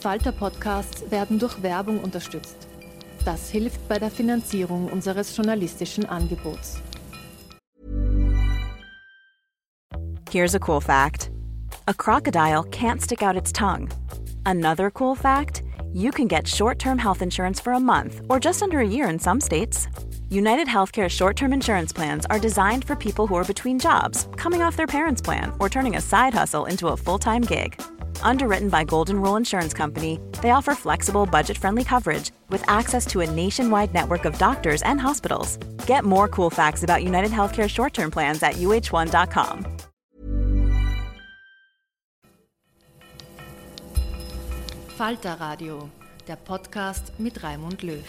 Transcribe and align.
Falter-Podcasts 0.00 1.10
werden 1.10 1.38
durch 1.38 1.62
Werbung 1.62 2.00
unterstützt. 2.00 2.56
Das 3.24 3.50
hilft 3.50 3.86
bei 3.86 3.98
der 3.98 4.10
Finanzierung 4.10 4.88
unseres 4.88 5.36
journalistischen 5.36 6.06
Angebots. 6.06 6.80
Here's 10.30 10.54
a 10.54 10.60
cool 10.60 10.80
fact: 10.80 11.30
A 11.86 11.92
crocodile 11.92 12.64
can't 12.70 13.02
stick 13.02 13.22
out 13.22 13.36
its 13.36 13.52
tongue. 13.52 13.88
Another 14.46 14.90
cool 14.90 15.14
fact: 15.14 15.62
You 15.92 16.10
can 16.10 16.28
get 16.28 16.48
short-term 16.48 16.98
health 16.98 17.20
insurance 17.20 17.60
for 17.60 17.74
a 17.74 17.80
month 17.80 18.22
or 18.28 18.40
just 18.40 18.62
under 18.62 18.78
a 18.78 18.86
year 18.86 19.08
in 19.10 19.18
some 19.18 19.40
states. 19.40 19.86
United 20.30 20.68
Healthcare 20.68 21.08
short 21.08 21.36
term 21.36 21.52
insurance 21.52 21.92
plans 21.92 22.24
are 22.30 22.38
designed 22.38 22.84
for 22.84 22.94
people 22.94 23.26
who 23.26 23.34
are 23.34 23.44
between 23.44 23.78
jobs, 23.78 24.28
coming 24.36 24.62
off 24.62 24.76
their 24.76 24.86
parents' 24.86 25.20
plan, 25.20 25.52
or 25.58 25.68
turning 25.68 25.96
a 25.96 26.00
side 26.00 26.32
hustle 26.32 26.66
into 26.66 26.88
a 26.88 26.96
full 26.96 27.18
time 27.18 27.42
gig. 27.42 27.74
Underwritten 28.22 28.68
by 28.68 28.84
Golden 28.84 29.20
Rule 29.20 29.36
Insurance 29.36 29.74
Company, 29.74 30.20
they 30.42 30.50
offer 30.50 30.74
flexible, 30.74 31.26
budget 31.26 31.58
friendly 31.58 31.84
coverage 31.84 32.30
with 32.48 32.62
access 32.68 33.06
to 33.06 33.20
a 33.20 33.30
nationwide 33.30 33.92
network 33.92 34.24
of 34.24 34.38
doctors 34.38 34.82
and 34.82 35.00
hospitals. 35.00 35.58
Get 35.86 36.04
more 36.04 36.28
cool 36.28 36.50
facts 36.50 36.84
about 36.84 37.02
United 37.02 37.30
Healthcare 37.32 37.68
short 37.68 37.92
term 37.94 38.10
plans 38.10 38.42
at 38.42 38.54
uh1.com. 38.54 39.66
Falter 44.96 45.36
Radio, 45.40 45.88
der 46.28 46.36
Podcast 46.36 47.12
mit 47.18 47.42
Raimund 47.42 47.82
Löw. 47.82 48.04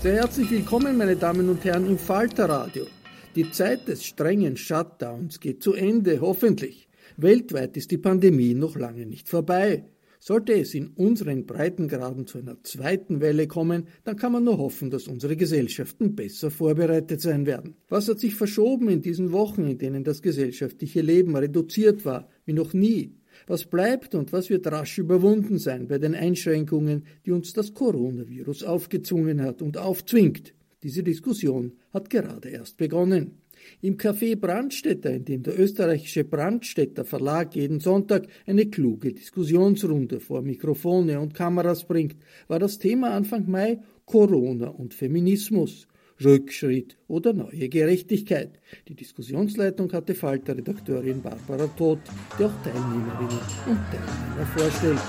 Sehr 0.00 0.14
herzlich 0.14 0.50
willkommen, 0.50 0.96
meine 0.96 1.16
Damen 1.16 1.48
und 1.48 1.64
Herren, 1.64 1.86
im 1.86 1.98
Falter 1.98 2.48
Radio. 2.48 2.86
Die 3.34 3.50
Zeit 3.50 3.88
des 3.88 4.04
strengen 4.04 4.56
Shutdowns 4.56 5.40
geht 5.40 5.62
zu 5.62 5.72
Ende, 5.72 6.20
hoffentlich. 6.20 6.83
Weltweit 7.16 7.76
ist 7.76 7.92
die 7.92 7.98
Pandemie 7.98 8.54
noch 8.54 8.76
lange 8.76 9.06
nicht 9.06 9.28
vorbei. 9.28 9.84
Sollte 10.18 10.54
es 10.54 10.74
in 10.74 10.88
unseren 10.88 11.46
Breitengraden 11.46 12.26
zu 12.26 12.38
einer 12.38 12.56
zweiten 12.64 13.20
Welle 13.20 13.46
kommen, 13.46 13.88
dann 14.04 14.16
kann 14.16 14.32
man 14.32 14.42
nur 14.42 14.58
hoffen, 14.58 14.90
dass 14.90 15.06
unsere 15.06 15.36
Gesellschaften 15.36 16.16
besser 16.16 16.50
vorbereitet 16.50 17.20
sein 17.20 17.46
werden. 17.46 17.76
Was 17.88 18.08
hat 18.08 18.18
sich 18.18 18.34
verschoben 18.34 18.88
in 18.88 19.02
diesen 19.02 19.32
Wochen, 19.32 19.66
in 19.66 19.78
denen 19.78 20.02
das 20.02 20.22
gesellschaftliche 20.22 21.02
Leben 21.02 21.36
reduziert 21.36 22.04
war, 22.04 22.28
wie 22.46 22.54
noch 22.54 22.72
nie? 22.72 23.14
Was 23.46 23.66
bleibt 23.66 24.14
und 24.14 24.32
was 24.32 24.50
wird 24.50 24.66
rasch 24.66 24.98
überwunden 24.98 25.58
sein 25.58 25.86
bei 25.86 25.98
den 25.98 26.14
Einschränkungen, 26.14 27.04
die 27.26 27.32
uns 27.32 27.52
das 27.52 27.74
Coronavirus 27.74 28.64
aufgezwungen 28.64 29.42
hat 29.42 29.62
und 29.62 29.76
aufzwingt? 29.76 30.54
Diese 30.82 31.02
Diskussion 31.02 31.74
hat 31.92 32.10
gerade 32.10 32.48
erst 32.48 32.76
begonnen. 32.76 33.43
Im 33.80 33.96
Café 33.96 34.36
Brandstätter, 34.36 35.10
in 35.10 35.24
dem 35.24 35.42
der 35.42 35.58
österreichische 35.58 36.24
Brandstätter 36.24 37.04
Verlag 37.04 37.54
jeden 37.54 37.80
Sonntag 37.80 38.26
eine 38.46 38.66
kluge 38.66 39.12
Diskussionsrunde 39.12 40.20
vor 40.20 40.42
Mikrofone 40.42 41.20
und 41.20 41.34
Kameras 41.34 41.84
bringt, 41.86 42.16
war 42.48 42.58
das 42.58 42.78
Thema 42.78 43.12
Anfang 43.12 43.50
Mai 43.50 43.80
Corona 44.06 44.68
und 44.68 44.94
Feminismus. 44.94 45.86
Rückschritt 46.22 46.96
oder 47.08 47.32
neue 47.32 47.68
Gerechtigkeit. 47.68 48.60
Die 48.88 48.94
Diskussionsleitung 48.94 49.92
hatte 49.92 50.14
Falter-Redakteurin 50.14 51.22
Barbara 51.22 51.66
Todt, 51.76 52.00
die 52.38 52.44
auch 52.44 52.62
Teilnehmerinnen 52.62 53.40
und 53.66 53.80
Teilnehmer 53.90 54.46
vorstellt. 54.56 55.00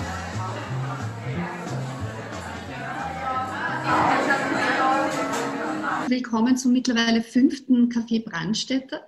Willkommen 6.08 6.56
zum 6.56 6.72
mittlerweile 6.72 7.20
fünften 7.20 7.88
Café 7.88 8.22
Brandstätter. 8.22 9.04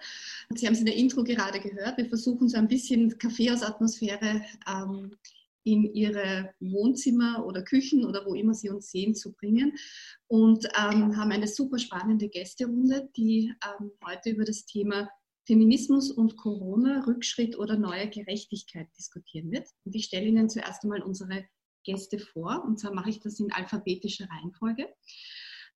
Sie 0.53 0.67
haben 0.67 0.75
es 0.75 0.81
in 0.81 0.87
der 0.87 0.97
Intro 0.97 1.23
gerade 1.23 1.61
gehört. 1.61 1.97
Wir 1.97 2.07
versuchen 2.07 2.49
so 2.49 2.57
ein 2.57 2.67
bisschen 2.67 3.17
Kaffeehausatmosphäre 3.19 4.43
ähm, 4.67 5.17
in 5.63 5.85
Ihre 5.95 6.53
Wohnzimmer 6.59 7.47
oder 7.47 7.63
Küchen 7.63 8.05
oder 8.05 8.27
wo 8.27 8.35
immer 8.35 8.53
Sie 8.53 8.69
uns 8.69 8.91
sehen 8.91 9.15
zu 9.15 9.33
bringen 9.33 9.79
und 10.27 10.65
ähm, 10.77 11.17
haben 11.17 11.31
eine 11.31 11.47
super 11.47 11.79
spannende 11.79 12.29
Gästerunde, 12.29 13.09
die 13.17 13.55
ähm, 13.65 13.93
heute 14.05 14.31
über 14.31 14.45
das 14.45 14.67
Thema 14.67 15.09
Feminismus 15.47 16.11
und 16.11 16.37
Corona, 16.37 17.05
Rückschritt 17.07 17.57
oder 17.57 17.79
neue 17.79 18.09
Gerechtigkeit 18.11 18.89
diskutieren 18.99 19.53
wird. 19.53 19.69
Und 19.85 19.95
ich 19.95 20.07
stelle 20.07 20.27
Ihnen 20.27 20.51
zuerst 20.51 20.83
einmal 20.83 21.03
unsere 21.03 21.47
Gäste 21.85 22.19
vor. 22.19 22.65
Und 22.65 22.81
zwar 22.81 22.93
mache 22.93 23.11
ich 23.11 23.21
das 23.21 23.39
in 23.39 23.53
alphabetischer 23.53 24.29
Reihenfolge. 24.29 24.89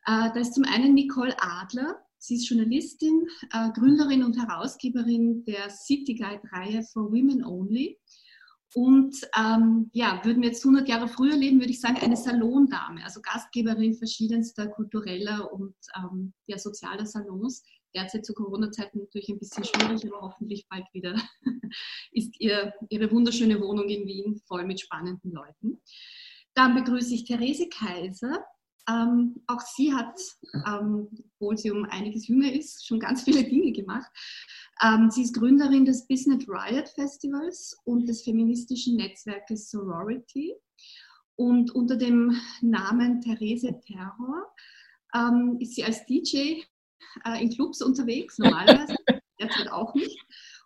Äh, 0.07 0.31
da 0.33 0.41
ist 0.41 0.55
zum 0.55 0.65
einen 0.65 0.95
Nicole 0.95 1.35
Adler. 1.39 2.03
Sie 2.19 2.37
ist 2.37 2.49
Journalistin, 2.49 3.27
äh, 3.53 3.71
Gründerin 3.73 4.23
und 4.23 4.39
Herausgeberin 4.39 5.45
der 5.45 5.71
City 5.71 6.15
Guide-Reihe 6.15 6.83
for 6.85 7.11
Women 7.11 7.45
Only. 7.45 7.99
Und 8.75 9.17
ähm, 9.39 9.91
ja, 9.93 10.21
würden 10.25 10.43
wir 10.43 10.49
jetzt 10.49 10.65
100 10.65 10.89
Jahre 10.89 11.09
früher 11.09 11.37
leben, 11.37 11.59
würde 11.59 11.73
ich 11.73 11.81
sagen, 11.81 11.99
eine 11.99 12.17
Salondame, 12.17 13.05
also 13.05 13.21
Gastgeberin 13.21 13.95
verschiedenster 13.95 14.67
kultureller 14.69 15.53
und 15.53 15.75
ähm, 15.97 16.33
ja, 16.47 16.59
sozialer 16.59 17.05
Salons. 17.05 17.65
Derzeit 17.95 18.25
zu 18.25 18.33
Corona-Zeiten 18.33 19.01
natürlich 19.01 19.29
ein 19.29 19.39
bisschen 19.39 19.65
schwierig, 19.65 20.07
aber 20.07 20.23
hoffentlich 20.23 20.67
bald 20.71 20.87
wieder 20.95 21.21
ist 22.13 22.41
ihr, 22.41 22.73
ihre 22.89 23.11
wunderschöne 23.11 23.61
Wohnung 23.61 23.91
in 23.91 24.07
Wien 24.07 24.41
voll 24.47 24.65
mit 24.65 24.81
spannenden 24.81 25.33
Leuten. 25.33 25.83
Dann 26.55 26.75
begrüße 26.75 27.15
ich 27.15 27.25
Therese 27.25 27.69
Kaiser. 27.69 28.43
Ähm, 28.89 29.43
auch 29.47 29.61
sie 29.61 29.93
hat, 29.93 30.19
ähm, 30.67 31.09
obwohl 31.35 31.57
sie 31.57 31.71
um 31.71 31.85
einiges 31.85 32.27
jünger 32.27 32.53
ist, 32.53 32.87
schon 32.87 32.99
ganz 32.99 33.23
viele 33.23 33.45
Dinge 33.45 33.73
gemacht. 33.73 34.11
Ähm, 34.83 35.11
sie 35.11 35.23
ist 35.23 35.35
Gründerin 35.35 35.85
des 35.85 36.07
Business 36.07 36.49
Riot 36.49 36.89
Festivals 36.89 37.77
und 37.85 38.09
des 38.09 38.23
feministischen 38.23 38.97
Netzwerkes 38.97 39.71
Sorority. 39.71 40.55
Und 41.37 41.71
unter 41.73 41.97
dem 41.97 42.37
Namen 42.61 43.21
Therese 43.21 43.81
Terror 43.87 44.53
ähm, 45.15 45.57
ist 45.61 45.75
sie 45.75 45.85
als 45.85 46.05
DJ 46.07 46.63
äh, 47.25 47.43
in 47.43 47.51
Clubs 47.51 47.83
unterwegs, 47.83 48.39
normalerweise, 48.39 48.97
derzeit 49.41 49.71
auch 49.71 49.95
nicht. 49.95 50.19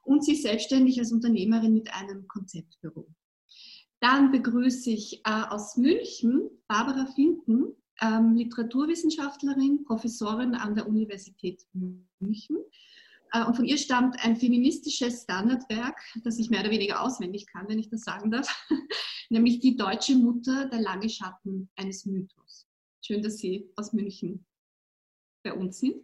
Und 0.02 0.24
sie 0.24 0.32
ist 0.32 0.42
selbstständig 0.42 0.98
als 0.98 1.12
Unternehmerin 1.12 1.74
mit 1.74 1.92
einem 1.92 2.26
Konzeptbüro. 2.28 3.08
Dann 4.00 4.30
begrüße 4.30 4.90
ich 4.90 5.20
äh, 5.24 5.42
aus 5.48 5.76
München 5.76 6.50
Barbara 6.68 7.06
Finken, 7.06 7.74
ähm, 8.00 8.34
Literaturwissenschaftlerin, 8.36 9.84
Professorin 9.84 10.54
an 10.54 10.74
der 10.74 10.88
Universität 10.88 11.66
München. 12.20 12.58
Äh, 13.32 13.44
und 13.44 13.54
von 13.54 13.64
ihr 13.64 13.78
stammt 13.78 14.16
ein 14.24 14.36
feministisches 14.36 15.22
Standardwerk, 15.22 15.98
das 16.24 16.38
ich 16.38 16.50
mehr 16.50 16.60
oder 16.60 16.70
weniger 16.70 17.02
auswendig 17.02 17.46
kann, 17.46 17.68
wenn 17.68 17.78
ich 17.78 17.88
das 17.88 18.02
sagen 18.02 18.30
darf, 18.30 18.48
nämlich 19.30 19.60
Die 19.60 19.76
deutsche 19.76 20.16
Mutter, 20.16 20.66
der 20.68 20.80
lange 20.80 21.08
Schatten 21.08 21.68
eines 21.76 22.06
Mythos. 22.06 22.66
Schön, 23.04 23.22
dass 23.22 23.38
Sie 23.38 23.70
aus 23.76 23.92
München 23.92 24.44
bei 25.42 25.52
uns 25.52 25.78
sind. 25.78 25.96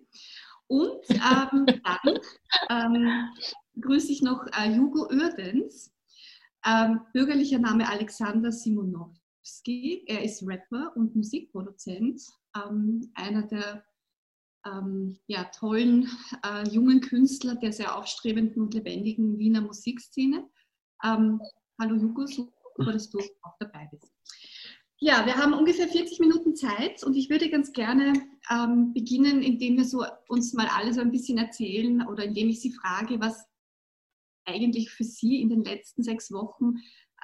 Und 0.66 1.02
ähm, 1.10 1.66
dann 1.66 2.18
ähm, 2.70 3.28
grüße 3.80 4.12
ich 4.12 4.22
noch 4.22 4.46
äh, 4.52 4.76
Hugo 4.76 5.08
Oerdens, 5.10 5.92
ähm, 6.64 7.00
bürgerlicher 7.12 7.58
Name 7.58 7.88
Alexander 7.88 8.52
Simonov. 8.52 9.21
Er 10.06 10.22
ist 10.22 10.46
Rapper 10.46 10.92
und 10.94 11.16
Musikproduzent, 11.16 12.22
ähm, 12.56 13.10
einer 13.14 13.42
der 13.42 13.84
ähm, 14.64 15.18
ja, 15.26 15.44
tollen 15.44 16.08
äh, 16.46 16.68
jungen 16.68 17.00
Künstler 17.00 17.56
der 17.56 17.72
sehr 17.72 17.96
aufstrebenden 17.96 18.62
und 18.62 18.74
lebendigen 18.74 19.38
Wiener 19.38 19.60
Musikszene. 19.60 20.48
Ähm, 21.02 21.40
hallo 21.80 22.00
Hugo, 22.00 22.26
super, 22.26 22.92
dass 22.92 23.10
du 23.10 23.18
auch 23.42 23.56
dabei 23.58 23.88
bist. 23.90 24.12
Ja, 24.98 25.26
wir 25.26 25.34
haben 25.34 25.54
ungefähr 25.54 25.88
40 25.88 26.20
Minuten 26.20 26.54
Zeit 26.54 27.02
und 27.02 27.16
ich 27.16 27.28
würde 27.28 27.50
ganz 27.50 27.72
gerne 27.72 28.12
ähm, 28.48 28.92
beginnen, 28.94 29.42
indem 29.42 29.76
wir 29.76 29.84
so 29.84 30.04
uns 30.28 30.52
mal 30.52 30.68
alle 30.68 30.94
so 30.94 31.00
ein 31.00 31.10
bisschen 31.10 31.38
erzählen 31.38 32.06
oder 32.06 32.22
indem 32.22 32.48
ich 32.48 32.60
Sie 32.60 32.72
frage, 32.72 33.18
was 33.18 33.44
eigentlich 34.44 34.90
für 34.90 35.02
Sie 35.02 35.42
in 35.42 35.48
den 35.48 35.64
letzten 35.64 36.04
sechs 36.04 36.30
Wochen, 36.30 36.76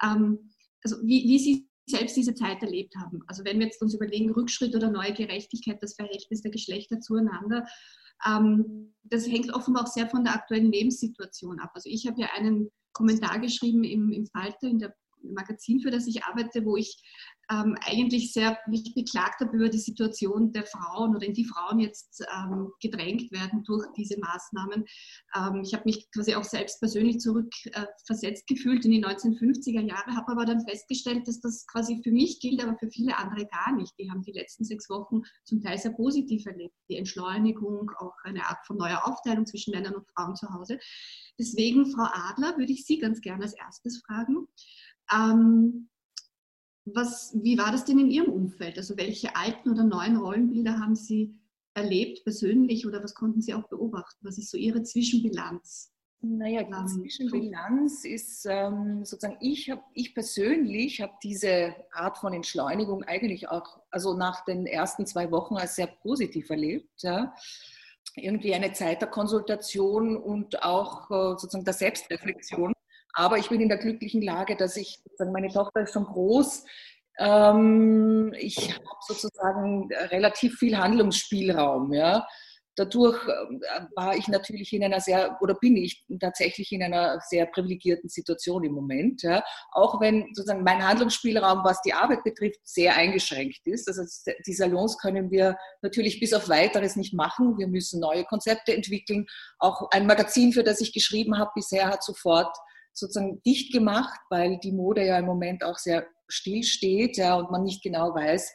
ähm, 0.02 0.50
also 0.82 0.96
wie, 1.04 1.22
wie 1.28 1.38
Sie 1.38 1.67
selbst 1.90 2.17
diese 2.17 2.35
Zeit 2.35 2.62
erlebt 2.62 2.94
haben. 2.96 3.23
Also 3.26 3.44
wenn 3.44 3.58
wir 3.58 3.67
jetzt 3.67 3.82
uns 3.82 3.94
überlegen, 3.94 4.32
Rückschritt 4.32 4.75
oder 4.75 4.90
neue 4.90 5.12
Gerechtigkeit, 5.12 5.82
das 5.82 5.94
Verhältnis 5.94 6.43
der 6.43 6.50
Geschlechter 6.50 7.00
zueinander, 7.00 7.67
ähm, 8.26 8.94
das 9.05 9.29
hängt 9.29 9.52
offenbar 9.55 9.85
auch 9.85 9.93
sehr 9.93 10.08
von 10.08 10.25
der 10.25 10.35
aktuellen 10.35 10.73
Lebenssituation 10.73 11.61
ab. 11.61 11.70
Also 11.75 11.88
ich 11.88 12.06
habe 12.06 12.20
ja 12.20 12.29
einen 12.35 12.70
Kommentar 12.93 13.38
geschrieben 13.38 13.85
im, 13.85 14.11
im 14.11 14.26
Falter, 14.26 14.67
in 14.69 14.79
der 14.79 14.94
Magazin, 15.23 15.81
für 15.81 15.90
das 15.90 16.06
ich 16.06 16.25
arbeite, 16.25 16.64
wo 16.64 16.76
ich 16.76 17.00
ähm, 17.50 17.76
eigentlich 17.86 18.32
sehr 18.32 18.58
mich 18.66 18.94
beklagt 18.94 19.40
habe 19.40 19.56
über 19.56 19.68
die 19.68 19.78
Situation 19.78 20.52
der 20.52 20.66
Frauen 20.66 21.16
oder 21.16 21.26
in 21.26 21.32
die 21.32 21.44
Frauen 21.44 21.78
jetzt 21.78 22.22
ähm, 22.34 22.70
gedrängt 22.80 23.32
werden 23.32 23.64
durch 23.64 23.86
diese 23.96 24.18
Maßnahmen. 24.18 24.84
Ähm, 25.34 25.62
ich 25.62 25.72
habe 25.72 25.84
mich 25.86 26.10
quasi 26.10 26.34
auch 26.34 26.44
selbst 26.44 26.80
persönlich 26.80 27.20
zurückversetzt 27.20 28.50
äh, 28.50 28.54
gefühlt 28.54 28.84
in 28.84 28.90
die 28.90 29.04
1950er 29.04 29.80
Jahre, 29.80 30.14
habe 30.14 30.32
aber 30.32 30.44
dann 30.44 30.66
festgestellt, 30.66 31.26
dass 31.26 31.40
das 31.40 31.66
quasi 31.66 32.00
für 32.02 32.10
mich 32.10 32.40
gilt, 32.40 32.62
aber 32.62 32.76
für 32.76 32.90
viele 32.90 33.16
andere 33.16 33.46
gar 33.46 33.74
nicht. 33.74 33.92
Die 33.98 34.10
haben 34.10 34.22
die 34.22 34.32
letzten 34.32 34.64
sechs 34.64 34.90
Wochen 34.90 35.22
zum 35.44 35.60
Teil 35.62 35.78
sehr 35.78 35.92
positiv 35.92 36.44
erlebt. 36.46 36.74
Die 36.90 36.96
Entschleunigung, 36.96 37.90
auch 37.98 38.14
eine 38.24 38.46
Art 38.46 38.66
von 38.66 38.76
neuer 38.76 39.06
Aufteilung 39.06 39.46
zwischen 39.46 39.72
Männern 39.72 39.94
und 39.94 40.06
Frauen 40.14 40.36
zu 40.36 40.48
Hause. 40.52 40.78
Deswegen, 41.38 41.90
Frau 41.92 42.08
Adler, 42.12 42.58
würde 42.58 42.72
ich 42.72 42.84
Sie 42.84 42.98
ganz 42.98 43.20
gerne 43.20 43.44
als 43.44 43.54
erstes 43.54 44.02
fragen. 44.06 44.48
Ähm, 45.12 45.88
was, 46.94 47.37
wie 47.43 47.58
war 47.58 47.73
das 47.73 47.85
denn 47.85 47.99
in 47.99 48.11
Ihrem 48.11 48.32
Umfeld? 48.32 48.76
Also 48.76 48.96
welche 48.96 49.35
alten 49.37 49.70
oder 49.70 49.85
neuen 49.85 50.17
Rollenbilder 50.17 50.79
haben 50.79 50.94
Sie 50.94 51.35
erlebt 51.75 52.25
persönlich 52.25 52.87
oder 52.87 53.02
was 53.02 53.14
konnten 53.14 53.40
Sie 53.40 53.55
auch 53.55 53.69
beobachten? 53.69 54.26
Was 54.26 54.38
ist 54.38 54.50
so 54.50 54.56
Ihre 54.56 54.82
Zwischenbilanz? 54.82 55.93
Naja, 56.20 56.64
die 56.64 56.73
ähm, 56.73 56.88
Zwischenbilanz 56.88 58.05
ist 58.05 58.44
ähm, 58.46 59.05
sozusagen, 59.05 59.37
ich, 59.40 59.70
hab, 59.70 59.85
ich 59.94 60.14
persönlich 60.14 61.00
habe 61.00 61.12
diese 61.23 61.76
Art 61.93 62.19
von 62.19 62.32
Entschleunigung 62.32 63.05
eigentlich 63.05 63.49
auch, 63.49 63.81
also 63.90 64.14
nach 64.14 64.44
den 64.44 64.67
ersten 64.67 65.06
zwei 65.06 65.31
Wochen 65.31 65.56
als 65.56 65.76
sehr 65.76 65.87
positiv 65.87 66.50
erlebt. 66.50 67.02
Ja. 67.02 67.35
Irgendwie 68.17 68.52
eine 68.52 68.73
Zeit 68.73 69.00
der 69.00 69.11
Konsultation 69.11 70.17
und 70.17 70.64
auch 70.64 71.08
äh, 71.11 71.38
sozusagen 71.38 71.64
der 71.64 71.75
Selbstreflexion. 71.75 72.73
Aber 73.18 73.36
ich 73.36 73.48
bin 73.48 73.60
in 73.60 73.68
der 73.68 73.78
glücklichen 73.78 74.22
Lage, 74.22 74.54
dass 74.54 74.76
ich, 74.76 75.00
meine 75.18 75.48
Tochter 75.48 75.80
ist 75.80 75.92
schon 75.92 76.04
groß. 76.04 76.64
Ähm, 77.18 78.32
ich 78.38 78.72
habe 78.72 78.84
sozusagen 79.08 79.92
relativ 79.92 80.54
viel 80.54 80.78
Handlungsspielraum. 80.78 81.92
Ja. 81.92 82.28
Dadurch 82.76 83.20
äh, 83.26 83.86
war 83.96 84.14
ich 84.14 84.28
natürlich 84.28 84.72
in 84.72 84.84
einer 84.84 85.00
sehr, 85.00 85.36
oder 85.40 85.54
bin 85.54 85.76
ich 85.76 86.04
tatsächlich 86.20 86.70
in 86.70 86.80
einer 86.80 87.18
sehr 87.28 87.46
privilegierten 87.46 88.08
Situation 88.08 88.62
im 88.62 88.70
Moment. 88.70 89.24
Ja. 89.24 89.42
Auch 89.72 90.00
wenn 90.00 90.32
sozusagen 90.32 90.62
mein 90.62 90.86
Handlungsspielraum, 90.86 91.64
was 91.64 91.82
die 91.82 91.94
Arbeit 91.94 92.22
betrifft, 92.22 92.60
sehr 92.62 92.94
eingeschränkt 92.94 93.62
ist. 93.64 93.88
Also 93.88 94.04
die 94.46 94.54
Salons 94.54 94.96
können 94.96 95.32
wir 95.32 95.56
natürlich 95.82 96.20
bis 96.20 96.32
auf 96.32 96.48
weiteres 96.48 96.94
nicht 96.94 97.14
machen. 97.14 97.58
Wir 97.58 97.66
müssen 97.66 97.98
neue 97.98 98.22
Konzepte 98.26 98.76
entwickeln. 98.76 99.26
Auch 99.58 99.90
ein 99.90 100.06
Magazin, 100.06 100.52
für 100.52 100.62
das 100.62 100.80
ich 100.80 100.92
geschrieben 100.92 101.36
habe, 101.36 101.50
bisher 101.56 101.88
hat 101.88 102.04
sofort 102.04 102.56
sozusagen 102.93 103.40
dicht 103.43 103.73
gemacht, 103.73 104.20
weil 104.31 104.58
die 104.58 104.73
Mode 104.73 105.05
ja 105.05 105.19
im 105.19 105.26
Moment 105.26 105.64
auch 105.64 105.79
sehr 105.79 106.06
still 106.29 106.62
steht 106.62 107.17
ja, 107.17 107.35
und 107.35 107.50
man 107.50 107.64
nicht 107.64 107.82
genau 107.82 108.14
weiß, 108.14 108.52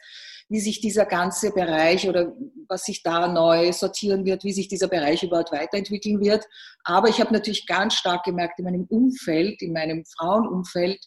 wie 0.48 0.60
sich 0.60 0.80
dieser 0.80 1.06
ganze 1.06 1.50
Bereich 1.52 2.08
oder 2.08 2.32
was 2.68 2.84
sich 2.84 3.02
da 3.02 3.26
neu 3.28 3.72
sortieren 3.72 4.24
wird, 4.24 4.44
wie 4.44 4.52
sich 4.52 4.68
dieser 4.68 4.88
Bereich 4.88 5.22
überhaupt 5.22 5.52
weiterentwickeln 5.52 6.20
wird. 6.20 6.44
Aber 6.84 7.08
ich 7.08 7.20
habe 7.20 7.32
natürlich 7.32 7.66
ganz 7.66 7.94
stark 7.94 8.24
gemerkt 8.24 8.58
in 8.58 8.66
meinem 8.66 8.84
Umfeld, 8.84 9.60
in 9.62 9.72
meinem 9.72 10.04
Frauenumfeld, 10.04 11.00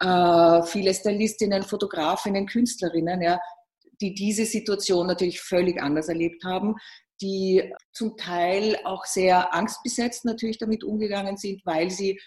äh, 0.00 0.62
viele 0.64 0.92
Stylistinnen, 0.92 1.62
Fotografinnen, 1.62 2.46
Künstlerinnen, 2.46 3.22
ja, 3.22 3.40
die 4.00 4.12
diese 4.12 4.44
Situation 4.44 5.06
natürlich 5.06 5.40
völlig 5.40 5.80
anders 5.80 6.08
erlebt 6.08 6.44
haben, 6.44 6.74
die 7.20 7.72
zum 7.92 8.16
Teil 8.16 8.76
auch 8.84 9.04
sehr 9.04 9.54
angstbesetzt 9.54 10.24
natürlich 10.24 10.58
damit 10.58 10.82
umgegangen 10.82 11.36
sind, 11.36 11.64
weil 11.64 11.90
sie 11.90 12.20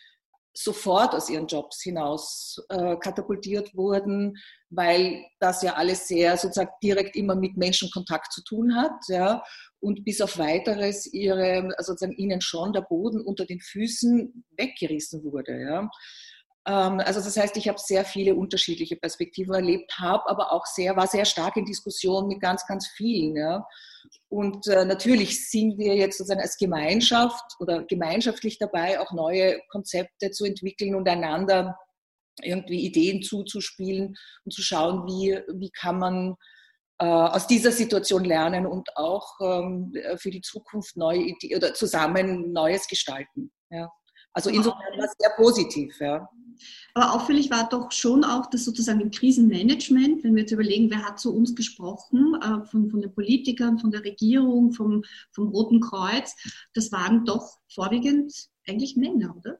sofort 0.63 1.13
aus 1.13 1.29
ihren 1.29 1.47
Jobs 1.47 1.81
hinaus 1.81 2.63
äh, 2.69 2.95
katapultiert 2.97 3.75
wurden, 3.75 4.37
weil 4.69 5.23
das 5.39 5.61
ja 5.61 5.73
alles 5.73 6.07
sehr 6.07 6.35
sozusagen 6.37 6.71
direkt 6.81 7.15
immer 7.15 7.35
mit 7.35 7.57
Menschenkontakt 7.57 8.33
zu 8.33 8.43
tun 8.43 8.75
hat, 8.75 8.95
ja, 9.07 9.43
und 9.79 10.03
bis 10.03 10.19
auf 10.21 10.37
weiteres 10.39 11.05
ihre, 11.13 11.69
also 11.77 11.93
sozusagen 11.93 12.17
ihnen 12.17 12.41
schon 12.41 12.73
der 12.73 12.81
Boden 12.81 13.21
unter 13.21 13.45
den 13.45 13.59
Füßen 13.59 14.45
weggerissen 14.57 15.23
wurde, 15.23 15.61
ja. 15.61 15.89
Ähm, 16.67 16.99
also 16.99 17.21
das 17.21 17.37
heißt, 17.37 17.55
ich 17.57 17.67
habe 17.67 17.77
sehr 17.79 18.03
viele 18.03 18.35
unterschiedliche 18.35 18.95
Perspektiven 18.95 19.53
erlebt, 19.53 19.93
habe 19.99 20.27
aber 20.27 20.51
auch 20.51 20.65
sehr, 20.65 20.95
war 20.95 21.07
sehr 21.07 21.25
stark 21.25 21.57
in 21.57 21.65
Diskussion 21.65 22.27
mit 22.27 22.41
ganz, 22.41 22.65
ganz 22.65 22.87
vielen, 22.87 23.35
ja. 23.35 23.65
Und 24.29 24.67
äh, 24.67 24.85
natürlich 24.85 25.49
sind 25.49 25.77
wir 25.77 25.95
jetzt 25.95 26.17
sozusagen 26.17 26.41
als 26.41 26.57
Gemeinschaft 26.57 27.55
oder 27.59 27.83
gemeinschaftlich 27.83 28.57
dabei, 28.57 28.99
auch 28.99 29.11
neue 29.11 29.59
Konzepte 29.69 30.31
zu 30.31 30.45
entwickeln 30.45 30.95
und 30.95 31.07
einander 31.07 31.77
irgendwie 32.41 32.85
Ideen 32.85 33.21
zuzuspielen 33.21 34.15
und 34.45 34.53
zu 34.53 34.61
schauen, 34.61 35.07
wie, 35.07 35.39
wie 35.59 35.71
kann 35.71 35.97
man 35.97 36.35
äh, 36.99 37.05
aus 37.05 37.47
dieser 37.47 37.71
Situation 37.71 38.23
lernen 38.23 38.65
und 38.65 38.95
auch 38.95 39.27
ähm, 39.41 39.93
für 40.17 40.31
die 40.31 40.41
Zukunft 40.41 40.97
neue 40.97 41.19
Ideen 41.19 41.57
oder 41.57 41.73
zusammen 41.73 42.51
Neues 42.51 42.87
gestalten. 42.87 43.51
Ja. 43.69 43.89
Also 44.33 44.49
insofern 44.49 44.97
war 44.97 45.05
es 45.05 45.15
sehr 45.17 45.31
positiv. 45.35 45.99
Ja. 45.99 46.27
Aber 46.93 47.13
auffällig 47.13 47.49
war 47.49 47.69
doch 47.69 47.91
schon 47.91 48.23
auch 48.23 48.49
das 48.49 48.65
sozusagen 48.65 49.01
im 49.01 49.11
Krisenmanagement, 49.11 50.23
wenn 50.23 50.35
wir 50.35 50.41
jetzt 50.41 50.51
überlegen, 50.51 50.89
wer 50.89 51.03
hat 51.03 51.19
zu 51.19 51.35
uns 51.35 51.55
gesprochen, 51.55 52.35
äh, 52.41 52.65
von, 52.65 52.89
von 52.89 53.01
den 53.01 53.13
Politikern, 53.13 53.79
von 53.79 53.91
der 53.91 54.03
Regierung, 54.03 54.71
vom, 54.71 55.03
vom 55.31 55.49
Roten 55.49 55.79
Kreuz, 55.79 56.35
das 56.73 56.91
waren 56.91 57.25
doch 57.25 57.57
vorwiegend 57.69 58.33
eigentlich 58.67 58.95
Männer, 58.95 59.35
oder? 59.37 59.59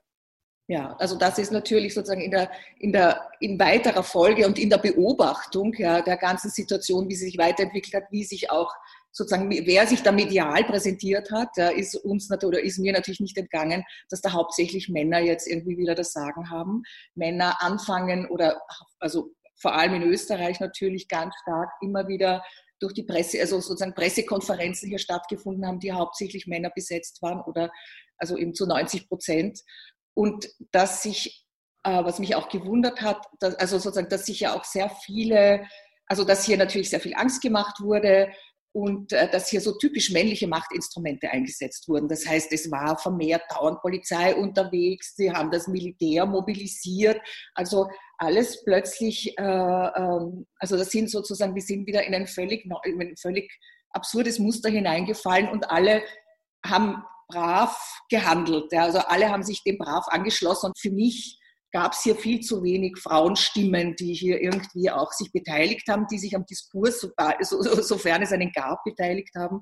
Ja, 0.70 0.98
also 0.98 1.18
das 1.18 1.38
ist 1.38 1.54
natürlich 1.54 1.94
sozusagen 1.94 2.22
in 2.22 2.32
der, 2.32 2.52
in 2.78 2.92
der, 2.92 3.30
in 3.40 3.58
weiterer 3.58 4.04
Folge 4.04 4.46
und 4.46 4.60
in 4.60 4.70
der 4.70 4.80
Beobachtung 4.80 5.74
ja, 5.78 6.02
der 6.02 6.18
ganzen 6.18 6.50
Situation, 6.50 7.08
wie 7.08 7.16
sie 7.16 7.26
sich 7.26 7.38
weiterentwickelt 7.38 7.94
hat, 7.94 8.12
wie 8.12 8.26
sich 8.26 8.52
auch 8.52 8.74
sozusagen, 9.18 9.50
wer 9.50 9.88
sich 9.88 10.04
da 10.04 10.12
medial 10.12 10.64
präsentiert 10.64 11.32
hat, 11.32 11.50
ist 11.76 11.96
uns 11.96 12.32
oder 12.32 12.62
ist 12.62 12.78
mir 12.78 12.94
natürlich 12.94 13.20
nicht 13.20 13.38
entgangen, 13.38 13.84
dass 14.10 14.22
da 14.22 14.32
hauptsächlich 14.32 14.90
Männer 14.90 15.20
jetzt 15.20 15.48
irgendwie 15.48 15.78
wieder 15.78 15.96
das 15.96 16.12
Sagen 16.12 16.52
haben. 16.52 16.84
Männer 17.16 17.62
anfangen 17.62 18.28
oder 18.30 18.62
also 19.00 19.32
vor 19.60 19.74
allem 19.74 19.96
in 19.96 20.04
Österreich 20.04 20.60
natürlich 20.60 21.08
ganz 21.08 21.34
stark 21.42 21.72
immer 21.82 22.08
wieder 22.08 22.44
durch 22.80 22.94
die 22.94 23.04
Presse, 23.04 23.40
also 23.40 23.60
sozusagen 23.60 23.96
Pressekonferenzen 23.96 24.88
hier 24.88 25.00
stattgefunden 25.00 25.66
haben, 25.66 25.80
die 25.80 25.92
hauptsächlich 25.92 26.46
Männer 26.46 26.70
besetzt 26.70 27.24
waren 27.24 27.42
oder 27.42 27.72
also 28.18 28.38
eben 28.38 28.54
zu 28.54 28.68
90 28.68 29.08
Prozent. 29.08 29.60
Und 30.14 30.48
dass 30.72 31.02
sich, 31.02 31.44
äh, 31.84 32.04
was 32.04 32.20
mich 32.20 32.36
auch 32.36 32.50
gewundert 32.50 33.02
hat, 33.02 33.26
dass, 33.40 33.56
also 33.56 33.80
sozusagen, 33.80 34.10
dass 34.10 34.28
sich 34.28 34.42
ja 34.42 34.56
auch 34.56 34.64
sehr 34.64 34.90
viele, 34.90 35.68
also 36.06 36.24
dass 36.24 36.46
hier 36.46 36.58
natürlich 36.58 36.92
sehr 36.92 37.00
viel 37.00 37.16
Angst 37.16 37.42
gemacht 37.42 37.80
wurde, 37.82 38.32
und 38.74 39.12
äh, 39.14 39.30
dass 39.30 39.50
hier 39.50 39.62
so 39.62 39.78
typisch 39.78 40.12
männliche 40.12 40.48
Machtinstrumente 40.48 41.30
eingesetzt 41.30 41.88
wurden. 41.88 42.08
Das 42.08 42.28
heißt, 42.28 42.52
es 42.54 42.70
war 42.70 42.98
vermehrt 42.98 43.44
dauernd 43.50 43.82
Polizei 43.82 44.36
unterwegs, 44.36 45.16
sie 45.16 45.32
haben 45.32 45.52
das 45.52 45.68
Militär 45.68 46.26
mobilisiert, 46.26 47.20
also 47.56 47.88
alles 48.18 48.64
plötzlich, 48.64 49.38
äh, 49.38 49.42
ähm, 49.42 50.46
also 50.60 50.78
das 50.78 50.92
sind 50.92 51.10
sozusagen, 51.10 51.56
wir 51.56 51.62
sind 51.62 51.88
wieder 51.88 52.04
in 52.04 52.14
ein 52.14 52.28
völlig, 52.28 52.66
in 52.66 53.02
ein 53.02 53.16
völlig 53.18 53.52
absurdes 53.92 54.40
Muster 54.40 54.70
hineingefallen 54.70 55.50
und 55.50 55.70
alle 55.70 56.04
haben 56.66 57.04
brav 57.28 58.02
gehandelt. 58.10 58.72
Ja. 58.72 58.84
Also 58.84 59.00
alle 59.00 59.30
haben 59.30 59.44
sich 59.44 59.64
dem 59.64 59.78
brav 59.78 60.08
angeschlossen 60.08 60.68
und 60.68 60.80
für 60.80 60.92
mich 60.92 61.40
gab 61.78 61.94
es 61.94 62.02
hier 62.02 62.16
viel 62.16 62.40
zu 62.40 62.64
wenig 62.64 62.98
Frauenstimmen, 62.98 63.96
die 63.96 64.12
hier 64.12 64.42
irgendwie 64.42 64.90
auch 64.90 65.12
sich 65.12 65.32
beteiligt 65.32 65.88
haben, 65.88 66.08
die 66.10 66.18
sich 66.18 66.36
am 66.36 66.44
Diskurs, 66.44 67.02
so, 67.02 67.12
so, 67.62 67.82
sofern 67.84 68.24
es 68.24 68.32
einen 68.32 68.52
gab, 68.52 68.84
beteiligt 68.84 69.36
haben. 69.36 69.62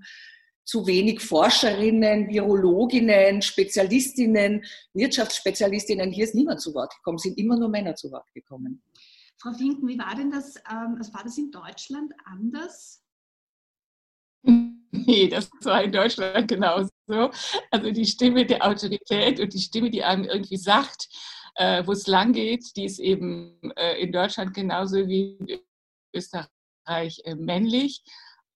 Zu 0.63 0.87
wenig 0.87 1.19
Forscherinnen, 1.19 2.29
Virologinnen, 2.29 3.41
Spezialistinnen, 3.41 4.63
Wirtschaftsspezialistinnen. 4.93 6.09
Hier 6.09 6.23
ist 6.23 6.35
niemand 6.35 6.61
zu 6.61 6.73
Wort 6.73 6.95
gekommen, 6.95 7.17
sind 7.17 7.37
immer 7.37 7.59
nur 7.59 7.67
Männer 7.67 7.95
zu 7.95 8.09
Wort 8.11 8.31
gekommen. 8.33 8.81
Frau 9.37 9.51
Finken, 9.51 9.85
wie 9.85 9.99
war 9.99 10.15
denn 10.15 10.31
das, 10.31 10.55
ähm, 10.71 10.95
also 10.97 11.13
war 11.13 11.23
das 11.25 11.37
in 11.37 11.51
Deutschland 11.51 12.13
anders? 12.23 13.03
Nee, 14.41 15.27
das 15.27 15.49
war 15.63 15.83
in 15.83 15.91
Deutschland 15.91 16.47
genauso. 16.47 16.89
Also 17.71 17.91
die 17.91 18.05
Stimme 18.05 18.45
der 18.45 18.65
Autorität 18.65 19.41
und 19.41 19.53
die 19.53 19.59
Stimme, 19.59 19.89
die 19.89 20.01
einem 20.01 20.23
irgendwie 20.23 20.57
sagt, 20.57 21.09
äh, 21.55 21.85
wo 21.85 21.91
es 21.91 22.07
lang 22.07 22.33
geht, 22.33 22.75
die 22.75 22.85
ist 22.85 22.99
eben 22.99 23.59
äh, 23.75 23.99
in 24.01 24.11
Deutschland 24.11 24.53
genauso 24.53 25.07
wie 25.07 25.37
in 25.37 25.59
Österreich 26.13 27.21
äh, 27.23 27.35
männlich. 27.35 28.03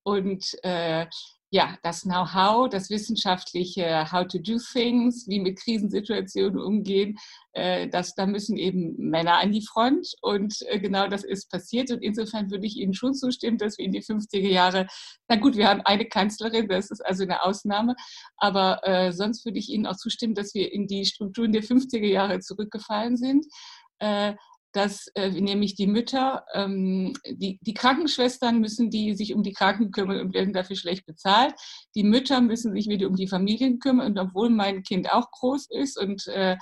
Und 0.03 0.57
äh, 0.63 1.05
ja, 1.51 1.77
das 1.81 2.03
Know-how, 2.03 2.69
das 2.69 2.89
wissenschaftliche 2.89 4.11
How 4.11 4.27
to 4.27 4.37
do 4.37 4.57
things, 4.59 5.27
wie 5.27 5.39
mit 5.39 5.59
Krisensituationen 5.59 6.59
umgehen, 6.59 7.17
äh, 7.53 7.87
das, 7.87 8.13
da 8.13 8.27
müssen 8.27 8.55
eben 8.55 8.95
Männer 8.97 9.39
an 9.39 9.51
die 9.51 9.65
Front 9.65 10.13
und 10.21 10.55
äh, 10.67 10.79
genau 10.79 11.07
das 11.07 11.23
ist 11.23 11.49
passiert 11.49 11.89
und 11.89 12.03
insofern 12.03 12.51
würde 12.51 12.67
ich 12.67 12.77
Ihnen 12.77 12.93
schon 12.93 13.15
zustimmen, 13.15 13.57
dass 13.57 13.79
wir 13.79 13.85
in 13.85 13.91
die 13.91 14.03
50er 14.03 14.47
Jahre, 14.47 14.85
na 15.27 15.37
gut, 15.37 15.55
wir 15.55 15.67
haben 15.67 15.81
eine 15.81 16.05
Kanzlerin, 16.05 16.67
das 16.67 16.91
ist 16.91 17.03
also 17.03 17.23
eine 17.23 17.41
Ausnahme, 17.41 17.95
aber 18.37 18.87
äh, 18.87 19.11
sonst 19.11 19.43
würde 19.43 19.57
ich 19.57 19.69
Ihnen 19.69 19.87
auch 19.87 19.97
zustimmen, 19.97 20.35
dass 20.35 20.53
wir 20.53 20.71
in 20.71 20.85
die 20.85 21.05
Strukturen 21.05 21.51
der 21.51 21.63
50er 21.63 22.05
Jahre 22.05 22.39
zurückgefallen 22.41 23.17
sind. 23.17 23.45
Äh, 23.97 24.35
dass 24.71 25.07
äh, 25.15 25.29
nämlich 25.29 25.75
die 25.75 25.87
Mütter, 25.87 26.45
ähm, 26.53 27.13
die, 27.25 27.59
die 27.61 27.73
Krankenschwestern 27.73 28.59
müssen 28.59 28.89
die 28.89 29.15
sich 29.15 29.33
um 29.33 29.43
die 29.43 29.53
Kranken 29.53 29.91
kümmern 29.91 30.19
und 30.19 30.33
werden 30.33 30.53
dafür 30.53 30.75
schlecht 30.75 31.05
bezahlt. 31.05 31.53
Die 31.95 32.03
Mütter 32.03 32.41
müssen 32.41 32.73
sich 32.73 32.87
wieder 32.87 33.07
um 33.07 33.15
die 33.15 33.27
Familien 33.27 33.79
kümmern 33.79 34.07
und 34.11 34.19
obwohl 34.19 34.49
mein 34.49 34.83
Kind 34.83 35.11
auch 35.11 35.31
groß 35.31 35.67
ist 35.71 35.97
und 35.99 36.27
äh, 36.27 36.57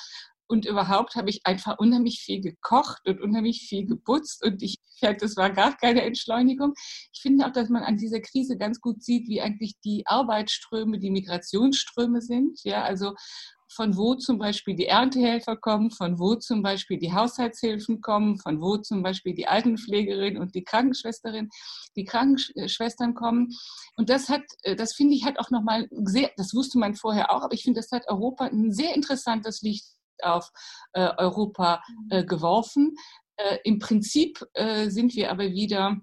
und 0.50 0.66
überhaupt 0.66 1.16
habe 1.16 1.30
ich 1.30 1.42
einfach 1.46 1.78
unheimlich 1.78 2.22
viel 2.22 2.40
gekocht 2.40 3.02
und 3.06 3.20
unheimlich 3.22 3.68
viel 3.68 3.86
geputzt 3.86 4.44
und 4.46 4.64
ich 4.64 4.78
fand, 5.00 5.22
das 5.22 5.36
war 5.36 5.52
gar 5.52 5.76
keine 5.76 6.04
Entschleunigung. 6.04 6.74
Ich 7.14 7.22
finde 7.22 7.46
auch, 7.46 7.52
dass 7.52 7.70
man 7.70 7.84
an 7.84 7.98
dieser 7.98 8.22
Krise 8.22 8.58
ganz 8.58 8.80
gut 8.80 9.04
sieht, 9.04 9.28
wie 9.28 9.42
eigentlich 9.42 9.74
die 9.84 10.04
Arbeitsströme, 10.08 11.00
die 11.00 11.12
Migrationsströme 11.12 12.22
sind. 12.22 12.60
Ja, 12.64 12.84
also 12.84 13.14
von 13.70 13.98
wo 13.98 14.16
zum 14.16 14.38
Beispiel 14.38 14.76
die 14.76 14.88
Erntehelfer 14.88 15.58
kommen, 15.58 15.92
von 15.92 16.20
wo 16.20 16.36
zum 16.36 16.62
Beispiel 16.62 16.98
die 16.98 17.14
Haushaltshilfen 17.14 18.02
kommen, 18.02 18.38
von 18.38 18.62
wo 18.62 18.78
zum 18.78 19.04
Beispiel 19.04 19.34
die 19.34 19.48
Altenpflegerin 19.48 20.38
und 20.38 20.56
die 20.56 20.64
Krankenschwesterin, 20.64 21.50
die 21.96 22.06
Krankenschwestern 22.06 23.14
kommen. 23.14 23.50
Und 23.96 24.10
das 24.10 24.30
hat, 24.30 24.44
äh, 24.64 24.76
das 24.76 24.94
finde 24.94 25.16
ich 25.16 25.26
hat 25.26 25.40
auch 25.40 25.52
nochmal 25.52 25.88
sehr, 25.92 26.32
das 26.38 26.54
wusste 26.54 26.78
man 26.78 26.96
vorher 26.96 27.32
auch, 27.32 27.44
aber 27.44 27.54
ich 27.54 27.64
finde, 27.64 27.80
das 27.80 27.92
hat 27.92 28.08
Europa 28.08 28.46
ein 28.46 28.72
sehr 28.72 28.96
interessantes 28.96 29.62
Licht 29.62 29.86
auf 30.24 30.50
äh, 30.94 31.10
Europa 31.18 31.82
äh, 32.10 32.24
geworfen. 32.24 32.96
Äh, 33.38 33.60
Im 33.64 33.80
Prinzip 33.80 34.44
äh, 34.54 34.90
sind 34.90 35.16
wir 35.16 35.32
aber 35.32 35.52
wieder, 35.52 35.98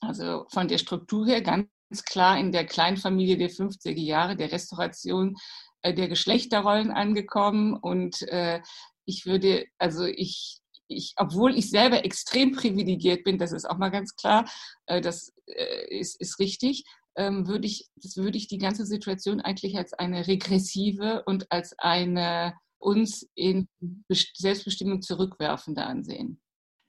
also 0.00 0.46
von 0.50 0.68
der 0.68 0.78
Struktur 0.78 1.26
her 1.26 1.42
ganz 1.42 1.68
klar 2.04 2.38
in 2.38 2.52
der 2.52 2.66
Kleinfamilie 2.66 3.36
der 3.36 3.50
50er 3.50 3.98
Jahre, 3.98 4.36
der 4.36 4.52
Restauration 4.52 5.36
der 5.84 6.08
Geschlechterrollen 6.08 6.90
angekommen 6.90 7.74
und 7.74 8.22
äh, 8.22 8.60
ich 9.04 9.26
würde, 9.26 9.66
also 9.78 10.04
ich, 10.04 10.60
ich, 10.88 11.14
obwohl 11.16 11.56
ich 11.56 11.70
selber 11.70 12.04
extrem 12.04 12.52
privilegiert 12.52 13.24
bin, 13.24 13.38
das 13.38 13.52
ist 13.52 13.68
auch 13.68 13.78
mal 13.78 13.90
ganz 13.90 14.16
klar, 14.16 14.48
äh, 14.86 15.00
das 15.00 15.32
ist, 15.88 16.20
ist 16.20 16.38
richtig, 16.38 16.84
ähm, 17.16 17.48
würde 17.48 17.66
ich, 17.66 17.88
das 17.96 18.16
würde 18.16 18.38
ich 18.38 18.48
die 18.48 18.58
ganze 18.58 18.86
Situation 18.86 19.40
eigentlich 19.40 19.76
als 19.76 19.92
eine 19.92 20.26
regressive 20.26 21.24
und 21.26 21.50
als 21.50 21.74
eine 21.78 22.54
uns 22.78 23.28
in 23.34 23.68
Selbstbestimmung 24.08 25.02
zurückwerfende 25.02 25.84
ansehen. 25.84 26.40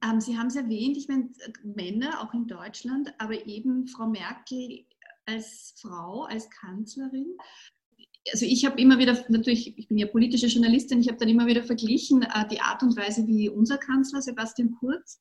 Ähm, 0.04 0.22
Sie 0.22 0.38
haben 0.38 0.48
es 0.48 0.56
erwähnt, 0.56 0.98
ich 0.98 1.08
meine, 1.08 1.30
Männer, 1.64 2.22
auch 2.22 2.34
in 2.34 2.48
Deutschland, 2.48 3.14
aber 3.18 3.46
eben 3.48 3.88
Frau 3.88 4.08
Merkel 4.08 4.86
als 5.26 5.74
Frau, 5.82 6.24
als 6.24 6.50
Kanzlerin 6.50 7.36
also 8.32 8.46
ich 8.46 8.66
habe 8.66 8.80
immer 8.80 8.98
wieder, 8.98 9.18
natürlich, 9.30 9.78
ich 9.78 9.88
bin 9.88 9.98
ja 9.98 10.08
politische 10.08 10.48
Journalistin, 10.48 11.02
ich 11.02 11.08
habe 11.08 11.18
dann 11.18 11.30
immer 11.30 11.48
wieder 11.48 11.64
verglichen 11.64 12.24
äh, 12.24 12.48
die 12.50 12.62
Art 12.62 12.84
und 12.84 12.96
Weise, 12.98 13.28
wie 13.28 13.50
unser 13.50 13.78
Kanzler 13.78 14.22
Sebastian 14.22 14.76
Kurz 14.80 15.20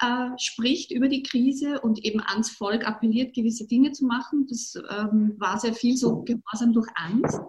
äh, 0.00 0.30
spricht 0.38 0.90
über 0.90 1.08
die 1.08 1.22
Krise 1.22 1.80
und 1.80 2.04
eben 2.04 2.20
ans 2.20 2.50
Volk 2.50 2.86
appelliert, 2.86 3.34
gewisse 3.34 3.66
Dinge 3.66 3.92
zu 3.92 4.06
machen. 4.06 4.46
Das 4.48 4.74
ähm, 4.76 5.34
war 5.38 5.58
sehr 5.58 5.74
viel 5.74 5.96
so 5.96 6.22
Gehorsam 6.22 6.72
durch 6.72 6.88
Angst. 6.94 7.40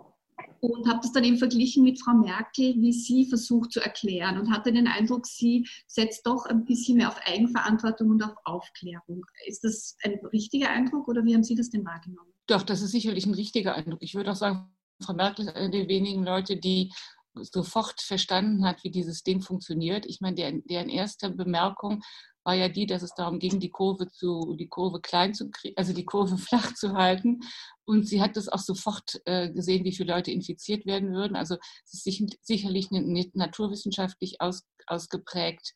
Und 0.61 0.89
habe 0.89 0.99
das 1.01 1.13
dann 1.13 1.23
eben 1.23 1.37
verglichen 1.37 1.83
mit 1.83 2.01
Frau 2.01 2.13
Merkel, 2.13 2.75
wie 2.81 2.91
sie 2.91 3.25
versucht 3.25 3.71
zu 3.71 3.79
erklären 3.79 4.37
und 4.37 4.51
hatte 4.51 4.73
den 4.73 4.87
Eindruck, 4.87 5.25
sie 5.25 5.65
setzt 5.87 6.27
doch 6.27 6.45
ein 6.47 6.65
bisschen 6.65 6.97
mehr 6.97 7.07
auf 7.07 7.17
Eigenverantwortung 7.25 8.09
und 8.09 8.21
auf 8.23 8.35
Aufklärung. 8.43 9.25
Ist 9.47 9.63
das 9.63 9.95
ein 10.03 10.19
richtiger 10.33 10.69
Eindruck 10.69 11.07
oder 11.07 11.23
wie 11.23 11.33
haben 11.33 11.43
Sie 11.43 11.55
das 11.55 11.69
denn 11.69 11.85
wahrgenommen? 11.85 12.33
Doch, 12.47 12.63
das 12.63 12.81
ist 12.81 12.91
sicherlich 12.91 13.25
ein 13.25 13.35
richtiger 13.35 13.75
Eindruck. 13.75 13.99
Ich 14.01 14.15
würde 14.15 14.31
auch 14.31 14.35
sagen, 14.35 14.69
Frau 15.01 15.13
Merkel 15.13 15.47
ist 15.47 15.55
eine 15.55 15.69
der 15.69 15.87
wenigen 15.87 16.23
Leute, 16.23 16.57
die 16.57 16.91
sofort 17.35 18.01
verstanden 18.01 18.65
hat, 18.65 18.83
wie 18.83 18.91
dieses 18.91 19.23
Ding 19.23 19.41
funktioniert. 19.41 20.05
Ich 20.05 20.21
meine, 20.21 20.35
deren, 20.35 20.65
deren 20.65 20.89
erste 20.89 21.29
Bemerkung 21.29 22.01
war 22.43 22.55
ja 22.55 22.69
die, 22.69 22.85
dass 22.85 23.03
es 23.03 23.13
darum 23.13 23.39
ging, 23.39 23.59
die 23.59 23.69
Kurve 23.69 24.09
zu, 24.09 24.55
die 24.57 24.67
Kurve 24.67 25.01
klein 25.01 25.33
zu 25.33 25.49
kriegen, 25.51 25.75
also 25.77 25.93
die 25.93 26.05
Kurve 26.05 26.37
flach 26.37 26.73
zu 26.73 26.93
halten. 26.93 27.39
Und 27.85 28.07
sie 28.07 28.21
hat 28.21 28.35
das 28.35 28.49
auch 28.49 28.59
sofort 28.59 29.21
äh, 29.25 29.51
gesehen, 29.51 29.83
wie 29.83 29.95
viele 29.95 30.13
Leute 30.13 30.31
infiziert 30.31 30.85
werden 30.85 31.13
würden. 31.13 31.35
Also 31.35 31.57
es 31.85 31.93
ist 31.93 32.03
sich, 32.03 32.25
sicherlich 32.41 32.91
eine 32.91 33.25
naturwissenschaftlich 33.33 34.41
aus, 34.41 34.63
ausgeprägt 34.87 35.73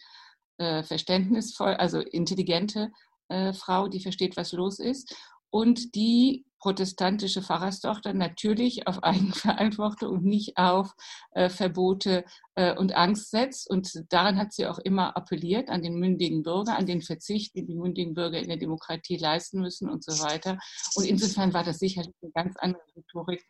äh, 0.58 0.84
verständnisvoll, 0.84 1.76
also 1.76 2.00
intelligente 2.00 2.92
äh, 3.30 3.54
Frau, 3.54 3.88
die 3.88 4.00
versteht, 4.00 4.38
was 4.38 4.52
los 4.52 4.80
ist 4.80 5.16
und 5.54 5.94
die 5.94 6.46
protestantische 6.58 7.44
Pfarrerstochter 7.44 8.14
natürlich 8.14 8.88
auf 8.88 9.04
Eigenverantwortung 9.04 10.10
und 10.10 10.26
nicht 10.26 10.58
auf 10.58 10.96
äh, 11.32 11.48
Verbote 11.48 12.26
äh, 12.56 12.76
und 12.76 12.96
Angst 12.96 13.30
setzt. 13.30 13.70
Und 13.70 14.04
daran 14.10 14.38
hat 14.38 14.52
sie 14.52 14.66
auch 14.66 14.80
immer 14.80 15.16
appelliert, 15.16 15.70
an 15.70 15.84
den 15.84 16.00
mündigen 16.00 16.42
Bürger, 16.42 16.76
an 16.76 16.88
den 16.88 17.04
Verzicht, 17.04 17.56
den 17.56 17.68
die 17.68 17.76
mündigen 17.76 18.16
Bürger 18.16 18.40
in 18.40 18.48
der 18.48 18.58
Demokratie 18.58 19.18
leisten 19.18 19.62
müssen 19.62 19.90
und 19.90 20.04
so 20.04 20.24
weiter. 20.24 20.58
Und 20.96 21.06
insofern 21.06 21.54
war 21.54 21.64
das 21.64 21.78
sicherlich 21.78 22.16
eine 22.24 22.32
ganz 22.32 22.56
andere 22.58 22.82
Rhetorik 22.96 23.46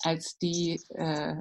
als 0.00 0.36
die 0.38 0.80
äh, 0.88 1.36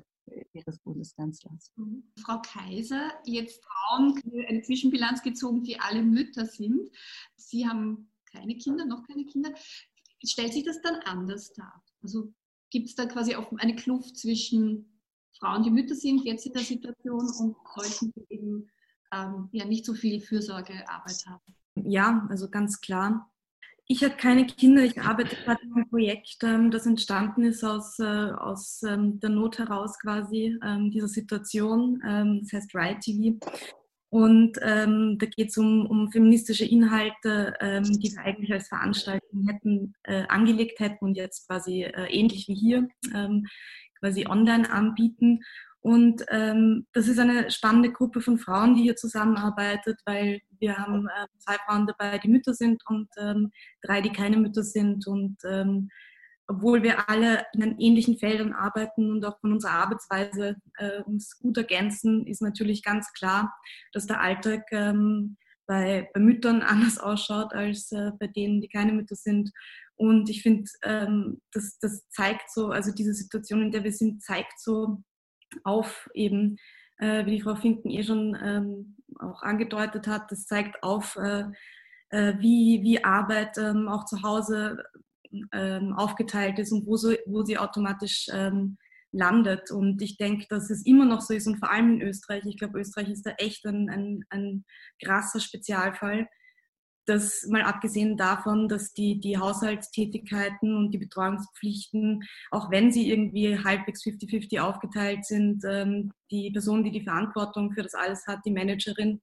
ihres 0.54 0.78
Bundeskanzlers. 0.80 1.72
Mhm. 1.76 2.04
Frau 2.24 2.40
Kaiser, 2.42 3.12
jetzt 3.26 3.64
Frauen, 3.64 4.22
eine 4.48 4.62
Zwischenbilanz 4.62 5.24
gezogen, 5.24 5.64
die 5.64 5.80
alle 5.80 6.04
Mütter 6.04 6.46
sind. 6.46 6.92
Sie 7.36 7.68
haben 7.68 8.12
keine 8.34 8.56
Kinder, 8.58 8.86
noch 8.86 9.06
keine 9.08 9.26
Kinder 9.26 9.54
stellt 10.26 10.54
sich 10.54 10.64
das 10.64 10.82
dann 10.82 10.96
anders 11.06 11.54
dar? 11.54 11.84
Also 12.02 12.34
gibt 12.70 12.90
es 12.90 12.96
da 12.96 13.06
quasi 13.06 13.36
auch 13.36 13.52
eine 13.58 13.76
Kluft 13.76 14.18
zwischen 14.18 15.00
Frauen, 15.40 15.64
die 15.64 15.72
Mütter 15.72 15.96
sind, 15.96 16.24
jetzt 16.26 16.46
in 16.46 16.54
der 16.54 16.64
Situation 16.64 17.22
und 17.40 17.56
solchen, 17.76 18.14
die 18.16 18.26
eben 18.30 18.70
ähm, 19.14 19.50
ja 19.52 19.66
nicht 19.66 19.86
so 19.86 19.94
viel 19.94 20.22
Fürsorgearbeit 20.22 21.26
haben? 21.28 21.56
Ja, 21.76 22.26
also 22.30 22.50
ganz 22.50 22.82
klar. 22.82 23.30
Ich 23.86 24.04
habe 24.04 24.16
keine 24.16 24.48
Kinder, 24.48 24.82
ich 24.84 25.02
arbeite 25.02 25.36
gerade 25.36 25.62
an 25.62 25.74
einem 25.74 25.90
Projekt, 25.90 26.38
ähm, 26.44 26.72
das 26.72 26.86
entstanden 26.86 27.44
ist 27.44 27.64
aus, 27.64 28.00
äh, 28.00 28.04
aus 28.04 28.82
ähm, 28.84 29.20
der 29.20 29.30
Not 29.30 29.60
heraus 29.60 30.00
quasi 30.00 30.58
ähm, 30.64 30.90
dieser 30.90 31.10
Situation. 31.10 32.00
Das 32.42 32.54
heißt 32.54 32.74
Right 32.74 33.02
TV. 33.02 33.38
Und 34.14 34.60
ähm, 34.62 35.18
da 35.18 35.26
geht 35.26 35.50
es 35.50 35.58
um, 35.58 35.88
um, 35.88 36.12
feministische 36.12 36.66
Inhalte, 36.66 37.56
ähm, 37.60 38.00
die 38.00 38.12
wir 38.12 38.22
eigentlich 38.22 38.54
als 38.54 38.68
Veranstaltung 38.68 39.48
hätten, 39.48 39.96
äh, 40.04 40.28
angelegt 40.28 40.80
hätten 40.80 41.04
und 41.04 41.18
jetzt 41.18 41.48
quasi 41.48 41.82
äh, 41.82 42.12
ähnlich 42.12 42.48
wie 42.48 42.54
hier 42.54 42.88
ähm, 43.16 43.48
quasi 44.00 44.28
online 44.28 44.72
anbieten. 44.72 45.40
Und 45.82 46.24
ähm, 46.30 46.86
das 46.94 47.08
ist 47.08 47.18
eine 47.18 47.50
spannende 47.50 47.92
Gruppe 47.92 48.22
von 48.22 48.38
Frauen, 48.38 48.76
die 48.76 48.84
hier 48.84 48.96
zusammenarbeitet, 48.96 50.00
weil 50.06 50.42
wir 50.60 50.78
haben 50.78 51.08
äh, 51.08 51.26
zwei 51.40 51.56
Frauen 51.66 51.88
dabei, 51.88 52.20
die 52.20 52.30
Mütter 52.30 52.54
sind 52.54 52.84
und 52.88 53.10
ähm, 53.18 53.52
drei, 53.82 54.02
die 54.02 54.12
keine 54.12 54.38
Mütter 54.38 54.62
sind. 54.62 55.08
Und 55.08 55.38
ähm, 55.44 55.90
obwohl 56.48 56.84
wir 56.84 57.10
alle 57.10 57.46
in 57.54 57.80
ähnlichen 57.80 58.18
Feldern 58.18 58.54
arbeiten 58.54 59.12
und 59.12 59.26
auch 59.26 59.40
von 59.40 59.54
unserer 59.54 59.74
Arbeitsweise 59.74 60.58
äh, 60.78 61.02
uns 61.04 61.38
gut 61.40 61.58
ergänzen, 61.58 62.28
ist 62.28 62.42
natürlich 62.42 62.84
ganz 62.84 63.12
klar, 63.14 63.54
dass 63.94 64.08
der 64.08 64.22
Alltag 64.22 64.64
ähm, 64.72 65.38
bei, 65.66 66.10
bei, 66.14 66.20
Müttern 66.20 66.62
anders 66.62 66.98
ausschaut 66.98 67.54
als 67.54 67.92
äh, 67.92 68.12
bei 68.20 68.28
denen, 68.28 68.62
die 68.62 68.68
keine 68.68 68.92
Mütter 68.92 69.16
sind. 69.16 69.52
Und 69.96 70.30
ich 70.30 70.42
finde, 70.42 70.70
ähm, 70.84 71.42
das, 71.52 71.78
das 71.80 72.08
zeigt 72.10 72.52
so, 72.52 72.70
also 72.70 72.92
diese 72.92 73.14
Situation, 73.14 73.62
in 73.62 73.72
der 73.72 73.84
wir 73.84 73.94
sind, 73.94 74.22
zeigt 74.22 74.60
so 74.60 75.04
auf 75.64 76.10
eben, 76.14 76.58
äh, 76.98 77.26
wie 77.26 77.38
die 77.38 77.42
Frau 77.42 77.56
Finken 77.56 77.90
eh 77.92 78.04
schon 78.04 78.38
ähm, 78.44 78.98
auch 79.20 79.44
angedeutet 79.44 80.08
hat, 80.08 80.32
das 80.32 80.46
zeigt 80.46 80.82
auf, 80.84 81.16
äh, 81.16 81.46
äh 82.10 82.34
wie, 82.40 82.82
wie 82.82 83.04
Arbeit 83.04 83.58
ähm, 83.58 83.88
auch 83.88 84.06
zu 84.06 84.24
Hause 84.24 84.84
ähm, 85.52 85.94
aufgeteilt 85.94 86.60
ist 86.60 86.72
und 86.72 86.86
wo, 86.86 86.98
so, 86.98 87.14
wo 87.26 87.44
sie 87.44 87.58
automatisch 87.58 88.28
ähm, 88.32 88.78
landet. 89.14 89.72
Und 89.72 90.02
ich 90.02 90.18
denke, 90.18 90.48
dass 90.50 90.70
es 90.70 90.86
immer 90.86 91.06
noch 91.06 91.22
so 91.22 91.34
ist 91.34 91.48
und 91.48 91.60
vor 91.60 91.72
allem 91.72 91.94
in 91.94 92.02
Österreich. 92.02 92.44
Ich 92.46 92.58
glaube, 92.58 92.80
Österreich 92.80 93.10
ist 93.10 93.26
da 93.26 93.32
echt 93.38 93.66
ein, 93.66 93.90
ein, 93.90 94.26
ein 94.30 94.66
krasser 95.02 95.40
Spezialfall. 95.40 96.28
das 97.06 97.46
mal 97.50 97.62
abgesehen 97.64 98.18
davon, 98.18 98.68
dass 98.68 98.94
die, 98.94 99.20
die 99.20 99.38
Haushaltstätigkeiten 99.38 100.76
und 100.76 100.92
die 100.92 100.98
Betreuungspflichten, 100.98 102.24
auch 102.50 102.72
wenn 102.72 102.92
sie 102.92 103.10
irgendwie 103.10 103.58
halbwegs 103.60 104.04
50-50 104.04 104.60
aufgeteilt 104.60 105.26
sind, 105.26 105.64
ähm, 105.68 106.12
die 106.32 106.52
Person, 106.52 106.84
die 106.84 106.92
die 106.92 107.04
Verantwortung 107.04 107.74
für 107.74 107.84
das 107.84 107.94
alles 107.94 108.26
hat, 108.26 108.40
die 108.46 108.52
Managerin 108.52 109.22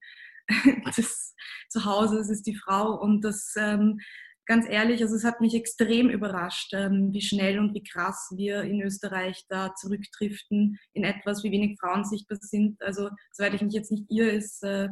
des 0.96 1.34
Zuhauses, 1.68 2.28
ist 2.28 2.46
die 2.46 2.56
Frau. 2.56 2.94
Und 3.00 3.24
das, 3.24 3.54
ähm, 3.56 3.98
ganz 4.46 4.66
ehrlich, 4.68 5.02
also 5.02 5.14
es 5.14 5.24
hat 5.24 5.40
mich 5.40 5.54
extrem 5.54 6.10
überrascht, 6.10 6.72
ähm, 6.74 7.12
wie 7.12 7.20
schnell 7.20 7.58
und 7.58 7.74
wie 7.74 7.82
krass 7.82 8.32
wir 8.36 8.62
in 8.62 8.82
Österreich 8.82 9.44
da 9.48 9.74
zurückdriften 9.74 10.78
in 10.92 11.04
etwas, 11.04 11.44
wie 11.44 11.52
wenig 11.52 11.78
Frauen 11.78 12.04
sichtbar 12.04 12.38
sind. 12.40 12.82
Also, 12.82 13.10
soweit 13.32 13.54
ich 13.54 13.62
mich 13.62 13.74
jetzt 13.74 13.92
nicht 13.92 14.10
irre, 14.10 14.30
ist 14.30 14.62
äh, 14.62 14.88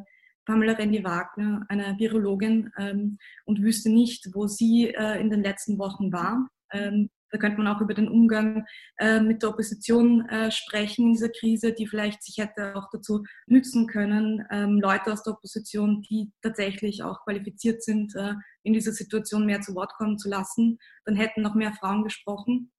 Pamela 0.46 0.72
Rendi-Wagner, 0.72 1.66
eine 1.68 1.98
Virologin, 1.98 2.70
ähm, 2.78 3.18
und 3.44 3.62
wüsste 3.62 3.90
nicht, 3.90 4.28
wo 4.32 4.46
sie 4.46 4.94
äh, 4.94 5.20
in 5.20 5.30
den 5.30 5.42
letzten 5.42 5.78
Wochen 5.78 6.12
war. 6.12 6.48
Da 7.30 7.38
könnte 7.38 7.58
man 7.58 7.68
auch 7.68 7.80
über 7.80 7.94
den 7.94 8.08
Umgang 8.08 8.64
äh, 8.98 9.20
mit 9.20 9.42
der 9.42 9.50
Opposition 9.50 10.26
äh, 10.28 10.50
sprechen 10.50 11.06
in 11.06 11.12
dieser 11.12 11.28
Krise, 11.28 11.72
die 11.72 11.86
vielleicht 11.86 12.22
sich 12.22 12.38
hätte 12.38 12.74
auch 12.76 12.88
dazu 12.90 13.24
nützen 13.46 13.86
können, 13.86 14.44
ähm, 14.50 14.80
Leute 14.80 15.12
aus 15.12 15.22
der 15.22 15.34
Opposition, 15.34 16.02
die 16.02 16.32
tatsächlich 16.42 17.02
auch 17.02 17.24
qualifiziert 17.24 17.82
sind, 17.82 18.14
äh, 18.16 18.34
in 18.62 18.72
dieser 18.72 18.92
Situation 18.92 19.46
mehr 19.46 19.60
zu 19.60 19.74
Wort 19.74 19.92
kommen 19.94 20.18
zu 20.18 20.28
lassen. 20.28 20.78
Dann 21.04 21.16
hätten 21.16 21.42
noch 21.42 21.54
mehr 21.54 21.72
Frauen 21.72 22.04
gesprochen. 22.04 22.72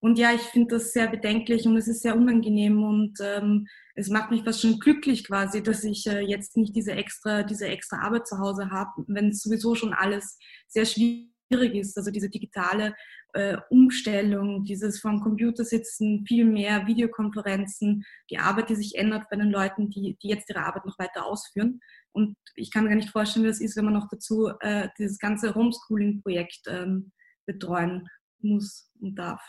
Und 0.00 0.18
ja, 0.18 0.34
ich 0.34 0.42
finde 0.42 0.74
das 0.74 0.92
sehr 0.92 1.08
bedenklich 1.08 1.66
und 1.66 1.78
es 1.78 1.88
ist 1.88 2.02
sehr 2.02 2.14
unangenehm 2.14 2.84
und 2.84 3.14
ähm, 3.22 3.66
es 3.94 4.10
macht 4.10 4.30
mich 4.30 4.44
fast 4.44 4.60
schon 4.60 4.78
glücklich 4.78 5.26
quasi, 5.26 5.62
dass 5.62 5.82
ich 5.82 6.06
äh, 6.06 6.20
jetzt 6.20 6.58
nicht 6.58 6.76
diese 6.76 6.92
extra, 6.92 7.42
diese 7.42 7.68
extra 7.68 8.00
Arbeit 8.02 8.26
zu 8.26 8.38
Hause 8.38 8.68
habe, 8.70 8.90
wenn 9.06 9.30
es 9.30 9.40
sowieso 9.40 9.74
schon 9.74 9.94
alles 9.94 10.36
sehr 10.68 10.84
schwierig 10.84 11.33
ist. 11.50 11.96
Also 11.96 12.10
diese 12.10 12.28
digitale 12.28 12.94
äh, 13.32 13.56
Umstellung, 13.70 14.64
dieses 14.64 15.00
vom 15.00 15.20
Computer 15.20 15.64
sitzen, 15.64 16.24
viel 16.26 16.44
mehr 16.44 16.86
Videokonferenzen, 16.86 18.04
die 18.30 18.38
Arbeit, 18.38 18.70
die 18.70 18.74
sich 18.74 18.96
ändert 18.96 19.28
bei 19.30 19.36
den 19.36 19.50
Leuten, 19.50 19.90
die, 19.90 20.16
die 20.22 20.28
jetzt 20.28 20.48
ihre 20.50 20.64
Arbeit 20.64 20.86
noch 20.86 20.98
weiter 20.98 21.26
ausführen. 21.26 21.80
Und 22.12 22.36
ich 22.54 22.70
kann 22.70 22.84
mir 22.84 22.90
gar 22.90 22.96
nicht 22.96 23.10
vorstellen, 23.10 23.44
wie 23.44 23.50
es 23.50 23.60
ist, 23.60 23.76
wenn 23.76 23.84
man 23.84 23.94
noch 23.94 24.08
dazu 24.10 24.50
äh, 24.60 24.88
dieses 24.98 25.18
ganze 25.18 25.54
Homeschooling-Projekt 25.54 26.62
ähm, 26.68 27.12
betreuen 27.46 28.08
muss 28.40 28.90
und 29.00 29.16
darf. 29.16 29.42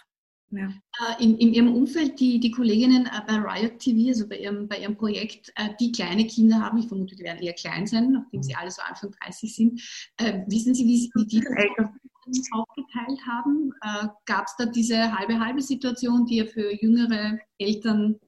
Ja. 0.51 0.67
Äh, 0.67 1.23
in, 1.23 1.37
in, 1.37 1.53
Ihrem 1.53 1.75
Umfeld, 1.75 2.19
die, 2.19 2.39
die 2.39 2.51
Kolleginnen 2.51 3.07
äh, 3.07 3.21
bei 3.27 3.35
Riot 3.35 3.79
TV, 3.79 4.09
also 4.09 4.27
bei 4.27 4.37
Ihrem, 4.39 4.67
bei 4.67 4.79
Ihrem 4.79 4.95
Projekt, 4.95 5.51
äh, 5.55 5.69
die 5.79 5.91
kleine 5.91 6.25
Kinder 6.27 6.59
haben, 6.59 6.77
ich 6.77 6.87
vermute, 6.87 7.15
die 7.15 7.23
werden 7.23 7.41
eher 7.41 7.53
klein 7.53 7.87
sein, 7.87 8.11
nachdem 8.11 8.43
sie 8.43 8.55
alle 8.55 8.71
so 8.71 8.81
Anfang 8.83 9.11
30 9.23 9.55
sind. 9.55 9.81
wissen 10.47 10.73
Sie, 10.73 10.85
wie, 10.85 11.11
wie 11.15 11.25
die 11.25 11.39
das 12.27 12.49
aufgeteilt 12.53 13.19
haben? 13.27 13.71
Gab 14.25 14.47
es 14.47 14.55
da 14.57 14.65
diese 14.65 15.15
halbe-halbe 15.15 15.61
Situation, 15.61 16.25
die 16.25 16.37
ja 16.37 16.45
für 16.45 16.73
jüngere 16.73 17.37
Eltern 17.59 18.19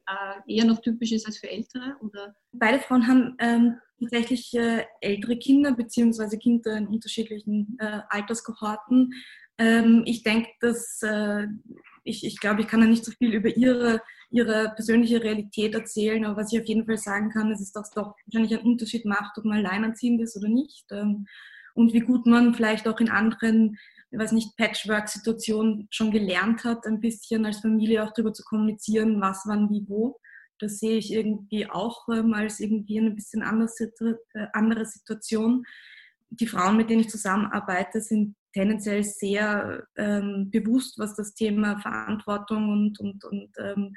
eher 0.46 0.66
noch 0.66 0.82
typisch 0.82 1.12
ist 1.14 1.26
als 1.26 1.40
für 1.40 1.50
ältere? 1.50 1.96
Oder? 2.02 2.36
Beide 2.52 2.78
Frauen 2.78 3.08
haben 3.08 3.36
ähm, 3.40 3.78
tatsächlich 4.00 4.54
äh, 4.54 4.86
ältere 5.02 5.38
Kinder 5.38 5.74
beziehungsweise 5.74 6.38
Kinder 6.38 6.78
in 6.78 6.88
unterschiedlichen 6.88 7.76
äh, 7.80 8.02
Alterskohorten. 8.10 9.14
Ähm, 9.58 10.04
ich 10.06 10.24
denke, 10.24 10.50
dass 10.60 11.02
äh, 11.02 11.48
ich, 12.08 12.26
ich 12.26 12.40
glaube, 12.40 12.62
ich 12.62 12.68
kann 12.68 12.82
da 12.82 12.88
nicht 12.88 13.06
so 13.06 13.12
viel 13.12 13.34
über 13.34 13.56
ihre, 13.56 14.02
ihre 14.30 14.72
persönliche 14.76 15.24
Realität 15.24 15.76
erzählen, 15.76 16.26
aber 16.26 16.38
was 16.38 16.52
ich 16.52 16.60
auf 16.60 16.66
jeden 16.66 16.86
Fall 16.86 16.98
sagen 16.98 17.30
kann, 17.30 17.52
ist, 17.52 17.72
dass 17.74 17.90
es 17.90 17.94
doch 17.94 18.16
wahrscheinlich 18.26 18.58
einen 18.58 18.72
Unterschied 18.72 19.06
macht, 19.06 19.38
ob 19.38 19.46
man 19.46 19.58
alleinerziehend 19.58 20.22
ist 20.22 20.38
oder 20.38 20.50
nicht. 20.50 20.86
Ähm, 20.92 21.28
und 21.74 21.94
wie 21.94 22.00
gut 22.00 22.26
man 22.26 22.56
vielleicht 22.56 22.88
auch 22.88 23.00
in 23.00 23.10
anderen, 23.10 23.78
ich 24.10 24.18
weiß 24.18 24.32
nicht, 24.32 24.58
Patchwork-Situationen 24.58 25.88
schon 25.92 26.12
gelernt 26.12 26.64
hat, 26.64 26.86
ein 26.86 27.02
bisschen 27.02 27.46
als 27.46 27.60
Familie 27.60 28.04
auch 28.04 28.14
darüber 28.14 28.34
zu 28.34 28.44
kommunizieren, 28.44 29.22
was, 29.22 29.44
wann, 29.46 29.70
wie, 29.70 29.86
wo. 29.88 30.20
Das 30.60 30.80
sehe 30.80 30.98
ich 30.98 31.14
irgendwie 31.14 31.70
auch 31.70 32.08
ähm, 32.10 32.34
als 32.34 32.60
irgendwie 32.60 33.00
eine 33.00 33.12
bisschen 33.12 33.44
äh, 33.44 34.48
andere 34.54 34.86
Situation. 34.86 35.66
Die 36.30 36.48
Frauen, 36.48 36.78
mit 36.78 36.90
denen 36.90 37.02
ich 37.02 37.10
zusammenarbeite, 37.10 38.02
sind 38.02 38.36
tendenziell 38.58 39.04
sehr 39.04 39.86
ähm, 39.98 40.50
bewusst, 40.50 40.98
was 40.98 41.16
das 41.16 41.36
Thema 41.36 41.80
Verantwortung 41.80 42.70
und, 42.70 43.00
und, 43.00 43.24
und 43.24 43.52
ähm, 43.60 43.96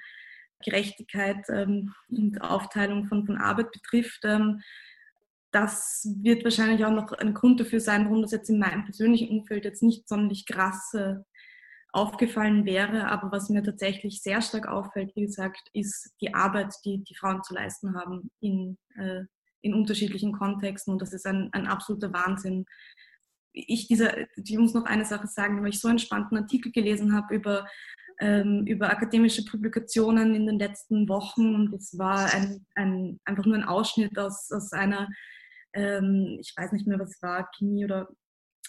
Gerechtigkeit 0.62 1.46
ähm, 1.49 1.94
und 2.11 2.42
Aufteilung 2.42 3.07
von, 3.07 3.25
von 3.25 3.38
Arbeit 3.38 3.73
betrifft. 3.73 4.20
Ähm, 4.25 4.61
das 5.51 6.07
wird 6.20 6.44
wahrscheinlich 6.44 6.85
auch 6.85 6.92
noch 6.92 7.12
ein 7.12 7.33
Grund 7.33 7.59
dafür 7.59 7.81
sein, 7.81 8.05
warum 8.05 8.20
das 8.20 8.33
jetzt 8.33 8.51
in 8.51 8.59
meinem 8.59 8.85
persönlichen 8.85 9.31
Umfeld 9.31 9.64
jetzt 9.64 9.83
nicht 9.83 10.07
sonderlich 10.07 10.44
krass 10.44 10.92
äh, 10.92 11.16
aufgefallen 11.92 12.66
wäre. 12.66 13.09
Aber 13.09 13.33
was 13.33 13.49
mir 13.49 13.62
tatsächlich 13.62 14.20
sehr 14.20 14.42
stark 14.42 14.68
auffällt, 14.68 15.16
wie 15.16 15.23
gesagt, 15.23 15.70
ist 15.73 16.12
die 16.20 16.35
Arbeit, 16.35 16.75
die 16.85 17.03
die 17.03 17.16
Frauen 17.16 17.42
zu 17.42 17.55
leisten 17.55 17.96
haben 17.96 18.31
in, 18.40 18.77
äh, 18.96 19.23
in 19.62 19.73
unterschiedlichen 19.73 20.33
Kontexten. 20.33 20.92
Und 20.92 21.01
das 21.01 21.14
ist 21.14 21.27
ein, 21.27 21.49
ein 21.53 21.66
absoluter 21.66 22.12
Wahnsinn, 22.12 22.66
ich 23.52 23.88
dieser, 23.88 24.16
ich 24.36 24.58
muss 24.58 24.74
noch 24.74 24.84
eine 24.84 25.04
Sache 25.04 25.26
sagen, 25.26 25.62
weil 25.62 25.70
ich 25.70 25.80
so 25.80 25.88
einen 25.88 25.98
spannenden 25.98 26.38
Artikel 26.38 26.72
gelesen 26.72 27.14
habe 27.14 27.34
über, 27.34 27.66
ähm, 28.20 28.64
über 28.66 28.90
akademische 28.90 29.44
Publikationen 29.44 30.34
in 30.34 30.46
den 30.46 30.58
letzten 30.58 31.08
Wochen 31.08 31.54
und 31.54 31.74
es 31.74 31.98
war 31.98 32.32
ein, 32.32 32.66
ein, 32.74 33.20
einfach 33.24 33.46
nur 33.46 33.56
ein 33.56 33.64
Ausschnitt 33.64 34.18
aus, 34.18 34.50
aus 34.52 34.72
einer, 34.72 35.08
ähm, 35.72 36.38
ich 36.40 36.52
weiß 36.56 36.72
nicht 36.72 36.86
mehr, 36.86 36.98
was 36.98 37.20
war, 37.22 37.50
Chemie 37.56 37.84
oder 37.84 38.08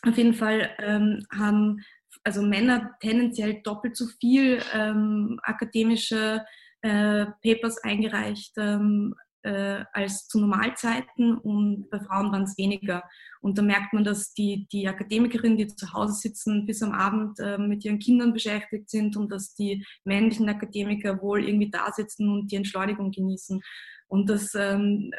auf 0.03 0.17
jeden 0.17 0.33
Fall 0.33 0.71
ähm, 0.79 1.25
haben 1.31 1.81
also 2.23 2.41
Männer 2.41 2.95
tendenziell 2.99 3.61
doppelt 3.63 3.95
so 3.95 4.07
viel 4.19 4.61
ähm, 4.73 5.39
akademische 5.43 6.43
äh, 6.81 7.25
Papers 7.43 7.77
eingereicht 7.83 8.53
ähm, 8.57 9.15
äh, 9.43 9.83
als 9.93 10.27
zu 10.27 10.39
Normalzeiten 10.39 11.37
und 11.37 11.89
bei 11.89 11.99
Frauen 11.99 12.31
waren 12.31 12.43
es 12.43 12.57
weniger. 12.57 13.03
Und 13.41 13.57
da 13.57 13.61
merkt 13.61 13.93
man, 13.93 14.03
dass 14.03 14.33
die, 14.33 14.67
die 14.71 14.87
Akademikerinnen, 14.87 15.57
die 15.57 15.67
zu 15.67 15.93
Hause 15.93 16.13
sitzen, 16.13 16.65
bis 16.65 16.83
am 16.83 16.91
Abend 16.91 17.39
äh, 17.39 17.57
mit 17.57 17.83
ihren 17.83 17.99
Kindern 17.99 18.33
beschäftigt 18.33 18.89
sind 18.89 19.17
und 19.17 19.31
dass 19.31 19.53
die 19.53 19.85
männlichen 20.03 20.47
Akademiker 20.49 21.21
wohl 21.21 21.43
irgendwie 21.43 21.71
da 21.71 21.91
sitzen 21.91 22.29
und 22.29 22.51
die 22.51 22.57
Entschleunigung 22.57 23.11
genießen. 23.11 23.61
Und 24.07 24.29
das, 24.29 24.53
ähm, 24.55 25.11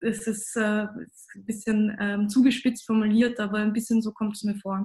das 0.00 0.26
ist, 0.26 0.56
äh, 0.56 0.86
ein 0.86 1.44
bisschen 1.44 1.96
ähm, 2.00 2.28
zugespitzt 2.28 2.84
formuliert, 2.86 3.38
aber 3.40 3.58
ein 3.58 3.72
bisschen 3.72 4.02
so 4.02 4.12
kommt 4.12 4.36
es 4.36 4.42
mir 4.42 4.56
vor. 4.56 4.84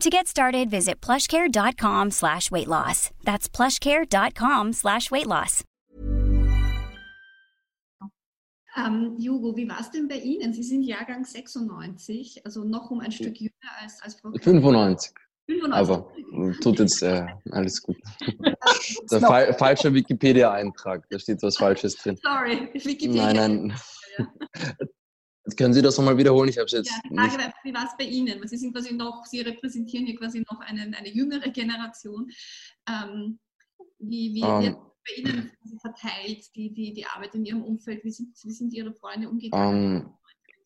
To 0.00 0.08
get 0.08 0.26
started, 0.26 0.70
visit 0.70 1.02
plushcare.com 1.02 2.10
slash 2.10 2.50
weight 2.50 2.68
loss. 2.68 3.10
That's 3.22 3.50
plushcare.com 3.50 4.72
slash 4.72 5.10
weight 5.10 5.26
loss. 5.26 5.62
Ähm, 8.76 9.16
Jugo, 9.18 9.54
wie 9.56 9.68
war 9.68 9.78
es 9.80 9.90
denn 9.90 10.08
bei 10.08 10.16
Ihnen? 10.16 10.54
Sie 10.54 10.62
sind 10.62 10.84
Jahrgang 10.84 11.26
96, 11.26 12.46
also 12.46 12.64
noch 12.64 12.90
um 12.90 13.00
ein 13.00 13.12
Stück 13.12 13.36
jünger 13.38 13.52
als, 13.82 14.00
als 14.00 14.14
Frau 14.14 14.30
95. 14.30 15.12
95. 15.46 15.74
Aber 15.74 16.10
tut 16.62 16.78
jetzt 16.78 17.02
äh, 17.02 17.26
alles 17.50 17.82
gut. 17.82 17.98
Der 19.10 19.20
fa 19.20 19.52
falsche 19.52 19.92
Wikipedia-Eintrag, 19.92 21.04
da 21.10 21.18
steht 21.18 21.42
was 21.42 21.58
Falsches 21.58 21.96
drin. 21.96 22.16
Sorry, 22.22 22.70
Wikipedia. 22.72 23.32
Nein, 23.32 23.66
nein. 23.66 23.80
Können 25.60 25.74
Sie 25.74 25.82
das 25.82 25.98
nochmal 25.98 26.16
wiederholen? 26.16 26.48
Ich 26.48 26.56
habe 26.56 26.64
es 26.64 26.72
jetzt. 26.72 26.90
Ja, 26.90 27.22
Frage 27.22 27.36
war, 27.36 27.52
wie 27.64 27.74
war 27.74 27.84
es 27.84 27.90
bei 27.98 28.04
Ihnen? 28.04 28.48
Sie 28.48 28.56
sind 28.56 28.72
quasi 28.72 28.94
noch, 28.94 29.26
Sie 29.26 29.42
repräsentieren 29.42 30.06
hier 30.06 30.16
quasi 30.16 30.42
noch 30.50 30.58
eine, 30.60 30.96
eine 30.96 31.10
jüngere 31.10 31.50
Generation. 31.50 32.30
Ähm, 32.88 33.38
wie, 33.98 34.34
wie 34.34 34.42
um, 34.42 34.48
ähm. 34.48 34.62
wird 34.62 34.76
bei 34.76 35.14
Ihnen 35.18 35.50
verteilt, 35.82 36.46
die, 36.56 36.72
die, 36.72 36.94
die 36.94 37.04
Arbeit 37.04 37.34
in 37.34 37.44
Ihrem 37.44 37.62
Umfeld? 37.62 38.02
Wie 38.04 38.10
sind, 38.10 38.34
wie 38.42 38.52
sind 38.52 38.72
Ihre 38.72 38.94
Freunde 38.94 39.28
umgegangen? 39.28 39.96
Um, 39.96 40.14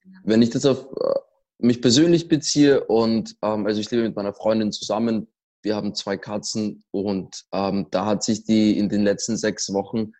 ähm, 0.04 0.22
wenn 0.22 0.42
ich 0.42 0.50
das 0.50 0.64
auf 0.64 0.84
äh, 0.84 1.18
mich 1.58 1.82
persönlich 1.82 2.28
beziehe 2.28 2.84
und 2.84 3.34
ähm, 3.42 3.66
also 3.66 3.80
ich 3.80 3.90
lebe 3.90 4.04
mit 4.04 4.14
meiner 4.14 4.32
Freundin 4.32 4.70
zusammen, 4.70 5.26
wir 5.62 5.74
haben 5.74 5.96
zwei 5.96 6.16
Katzen 6.16 6.84
und 6.92 7.46
ähm, 7.50 7.88
da 7.90 8.06
hat 8.06 8.22
sich 8.22 8.44
die 8.44 8.78
in 8.78 8.88
den 8.88 9.02
letzten 9.02 9.36
sechs 9.36 9.72
Wochen 9.72 10.12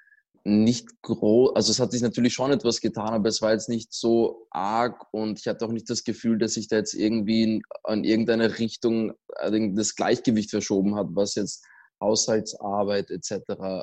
nicht 0.46 1.00
groß, 1.00 1.57
also 1.57 1.72
es 1.72 1.80
hat 1.80 1.92
sich 1.92 2.02
natürlich 2.02 2.35
schon 2.35 2.52
etwas 2.52 2.83
getan, 2.83 3.14
aber 3.14 3.30
es 3.30 3.40
war 3.40 3.52
jetzt 3.52 3.70
nicht 3.70 3.94
so 3.94 4.46
arg 4.50 5.07
und 5.11 5.38
ich 5.38 5.46
hatte 5.46 5.64
auch 5.64 5.72
nicht 5.72 5.88
das 5.88 6.04
Gefühl, 6.04 6.38
dass 6.38 6.52
sich 6.54 6.68
da 6.68 6.76
jetzt 6.76 6.92
irgendwie 6.92 7.42
in, 7.42 7.62
in 7.88 8.04
irgendeine 8.04 8.59
Richtung 8.59 9.14
äh, 9.38 9.72
das 9.74 9.96
Gleichgewicht 9.96 10.50
verschoben 10.50 10.96
hat, 10.96 11.09
was 11.11 11.35
jetzt 11.35 11.64
Haushaltsarbeit 12.00 13.11
etc. 13.11 13.33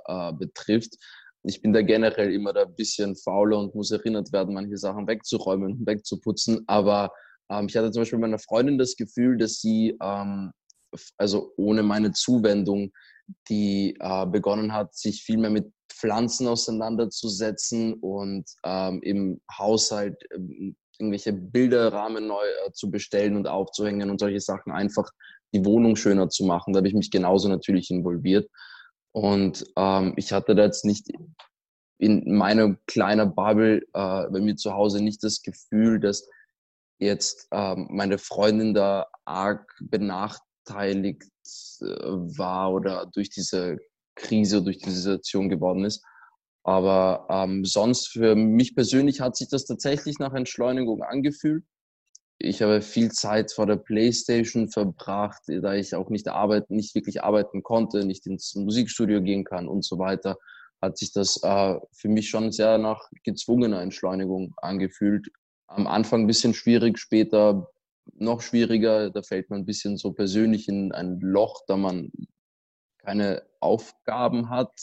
Äh, 0.06 0.34
betrifft. 0.34 0.95
Ich 1.43 1.63
bin 1.63 1.74
da 1.74 1.82
generell 1.82 2.32
immer 2.32 2.54
da 2.54 2.63
ein 2.63 2.76
bisschen 2.76 3.15
fauler 3.15 3.58
und 3.58 3.74
muss 3.74 3.89
erinnert 3.89 4.32
werden, 4.32 4.54
manche 4.54 4.78
Sachen 4.78 5.08
wegzuräumen, 5.08 5.84
wegzuputzen. 5.86 6.63
Aber 6.67 7.12
ähm, 7.50 7.65
ich 7.67 7.76
hatte 7.76 7.91
zum 7.91 8.02
Beispiel 8.02 8.19
meiner 8.19 8.38
Freundin 8.38 8.78
das 8.78 8.95
Gefühl, 8.95 9.38
dass 9.38 9.60
sie, 9.60 9.97
ähm, 10.02 10.52
also 11.17 11.54
ohne 11.58 11.82
meine 11.82 12.12
Zuwendung, 12.12 12.91
die 13.50 13.97
äh, 14.00 14.26
begonnen 14.28 14.74
hat, 14.74 14.93
sich 14.93 15.24
viel 15.24 15.38
mehr 15.38 15.50
mit 15.50 15.71
Pflanzen 16.01 16.47
auseinanderzusetzen 16.47 17.93
und 17.93 18.49
ähm, 18.63 19.01
im 19.03 19.41
Haushalt 19.55 20.17
äh, 20.31 20.73
irgendwelche 20.97 21.33
Bilderrahmen 21.33 22.27
neu 22.27 22.43
äh, 22.43 22.71
zu 22.73 22.89
bestellen 22.89 23.35
und 23.35 23.47
aufzuhängen 23.47 24.09
und 24.09 24.19
solche 24.19 24.39
Sachen 24.39 24.71
einfach 24.71 25.09
die 25.53 25.63
Wohnung 25.63 25.95
schöner 25.95 26.29
zu 26.29 26.43
machen. 26.45 26.73
Da 26.73 26.77
habe 26.77 26.87
ich 26.87 26.95
mich 26.95 27.11
genauso 27.11 27.49
natürlich 27.49 27.91
involviert. 27.91 28.49
Und 29.11 29.65
ähm, 29.75 30.13
ich 30.15 30.31
hatte 30.31 30.55
da 30.55 30.63
jetzt 30.63 30.85
nicht 30.85 31.07
in 31.99 32.35
meiner 32.35 32.75
kleinen 32.87 33.35
Bubble 33.35 33.81
äh, 33.93 34.29
bei 34.29 34.39
mir 34.39 34.55
zu 34.55 34.73
Hause 34.73 35.03
nicht 35.03 35.23
das 35.23 35.43
Gefühl, 35.43 35.99
dass 35.99 36.27
jetzt 36.97 37.47
ähm, 37.51 37.87
meine 37.91 38.17
Freundin 38.17 38.73
da 38.73 39.07
arg 39.25 39.71
benachteiligt 39.81 41.23
äh, 41.81 41.85
war 41.85 42.73
oder 42.73 43.05
durch 43.13 43.29
diese 43.29 43.77
Krise, 44.15 44.62
durch 44.62 44.78
diese 44.78 45.02
Situation 45.02 45.50
geworden 45.50 45.86
ist. 45.86 46.04
Aber 46.63 47.26
ähm, 47.30 47.65
sonst 47.65 48.10
für 48.10 48.36
mich 48.36 48.76
persönlich 48.76 49.19
hat 49.21 49.36
sich 49.36 49.50
das 49.50 49.65
tatsächlich 49.65 50.19
nach 50.19 50.34
Entschleunigung 50.34 51.02
angefühlt. 51.02 51.63
Ich 52.38 52.62
habe 52.62 52.82
viel 52.82 53.12
Zeit 53.12 53.52
vor 53.52 53.67
der 53.67 53.76
Playstation 53.76 54.69
verbracht, 54.69 55.41
da 55.47 55.76
ich 55.76 55.93
auch 55.95 56.10
nicht 56.10 56.28
arbeiten, 56.28 56.76
nicht 56.76 56.95
wirklich 56.95 57.24
arbeiten 57.24 57.62
konnte, 57.62 58.06
nicht 58.06 58.26
ins 58.26 58.56
Musikstudio 58.56 59.21
gehen 59.21 59.43
kann 59.43 59.67
und 59.67 59.86
so 59.86 60.00
weiter, 60.00 60.38
hat 60.82 60.97
sich 60.97 61.13
das 61.13 61.41
äh, 61.43 61.80
für 61.93 62.10
mich 62.10 62.30
schon 62.30 62.52
sehr 62.52 62.78
nach 62.80 63.10
gezwungener 63.24 63.82
Entschleunigung 63.82 64.54
angefühlt. 64.58 65.28
Am 65.67 65.86
Anfang 65.88 66.21
ein 66.21 66.28
bisschen 66.28 66.54
schwierig, 66.56 66.97
später 66.97 67.67
noch 68.15 68.41
schwieriger. 68.41 69.12
Da 69.12 69.21
fällt 69.21 69.50
man 69.50 69.62
ein 69.62 69.65
bisschen 69.65 69.97
so 69.97 70.12
persönlich 70.12 70.67
in 70.67 70.91
ein 70.91 71.19
Loch, 71.19 71.62
da 71.67 71.78
man 71.78 72.12
keine 73.03 73.43
Aufgaben 73.59 74.49
hat, 74.49 74.73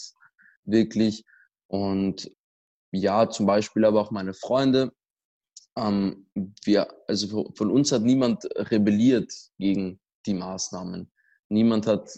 wirklich. 0.65 1.25
Und 1.67 2.31
ja, 2.93 3.29
zum 3.29 3.47
Beispiel 3.47 3.85
aber 3.85 4.01
auch 4.01 4.11
meine 4.11 4.35
Freunde. 4.35 4.93
Ähm, 5.77 6.27
wir, 6.65 6.89
also 7.07 7.53
von 7.55 7.71
uns 7.71 7.93
hat 7.93 8.03
niemand 8.03 8.45
rebelliert 8.57 9.33
gegen 9.59 10.01
die 10.27 10.35
Maßnahmen. 10.35 11.11
Niemand 11.51 11.87
hat, 11.87 12.11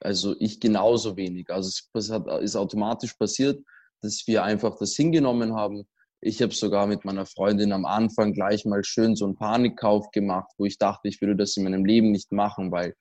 also 0.00 0.34
ich 0.38 0.60
genauso 0.60 1.16
wenig. 1.16 1.50
Also 1.50 1.70
es 1.94 2.10
hat, 2.10 2.26
ist 2.42 2.56
automatisch 2.56 3.14
passiert, 3.14 3.62
dass 4.02 4.26
wir 4.26 4.42
einfach 4.44 4.76
das 4.78 4.94
hingenommen 4.94 5.54
haben. 5.54 5.86
Ich 6.20 6.42
habe 6.42 6.54
sogar 6.54 6.86
mit 6.86 7.04
meiner 7.04 7.26
Freundin 7.26 7.72
am 7.72 7.84
Anfang 7.84 8.32
gleich 8.32 8.64
mal 8.64 8.82
schön 8.84 9.16
so 9.16 9.26
einen 9.26 9.36
Panikkauf 9.36 10.10
gemacht, 10.10 10.50
wo 10.58 10.64
ich 10.64 10.78
dachte, 10.78 11.08
ich 11.08 11.20
würde 11.20 11.36
das 11.36 11.56
in 11.56 11.64
meinem 11.64 11.84
Leben 11.84 12.10
nicht 12.10 12.32
machen, 12.32 12.72
weil 12.72 12.94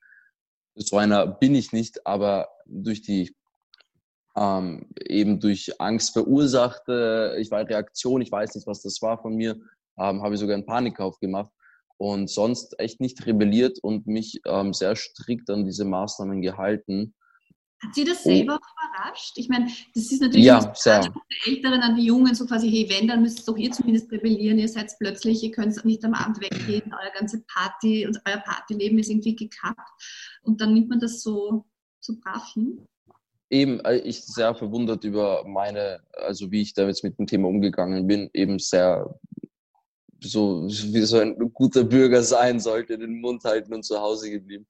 so 0.76 0.98
einer 0.98 1.26
bin 1.28 1.56
ich 1.56 1.72
nicht, 1.72 2.06
aber 2.06 2.50
durch 2.66 3.02
die 3.02 3.36
ähm, 4.36 4.88
eben 5.00 5.40
durch 5.40 5.80
Angst 5.80 6.12
verursachte, 6.12 7.38
ich 7.40 7.52
war 7.52 7.68
Reaktion, 7.68 8.22
ich 8.22 8.32
weiß 8.32 8.56
nicht, 8.56 8.68
was 8.68 8.82
das 8.82 9.02
war 9.02 9.22
von 9.22 9.36
mir, 9.36 9.56
ähm, 9.98 10.22
habe 10.22 10.36
ich 10.36 10.42
sogar 10.42 10.56
einen 10.56 10.66
Panikkauf 10.66 11.20
gemacht 11.20 11.52
und 11.98 12.30
sonst 12.30 12.78
echt 12.80 13.00
nicht 13.00 13.26
rebelliert 13.26 13.80
und 13.82 14.08
mich 14.08 14.42
ähm, 14.46 14.74
sehr 14.74 14.96
strikt 14.96 15.50
an 15.50 15.66
diese 15.66 15.86
Maßnahmen 15.86 16.42
gehalten. 16.42 17.16
Hat 17.86 17.96
Sie 17.96 18.04
das 18.04 18.24
selber 18.24 18.60
oh. 18.62 18.86
überrascht? 18.90 19.38
Ich 19.38 19.50
meine, 19.50 19.66
das 19.94 20.12
ist 20.12 20.22
natürlich 20.22 20.46
ja, 20.46 20.74
sehr. 20.76 21.04
an 21.04 21.14
die 21.46 21.52
Älteren, 21.52 21.82
an 21.82 21.96
die 21.96 22.06
Jungen, 22.06 22.34
so 22.34 22.46
quasi, 22.46 22.70
hey, 22.70 22.88
wenn, 22.90 23.08
dann 23.08 23.22
müsst 23.22 23.48
doch 23.48 23.58
ihr 23.58 23.72
zumindest 23.72 24.12
rebellieren, 24.12 24.58
ihr 24.58 24.70
seid 24.70 24.92
plötzlich, 25.00 25.44
ihr 25.44 25.52
könnt 25.52 25.84
nicht 25.86 26.04
am 26.04 26.14
Abend 26.14 26.40
weggehen, 26.42 26.94
euer 26.94 27.12
ganze 27.18 27.44
Party 27.48 28.08
und 28.08 28.20
euer 28.26 28.38
Partyleben 28.38 28.98
ist 29.00 29.10
irgendwie 29.10 29.36
gekappt 29.36 29.90
und 30.44 30.62
dann 30.62 30.74
nimmt 30.74 30.90
man 30.90 31.00
das 31.00 31.22
so, 31.22 31.66
so 32.00 32.16
brav 32.20 32.54
hin 32.54 32.86
eben 33.50 33.80
äh, 33.82 33.98
ich 33.98 34.24
sehr 34.26 34.56
verwundert 34.56 35.04
über 35.04 35.44
meine, 35.46 36.00
also 36.14 36.52
wie 36.52 36.62
ich 36.62 36.74
da 36.74 36.88
jetzt 36.88 37.04
mit 37.04 37.18
dem 37.18 37.28
Thema 37.28 37.48
umgegangen 37.48 38.08
bin, 38.08 38.30
eben 38.34 38.60
sehr 38.60 39.18
so 40.22 40.68
wie 40.68 41.02
so 41.02 41.20
ein 41.20 41.38
guter 41.54 41.84
Bürger 41.84 42.24
sein 42.24 42.60
sollte, 42.60 42.98
den 42.98 43.22
Mund 43.22 43.44
halten 43.44 43.74
und 43.74 43.84
zu 43.84 44.00
Hause 44.00 44.32
geblieben. 44.32 44.66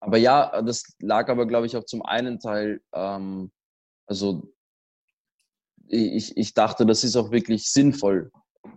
Aber 0.00 0.16
ja, 0.16 0.62
das 0.62 0.96
lag 1.00 1.28
aber, 1.28 1.46
glaube 1.46 1.66
ich, 1.66 1.76
auch 1.76 1.84
zum 1.84 2.02
einen 2.02 2.40
Teil, 2.40 2.80
ähm, 2.94 3.50
also 4.06 4.52
ich, 5.86 6.36
ich 6.36 6.54
dachte, 6.54 6.86
das 6.86 7.04
ist 7.04 7.16
auch 7.16 7.30
wirklich 7.30 7.70
sinnvoll, 7.70 8.30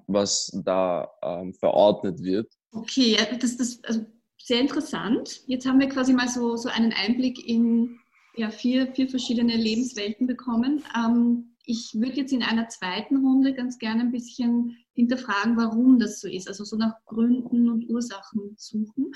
was 0.07 0.51
da 0.65 1.09
ähm, 1.21 1.53
verordnet 1.53 2.21
wird. 2.21 2.51
Okay, 2.71 3.17
das 3.39 3.53
ist 3.53 3.85
also 3.85 4.05
sehr 4.37 4.59
interessant. 4.59 5.41
Jetzt 5.47 5.65
haben 5.65 5.79
wir 5.79 5.87
quasi 5.87 6.11
mal 6.11 6.27
so, 6.27 6.57
so 6.57 6.69
einen 6.69 6.91
Einblick 6.93 7.47
in 7.47 7.99
ja, 8.35 8.49
vier, 8.49 8.91
vier 8.93 9.07
verschiedene 9.07 9.55
Lebenswelten 9.55 10.27
bekommen. 10.27 10.83
Ähm, 10.95 11.52
ich 11.65 11.93
würde 11.93 12.17
jetzt 12.17 12.33
in 12.33 12.43
einer 12.43 12.67
zweiten 12.67 13.17
Runde 13.17 13.53
ganz 13.53 13.77
gerne 13.77 14.01
ein 14.01 14.11
bisschen 14.11 14.77
hinterfragen, 14.93 15.57
warum 15.57 15.97
das 15.97 16.19
so 16.19 16.27
ist, 16.27 16.47
also 16.47 16.65
so 16.65 16.75
nach 16.75 16.93
Gründen 17.05 17.69
und 17.69 17.89
Ursachen 17.89 18.55
suchen. 18.57 19.11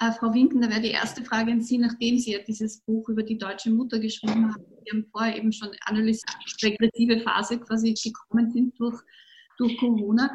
Äh, 0.00 0.12
Frau 0.12 0.32
Winken, 0.32 0.60
da 0.60 0.70
wäre 0.70 0.80
die 0.80 0.90
erste 0.90 1.24
Frage 1.24 1.52
an 1.52 1.60
Sie, 1.60 1.78
nachdem 1.78 2.18
Sie 2.18 2.32
ja 2.32 2.38
dieses 2.40 2.80
Buch 2.80 3.08
über 3.08 3.22
die 3.22 3.38
deutsche 3.38 3.70
Mutter 3.70 3.98
geschrieben 3.98 4.52
haben. 4.52 4.64
Sie 4.84 4.90
haben 4.90 5.06
vorher 5.12 5.36
eben 5.36 5.52
schon 5.52 5.70
analysiert, 5.84 6.34
regressive 6.62 7.20
Phase 7.20 7.58
quasi 7.60 7.94
gekommen 7.94 8.50
sind 8.50 8.78
durch, 8.80 8.98
durch 9.58 9.76
Corona. 9.78 10.34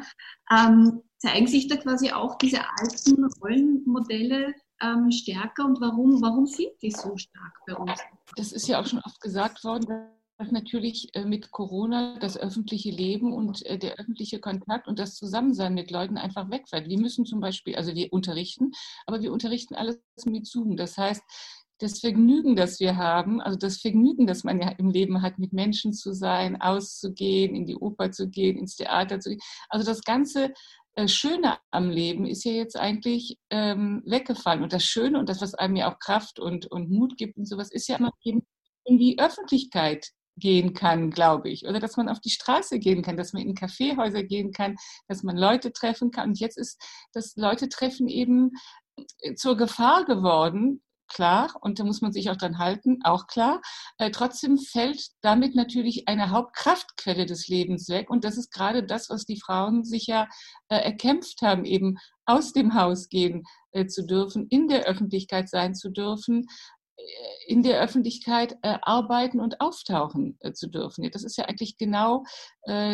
Ähm, 0.50 1.02
zeigen 1.18 1.46
sich 1.46 1.66
da 1.66 1.76
quasi 1.76 2.10
auch 2.10 2.38
diese 2.38 2.60
alten 2.60 3.24
Rollenmodelle 3.42 4.54
ähm, 4.82 5.10
stärker 5.10 5.64
und 5.64 5.80
warum, 5.80 6.22
warum 6.22 6.46
sind 6.46 6.70
die 6.80 6.90
so 6.90 7.16
stark 7.16 7.54
bei 7.66 7.74
uns? 7.74 8.00
Das 8.36 8.52
ist 8.52 8.68
ja 8.68 8.80
auch 8.80 8.86
schon 8.86 9.00
oft 9.00 9.20
gesagt 9.20 9.64
worden, 9.64 10.10
natürlich 10.38 11.14
äh, 11.14 11.24
mit 11.24 11.50
Corona 11.50 12.18
das 12.18 12.36
öffentliche 12.36 12.90
Leben 12.90 13.32
und 13.32 13.64
äh, 13.66 13.78
der 13.78 13.94
öffentliche 13.94 14.38
Kontakt 14.38 14.86
und 14.86 14.98
das 14.98 15.14
Zusammensein 15.14 15.74
mit 15.74 15.90
Leuten 15.90 16.18
einfach 16.18 16.50
wegfällt. 16.50 16.88
Wir 16.88 16.98
müssen 16.98 17.24
zum 17.24 17.40
Beispiel, 17.40 17.76
also 17.76 17.94
wir 17.94 18.12
unterrichten, 18.12 18.72
aber 19.06 19.22
wir 19.22 19.32
unterrichten 19.32 19.74
alles 19.74 19.98
mit 20.24 20.46
Zoom. 20.46 20.76
Das 20.76 20.96
heißt, 20.96 21.22
das 21.78 22.00
Vergnügen, 22.00 22.56
das 22.56 22.80
wir 22.80 22.96
haben, 22.96 23.40
also 23.40 23.58
das 23.58 23.78
Vergnügen, 23.78 24.26
das 24.26 24.44
man 24.44 24.60
ja 24.60 24.68
im 24.70 24.90
Leben 24.90 25.22
hat, 25.22 25.38
mit 25.38 25.52
Menschen 25.52 25.92
zu 25.92 26.12
sein, 26.14 26.60
auszugehen, 26.60 27.54
in 27.54 27.66
die 27.66 27.76
Oper 27.76 28.12
zu 28.12 28.28
gehen, 28.28 28.58
ins 28.58 28.76
Theater 28.76 29.20
zu 29.20 29.30
gehen. 29.30 29.40
Also 29.68 29.84
das 29.84 30.02
ganze 30.02 30.54
äh, 30.94 31.08
Schöne 31.08 31.58
am 31.70 31.90
Leben 31.90 32.26
ist 32.26 32.44
ja 32.44 32.52
jetzt 32.52 32.76
eigentlich 32.76 33.38
ähm, 33.50 34.02
weggefallen. 34.06 34.62
Und 34.62 34.72
das 34.72 34.84
Schöne 34.84 35.18
und 35.18 35.28
das, 35.28 35.42
was 35.42 35.54
einem 35.54 35.76
ja 35.76 35.92
auch 35.92 35.98
Kraft 35.98 36.40
und, 36.40 36.66
und 36.66 36.90
Mut 36.90 37.18
gibt 37.18 37.36
und 37.36 37.46
sowas, 37.46 37.70
ist 37.70 37.88
ja 37.88 37.96
immer 37.96 38.12
eben 38.22 38.46
in 38.84 38.98
die 38.98 39.18
Öffentlichkeit 39.18 40.12
gehen 40.36 40.74
kann, 40.74 41.10
glaube 41.10 41.48
ich. 41.48 41.66
Oder 41.66 41.80
dass 41.80 41.96
man 41.96 42.08
auf 42.08 42.20
die 42.20 42.30
Straße 42.30 42.78
gehen 42.78 43.02
kann, 43.02 43.16
dass 43.16 43.32
man 43.32 43.42
in 43.42 43.54
Kaffeehäuser 43.54 44.22
gehen 44.22 44.52
kann, 44.52 44.76
dass 45.08 45.22
man 45.22 45.36
Leute 45.36 45.72
treffen 45.72 46.10
kann. 46.10 46.30
Und 46.30 46.40
jetzt 46.40 46.58
ist 46.58 46.80
das 47.12 47.34
Leute 47.36 47.68
treffen 47.68 48.08
eben 48.08 48.52
äh, 49.20 49.34
zur 49.34 49.56
Gefahr 49.56 50.04
geworden, 50.04 50.82
klar, 51.08 51.54
und 51.60 51.78
da 51.78 51.84
muss 51.84 52.00
man 52.00 52.12
sich 52.12 52.30
auch 52.30 52.36
dran 52.36 52.58
halten, 52.58 52.98
auch 53.04 53.26
klar. 53.26 53.60
Äh, 53.98 54.10
trotzdem 54.10 54.58
fällt 54.58 55.06
damit 55.22 55.54
natürlich 55.54 56.08
eine 56.08 56.30
Hauptkraftquelle 56.30 57.26
des 57.26 57.48
Lebens 57.48 57.88
weg. 57.88 58.10
Und 58.10 58.24
das 58.24 58.36
ist 58.36 58.50
gerade 58.52 58.84
das, 58.84 59.08
was 59.08 59.24
die 59.24 59.40
Frauen 59.40 59.84
sich 59.84 60.06
ja 60.06 60.28
äh, 60.68 60.76
erkämpft 60.76 61.42
haben, 61.42 61.64
eben 61.64 61.96
aus 62.24 62.52
dem 62.52 62.74
Haus 62.74 63.08
gehen 63.08 63.44
äh, 63.70 63.86
zu 63.86 64.04
dürfen, 64.04 64.46
in 64.50 64.68
der 64.68 64.84
Öffentlichkeit 64.84 65.48
sein 65.48 65.74
zu 65.74 65.90
dürfen, 65.90 66.46
in 67.46 67.62
der 67.62 67.80
Öffentlichkeit 67.80 68.56
äh, 68.62 68.78
arbeiten 68.82 69.40
und 69.40 69.60
auftauchen 69.60 70.36
äh, 70.40 70.52
zu 70.52 70.68
dürfen. 70.68 71.08
Das 71.10 71.24
ist 71.24 71.36
ja 71.36 71.44
eigentlich 71.44 71.76
genau 71.78 72.24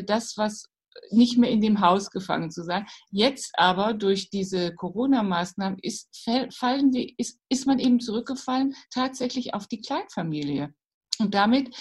das, 0.04 0.36
was 0.36 0.66
nicht 1.10 1.38
mehr 1.38 1.50
in 1.50 1.62
dem 1.62 1.80
Haus 1.80 2.10
gefangen 2.10 2.50
zu 2.50 2.62
sein. 2.64 2.86
Jetzt 3.10 3.52
aber 3.58 3.94
durch 3.94 4.28
diese 4.28 4.74
Corona-Maßnahmen 4.74 5.78
ist, 5.78 6.10
fallen 6.50 6.90
die, 6.90 7.14
ist, 7.16 7.40
ist 7.48 7.66
man 7.66 7.78
eben 7.78 8.00
zurückgefallen 8.00 8.74
tatsächlich 8.90 9.54
auf 9.54 9.66
die 9.66 9.80
Kleinfamilie. 9.80 10.74
Und 11.18 11.34
damit, 11.34 11.74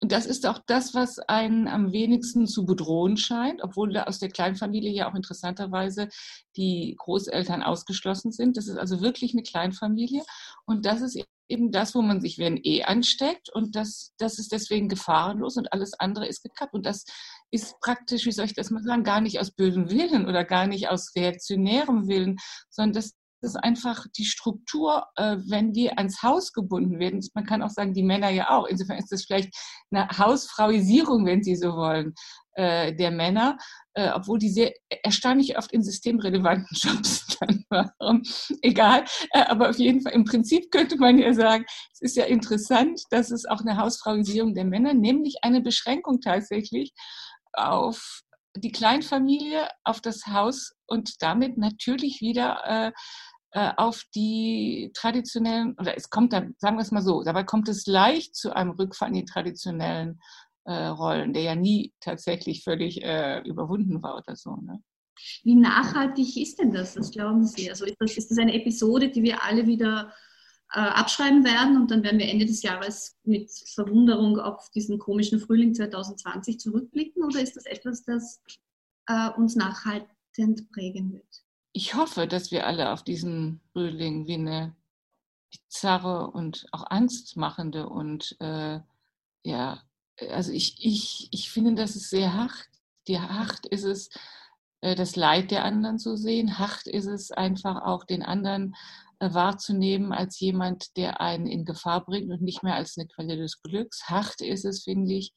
das 0.00 0.26
ist 0.26 0.46
auch 0.46 0.58
das, 0.66 0.94
was 0.94 1.18
einen 1.18 1.68
am 1.68 1.92
wenigsten 1.92 2.46
zu 2.46 2.66
bedrohen 2.66 3.16
scheint, 3.16 3.62
obwohl 3.62 3.96
aus 3.96 4.18
der 4.18 4.30
Kleinfamilie 4.30 4.90
ja 4.90 5.10
auch 5.10 5.14
interessanterweise 5.14 6.08
die 6.56 6.94
Großeltern 6.98 7.62
ausgeschlossen 7.62 8.32
sind. 8.32 8.56
Das 8.56 8.66
ist 8.66 8.76
also 8.76 9.00
wirklich 9.00 9.34
eine 9.34 9.42
Kleinfamilie. 9.42 10.22
Und 10.64 10.84
das 10.84 11.00
ist 11.00 11.16
eben 11.48 11.70
das, 11.70 11.94
wo 11.94 12.02
man 12.02 12.20
sich 12.20 12.38
wie 12.38 12.46
ein 12.46 12.60
E 12.62 12.82
ansteckt 12.82 13.48
und 13.52 13.76
das, 13.76 14.12
das 14.18 14.38
ist 14.38 14.52
deswegen 14.52 14.88
gefahrenlos 14.88 15.56
und 15.56 15.72
alles 15.72 15.92
andere 15.98 16.26
ist 16.26 16.42
gekappt. 16.42 16.74
Und 16.74 16.86
das 16.86 17.04
ist 17.50 17.78
praktisch, 17.80 18.26
wie 18.26 18.32
soll 18.32 18.46
ich 18.46 18.54
das 18.54 18.70
mal 18.70 18.82
sagen, 18.82 19.04
gar 19.04 19.20
nicht 19.20 19.40
aus 19.40 19.50
bösem 19.50 19.90
Willen 19.90 20.26
oder 20.26 20.44
gar 20.44 20.66
nicht 20.66 20.88
aus 20.88 21.12
reaktionärem 21.14 22.08
Willen, 22.08 22.36
sondern 22.70 22.94
das 22.94 23.14
ist 23.42 23.56
einfach 23.56 24.06
die 24.16 24.24
Struktur, 24.24 25.04
äh, 25.16 25.36
wenn 25.46 25.72
die 25.72 25.90
ans 25.90 26.22
Haus 26.22 26.52
gebunden 26.52 26.98
werden. 26.98 27.20
Man 27.34 27.44
kann 27.44 27.62
auch 27.62 27.70
sagen, 27.70 27.94
die 27.94 28.02
Männer 28.02 28.30
ja 28.30 28.50
auch. 28.50 28.66
Insofern 28.66 28.98
ist 28.98 29.12
das 29.12 29.24
vielleicht 29.24 29.54
eine 29.90 30.08
Hausfrauisierung, 30.08 31.26
wenn 31.26 31.42
Sie 31.42 31.54
so 31.54 31.74
wollen, 31.76 32.14
äh, 32.56 32.94
der 32.94 33.10
Männer, 33.10 33.58
äh, 33.94 34.10
obwohl 34.10 34.38
die 34.38 34.48
sehr 34.48 34.72
erstaunlich 35.02 35.56
oft 35.58 35.72
in 35.72 35.82
systemrelevanten 35.82 36.68
Jobs 36.72 37.38
dann 37.38 37.64
waren. 37.68 38.22
Egal, 38.62 39.04
aber 39.32 39.70
auf 39.70 39.78
jeden 39.78 40.00
Fall, 40.00 40.12
im 40.12 40.24
Prinzip 40.24 40.70
könnte 40.70 40.96
man 40.96 41.18
ja 41.18 41.32
sagen, 41.34 41.64
es 41.92 42.00
ist 42.00 42.16
ja 42.16 42.24
interessant, 42.24 43.02
dass 43.10 43.30
es 43.30 43.46
auch 43.46 43.60
eine 43.60 43.76
Hausfrauisierung 43.76 44.54
der 44.54 44.64
Männer, 44.64 44.94
nämlich 44.94 45.36
eine 45.42 45.60
Beschränkung 45.60 46.20
tatsächlich 46.20 46.92
auf 47.52 48.22
die 48.56 48.72
Kleinfamilie, 48.72 49.68
auf 49.84 50.00
das 50.00 50.26
Haus 50.26 50.72
und 50.86 51.20
damit 51.20 51.58
natürlich 51.58 52.20
wieder 52.20 52.62
äh, 52.64 52.92
äh, 53.52 53.72
auf 53.76 54.02
die 54.14 54.90
traditionellen, 54.94 55.74
oder 55.78 55.96
es 55.96 56.10
kommt 56.10 56.32
dann, 56.32 56.54
sagen 56.58 56.76
wir 56.76 56.82
es 56.82 56.90
mal 56.90 57.02
so, 57.02 57.22
dabei 57.22 57.44
kommt 57.44 57.68
es 57.68 57.86
leicht 57.86 58.34
zu 58.34 58.54
einem 58.54 58.70
Rückfall 58.70 59.08
in 59.08 59.14
die 59.14 59.24
traditionellen 59.24 60.20
äh, 60.66 60.86
Rollen, 60.86 61.32
der 61.32 61.42
ja 61.42 61.54
nie 61.54 61.92
tatsächlich 62.00 62.64
völlig 62.64 63.02
äh, 63.02 63.40
überwunden 63.42 64.02
war 64.02 64.16
oder 64.16 64.36
so. 64.36 64.56
Ne? 64.56 64.82
Wie 65.44 65.54
nachhaltig 65.54 66.36
ist 66.36 66.58
denn 66.58 66.72
das? 66.72 66.96
Was 66.96 67.10
glauben 67.10 67.46
Sie? 67.46 67.70
Also 67.70 67.84
ist 67.84 67.96
das, 67.98 68.16
ist 68.16 68.30
das 68.30 68.38
eine 68.38 68.54
Episode, 68.54 69.10
die 69.10 69.22
wir 69.22 69.42
alle 69.42 69.66
wieder 69.66 70.12
äh, 70.72 70.80
abschreiben 70.80 71.44
werden 71.44 71.76
und 71.76 71.90
dann 71.90 72.02
werden 72.02 72.18
wir 72.18 72.28
Ende 72.28 72.46
des 72.46 72.62
Jahres 72.62 73.16
mit 73.22 73.50
Verwunderung 73.74 74.38
auf 74.38 74.68
diesen 74.70 74.98
komischen 74.98 75.40
Frühling 75.40 75.74
2020 75.74 76.58
zurückblicken 76.58 77.24
oder 77.24 77.40
ist 77.40 77.56
das 77.56 77.66
etwas, 77.66 78.04
das 78.04 78.42
äh, 79.06 79.30
uns 79.30 79.54
nachhaltend 79.54 80.70
prägen 80.72 81.12
wird? 81.12 81.44
Ich 81.72 81.94
hoffe, 81.94 82.26
dass 82.26 82.50
wir 82.50 82.66
alle 82.66 82.92
auf 82.92 83.04
diesen 83.04 83.60
Frühling 83.72 84.26
wie 84.26 84.34
eine 84.34 84.74
bizarre 85.50 86.30
und 86.30 86.66
auch 86.72 86.90
angstmachende 86.90 87.88
und 87.88 88.36
äh, 88.40 88.80
ja, 89.44 89.85
also 90.30 90.52
ich, 90.52 90.76
ich, 90.84 91.28
ich 91.30 91.50
finde, 91.50 91.74
das 91.74 91.96
ist 91.96 92.10
sehr 92.10 92.32
hart. 92.32 92.66
Die 93.08 93.20
hart 93.20 93.66
ist 93.66 93.84
es, 93.84 94.10
äh, 94.80 94.94
das 94.94 95.16
Leid 95.16 95.50
der 95.50 95.64
anderen 95.64 95.98
zu 95.98 96.16
sehen. 96.16 96.58
Hart 96.58 96.86
ist 96.86 97.06
es 97.06 97.30
einfach 97.30 97.82
auch 97.82 98.04
den 98.04 98.22
anderen 98.22 98.74
äh, 99.18 99.32
wahrzunehmen 99.32 100.12
als 100.12 100.40
jemand, 100.40 100.96
der 100.96 101.20
einen 101.20 101.46
in 101.46 101.64
Gefahr 101.64 102.04
bringt 102.04 102.30
und 102.30 102.42
nicht 102.42 102.62
mehr 102.62 102.74
als 102.74 102.96
eine 102.96 103.08
Quelle 103.08 103.36
des 103.36 103.62
Glücks. 103.62 104.08
Hart 104.08 104.40
ist 104.40 104.64
es, 104.64 104.84
finde 104.84 105.14
ich, 105.14 105.32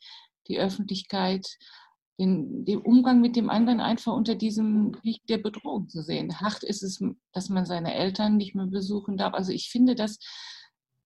die 0.48 0.60
Öffentlichkeit, 0.60 1.48
den, 2.20 2.66
den 2.66 2.80
Umgang 2.80 3.22
mit 3.22 3.38
dem 3.38 3.50
anderen 3.50 3.80
einfach 3.80 4.14
unter 4.14 4.36
diesem 4.36 4.92
Licht 5.04 5.30
der 5.30 5.38
Bedrohung 5.38 5.88
zu 5.88 6.02
sehen. 6.02 6.42
Hart 6.42 6.64
ist 6.64 6.84
es, 6.84 7.02
dass 7.32 7.48
man 7.50 7.66
seine 7.66 7.94
Eltern 7.94 8.36
nicht 8.36 8.56
mehr 8.56 8.68
besuchen 8.68 9.16
darf. 9.16 9.34
Also 9.34 9.54
ich 9.54 9.70
finde, 9.70 9.96
dass 9.96 10.20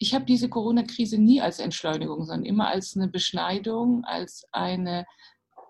ich 0.03 0.13
habe 0.13 0.25
diese 0.25 0.49
Corona-Krise 0.49 1.17
nie 1.17 1.39
als 1.39 1.59
Entschleunigung, 1.59 2.25
sondern 2.25 2.45
immer 2.45 2.67
als 2.67 2.97
eine 2.97 3.07
Beschneidung, 3.07 4.03
als 4.03 4.45
eine 4.51 5.05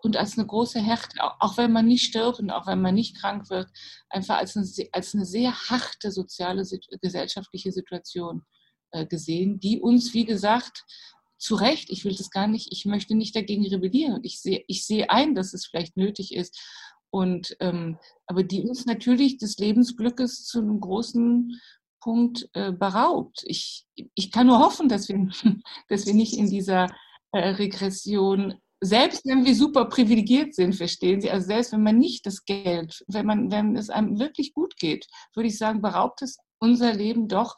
und 0.02 0.18
als 0.18 0.40
eine 0.40 0.48
große 0.48 0.82
Härte, 0.82 1.18
auch 1.40 1.56
wenn 1.58 1.72
man 1.72 1.86
nicht 1.86 2.06
stirbt 2.06 2.40
und 2.40 2.50
auch 2.50 2.66
wenn 2.66 2.82
man 2.82 2.96
nicht 2.96 3.16
krank 3.16 3.52
wird, 3.52 3.70
einfach 4.10 4.38
als 4.38 4.58
eine, 4.58 4.68
als 4.92 5.14
eine 5.14 5.26
sehr 5.28 5.54
harte 5.70 6.12
soziale, 6.12 6.66
gesellschaftliche 7.00 7.72
Situation 7.72 8.42
äh, 8.90 9.06
gesehen, 9.06 9.60
die 9.60 9.80
uns, 9.80 10.16
wie 10.16 10.26
gesagt, 10.26 10.84
zu 11.38 11.54
Recht, 11.54 11.92
ich 11.92 12.04
will 12.04 12.16
das 12.16 12.32
gar 12.32 12.48
nicht, 12.48 12.70
ich 12.72 12.86
möchte 12.86 13.14
nicht 13.14 13.36
dagegen 13.36 13.68
rebellieren 13.68 14.16
und 14.16 14.26
ich 14.26 14.42
sehe, 14.42 14.64
ich 14.68 14.84
sehe 14.84 15.12
ein, 15.12 15.36
dass 15.36 15.54
es 15.54 15.68
vielleicht 15.68 15.96
nötig 15.96 16.34
ist. 16.34 16.60
Und 17.12 17.56
ähm, 17.60 18.00
aber 18.26 18.42
die 18.42 18.64
uns 18.64 18.88
natürlich 18.88 19.38
des 19.38 19.60
Lebensglückes 19.60 20.44
zu 20.46 20.58
einem 20.58 20.80
großen 20.80 21.62
Punkt 22.04 22.50
äh, 22.54 22.72
beraubt. 22.72 23.44
Ich, 23.46 23.86
ich 24.16 24.32
kann 24.32 24.48
nur 24.48 24.60
hoffen, 24.60 24.90
dass 24.90 25.08
wir, 25.08 25.30
dass 25.88 26.06
wir 26.06 26.14
nicht 26.14 26.34
in 26.34 26.50
dieser 26.50 26.88
äh, 27.32 27.50
Regression 27.50 28.56
selbst 28.86 29.26
wenn 29.26 29.46
wir 29.46 29.56
super 29.56 29.86
privilegiert 29.86 30.54
sind, 30.54 30.76
verstehen 30.76 31.22
Sie, 31.22 31.32
also 31.32 31.48
selbst 31.48 31.72
wenn 31.72 31.84
man 31.84 31.98
nicht 31.98 32.26
das 32.26 32.44
Geld, 32.44 33.02
wenn 33.08 33.26
man, 33.26 33.50
wenn 33.50 33.78
es 33.78 33.90
einem 33.90 34.20
wirklich 34.20 34.54
gut 34.54 34.76
geht, 34.76 35.08
würde 35.34 35.48
ich 35.48 35.58
sagen, 35.58 35.82
beraubt 35.82 36.22
es 36.22 36.38
unser 36.60 36.94
Leben 36.94 37.30
doch 37.30 37.56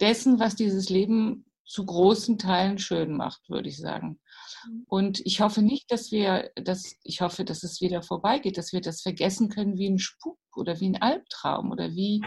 dessen, 0.00 0.38
was 0.38 0.54
dieses 0.54 0.90
Leben 0.90 1.46
zu 1.64 1.84
großen 1.84 2.38
Teilen 2.38 2.78
schön 2.78 3.16
macht, 3.16 3.48
würde 3.48 3.68
ich 3.68 3.78
sagen. 3.78 4.20
Mhm. 4.64 4.84
Und 4.86 5.20
ich 5.26 5.40
hoffe 5.40 5.62
nicht, 5.62 5.90
dass 5.90 6.12
wir 6.12 6.50
das, 6.54 6.94
ich 7.02 7.20
hoffe, 7.20 7.44
dass 7.44 7.62
es 7.64 7.80
wieder 7.80 8.02
vorbeigeht, 8.02 8.58
dass 8.58 8.72
wir 8.72 8.80
das 8.80 9.02
vergessen 9.02 9.48
können 9.48 9.76
wie 9.76 9.88
ein 9.88 9.98
Spuk 9.98 10.38
oder 10.54 10.78
wie 10.80 10.90
ein 10.90 11.02
Albtraum 11.02 11.72
oder 11.72 11.90
wie 11.94 12.22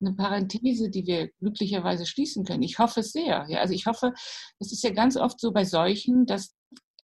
eine 0.00 0.12
Parenthese, 0.12 0.90
die 0.90 1.06
wir 1.06 1.28
glücklicherweise 1.38 2.06
schließen 2.06 2.44
können. 2.44 2.62
Ich 2.62 2.78
hoffe 2.78 3.00
es 3.00 3.12
sehr. 3.12 3.46
Ja, 3.48 3.60
also 3.60 3.74
ich 3.74 3.86
hoffe, 3.86 4.12
es 4.58 4.72
ist 4.72 4.84
ja 4.84 4.90
ganz 4.90 5.16
oft 5.16 5.40
so 5.40 5.52
bei 5.52 5.64
solchen, 5.64 6.26
dass 6.26 6.54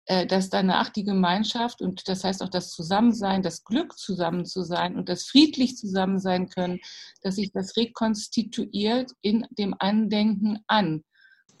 äh, 0.07 0.25
dass 0.25 0.49
danach 0.49 0.89
die 0.89 1.03
Gemeinschaft 1.03 1.81
und 1.81 2.07
das 2.07 2.23
heißt 2.23 2.41
auch 2.41 2.49
das 2.49 2.71
Zusammensein, 2.71 3.41
das 3.41 3.65
Glück 3.65 3.97
zusammen 3.97 4.45
zu 4.45 4.63
sein 4.63 4.95
und 4.95 5.09
das 5.09 5.25
friedlich 5.25 5.75
zusammen 5.75 6.19
sein 6.19 6.47
können, 6.47 6.79
dass 7.23 7.35
sich 7.35 7.51
das 7.51 7.75
rekonstituiert 7.75 9.11
in 9.21 9.45
dem 9.51 9.75
Andenken 9.77 10.59
an 10.67 11.03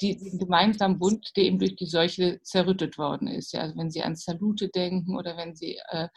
den 0.01 0.37
gemeinsamen 0.37 0.97
Bund, 0.97 1.31
der 1.35 1.43
eben 1.43 1.59
durch 1.59 1.75
die 1.75 1.87
Seuche 1.87 2.39
zerrüttet 2.41 2.97
worden 2.97 3.27
ist. 3.27 3.51
Ja, 3.51 3.61
also 3.61 3.75
wenn 3.75 3.91
Sie 3.91 4.03
an 4.03 4.15
Salute 4.15 4.69
denken 4.69 5.17
oder 5.17 5.35
wenn 5.35 5.55
Sie 5.55 5.79
äh, 5.89 6.07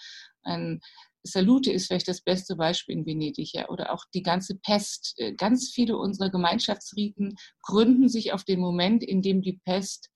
an 0.42 0.80
Salute 1.22 1.70
ist 1.70 1.86
vielleicht 1.86 2.08
das 2.08 2.22
beste 2.22 2.56
Beispiel 2.56 2.96
in 2.96 3.06
Venedig, 3.06 3.52
ja, 3.52 3.68
oder 3.68 3.92
auch 3.92 4.04
die 4.14 4.22
ganze 4.22 4.56
Pest. 4.56 5.14
Äh, 5.16 5.34
ganz 5.34 5.70
viele 5.74 5.96
unserer 5.96 6.30
Gemeinschaftsriten 6.30 7.36
gründen 7.62 8.08
sich 8.08 8.32
auf 8.32 8.44
den 8.44 8.60
Moment, 8.60 9.04
in 9.04 9.22
dem 9.22 9.42
die 9.42 9.60
Pest 9.64 10.10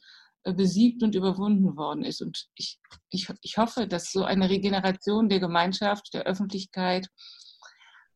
äh, 0.44 0.52
besiegt 0.52 1.02
und 1.02 1.14
überwunden 1.14 1.76
worden 1.76 2.04
ist. 2.04 2.22
Und 2.22 2.46
ich, 2.54 2.78
ich, 3.10 3.28
ich 3.42 3.56
hoffe, 3.58 3.86
dass 3.86 4.12
so 4.12 4.24
eine 4.24 4.48
Regeneration 4.48 5.28
der 5.28 5.40
Gemeinschaft, 5.40 6.14
der 6.14 6.24
Öffentlichkeit 6.24 7.08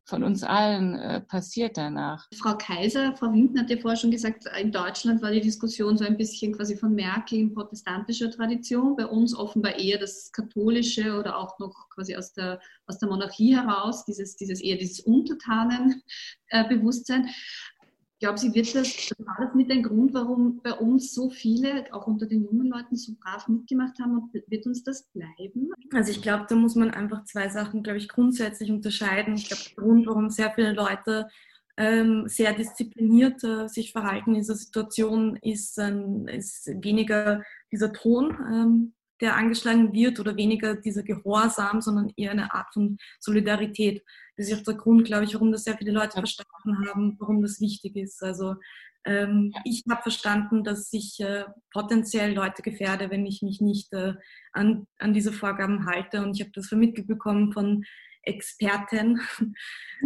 von 0.09 0.23
uns 0.23 0.43
allen 0.43 0.95
äh, 0.95 1.21
passiert 1.21 1.77
danach. 1.77 2.27
Frau 2.35 2.57
Kaiser, 2.57 3.15
Frau 3.15 3.31
Winden 3.31 3.59
hat 3.59 3.69
ja 3.69 3.77
vorher 3.77 3.97
schon 3.97 4.09
gesagt, 4.11 4.45
in 4.59 4.71
Deutschland 4.71 5.21
war 5.21 5.29
die 5.31 5.39
Diskussion 5.39 5.95
so 5.97 6.03
ein 6.03 6.17
bisschen 6.17 6.51
quasi 6.53 6.75
von 6.75 6.95
Merkel 6.95 7.37
in 7.39 7.53
protestantischer 7.53 8.31
Tradition, 8.31 8.95
bei 8.95 9.05
uns 9.05 9.35
offenbar 9.35 9.77
eher 9.77 9.99
das 9.99 10.31
katholische 10.31 11.15
oder 11.17 11.37
auch 11.37 11.59
noch 11.59 11.89
quasi 11.89 12.15
aus 12.15 12.33
der, 12.33 12.59
aus 12.87 12.97
der 12.97 13.09
Monarchie 13.09 13.55
heraus, 13.55 14.03
dieses, 14.05 14.35
dieses 14.35 14.61
eher 14.61 14.77
dieses 14.77 15.01
Untertanenbewusstsein. 15.01 17.29
Äh, 18.19 18.25
Glauben 18.25 18.37
Sie, 18.37 18.53
wird 18.53 18.75
das, 18.75 19.11
war 19.19 19.37
das 19.39 19.55
mit 19.55 19.71
ein 19.71 19.83
Grund, 19.83 20.13
warum 20.13 20.61
bei 20.61 20.73
uns 20.73 21.13
so 21.13 21.29
viele, 21.29 21.85
auch 21.93 22.07
unter 22.07 22.25
den 22.25 22.43
jungen 22.43 22.67
Leuten, 22.67 22.95
so 22.95 23.13
brav 23.19 23.47
mitgemacht 23.47 23.99
haben 23.99 24.17
und 24.17 24.33
wird 24.33 24.65
uns 24.65 24.83
das 24.83 25.03
bleiben? 25.13 25.71
Also 25.93 26.11
ich 26.11 26.21
glaube, 26.21 26.45
da 26.49 26.55
muss 26.55 26.75
man 26.75 26.91
einfach 26.91 27.23
zwei 27.23 27.49
Sachen, 27.49 27.83
glaube 27.83 27.97
ich, 27.97 28.09
grundsätzlich 28.09 28.71
unterscheiden. 28.71 29.35
Ich 29.35 29.47
glaube, 29.47 29.63
der 29.63 29.83
Grund, 29.83 30.07
warum 30.07 30.29
sehr 30.29 30.51
viele 30.51 30.73
Leute 30.73 31.27
ähm, 31.77 32.27
sehr 32.27 32.53
diszipliniert 32.53 33.41
äh, 33.43 33.67
sich 33.67 33.93
verhalten 33.93 34.31
in 34.31 34.41
dieser 34.41 34.55
Situation, 34.55 35.37
ist, 35.37 35.77
ähm, 35.77 36.27
ist 36.27 36.67
weniger 36.83 37.43
dieser 37.71 37.93
Ton, 37.93 38.37
ähm, 38.51 38.93
der 39.21 39.35
angeschlagen 39.35 39.93
wird 39.93 40.19
oder 40.19 40.35
weniger 40.35 40.75
dieser 40.75 41.03
Gehorsam, 41.03 41.81
sondern 41.81 42.11
eher 42.15 42.31
eine 42.31 42.53
Art 42.53 42.73
von 42.73 42.97
Solidarität. 43.19 44.03
Das 44.37 44.49
ist 44.49 44.59
auch 44.59 44.63
der 44.63 44.75
Grund, 44.75 45.05
glaube 45.05 45.25
ich, 45.25 45.33
warum 45.33 45.51
das 45.51 45.63
sehr 45.63 45.77
viele 45.77 45.91
Leute 45.91 46.13
verstanden 46.13 46.87
haben, 46.87 47.15
warum 47.19 47.41
das 47.41 47.59
wichtig 47.59 47.95
ist. 47.95 48.23
Also 48.23 48.55
ähm, 49.05 49.51
ja. 49.53 49.61
ich 49.65 49.83
habe 49.89 50.01
verstanden, 50.01 50.63
dass 50.63 50.91
ich 50.93 51.19
äh, 51.19 51.45
potenziell 51.71 52.33
Leute 52.33 52.61
gefährde, 52.61 53.09
wenn 53.09 53.25
ich 53.25 53.41
mich 53.41 53.61
nicht 53.61 53.93
äh, 53.93 54.13
an, 54.53 54.87
an 54.97 55.13
diese 55.13 55.31
Vorgaben 55.31 55.85
halte. 55.85 56.21
Und 56.21 56.35
ich 56.35 56.41
habe 56.41 56.51
das 56.53 56.67
vermittelt 56.67 57.07
bekommen 57.07 57.53
von 57.53 57.83
Experten, 58.23 59.21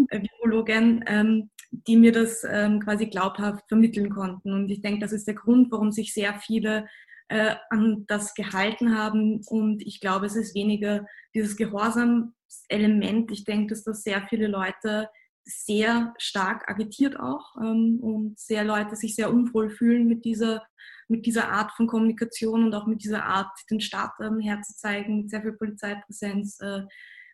äh, 0.09 0.21
Virologen, 0.21 1.03
ähm, 1.07 1.49
die 1.71 1.97
mir 1.97 2.11
das 2.11 2.45
ähm, 2.47 2.79
quasi 2.79 3.07
glaubhaft 3.07 3.67
vermitteln 3.67 4.09
konnten. 4.09 4.53
Und 4.53 4.69
ich 4.69 4.81
denke, 4.81 4.99
das 4.99 5.11
ist 5.11 5.27
der 5.27 5.35
Grund, 5.35 5.71
warum 5.71 5.91
sich 5.91 6.13
sehr 6.13 6.35
viele 6.35 6.87
äh, 7.29 7.55
an 7.69 8.05
das 8.07 8.33
gehalten 8.33 8.97
haben. 8.97 9.41
Und 9.47 9.81
ich 9.81 9.99
glaube, 9.99 10.25
es 10.25 10.35
ist 10.35 10.55
weniger 10.55 11.05
dieses 11.33 11.55
Gehorsamselement. 11.55 13.31
Ich 13.31 13.43
denke, 13.43 13.73
dass 13.73 13.83
das 13.83 14.03
sehr 14.03 14.25
viele 14.27 14.47
Leute 14.47 15.09
sehr 15.45 16.13
stark 16.17 16.69
agitiert 16.69 17.19
auch 17.19 17.55
ähm, 17.57 17.99
und 18.01 18.39
sehr 18.39 18.63
Leute 18.63 18.95
sich 18.95 19.15
sehr 19.15 19.31
unwohl 19.31 19.69
fühlen 19.69 20.07
mit 20.07 20.25
dieser, 20.25 20.65
mit 21.07 21.25
dieser 21.25 21.49
Art 21.49 21.71
von 21.73 21.87
Kommunikation 21.87 22.63
und 22.63 22.73
auch 22.73 22.87
mit 22.87 23.03
dieser 23.03 23.25
Art, 23.25 23.51
den 23.69 23.81
Staat 23.81 24.13
ähm, 24.21 24.39
herzuzeigen, 24.39 25.17
mit 25.17 25.29
sehr 25.29 25.41
viel 25.41 25.53
Polizeipräsenz, 25.53 26.59
äh, 26.61 26.83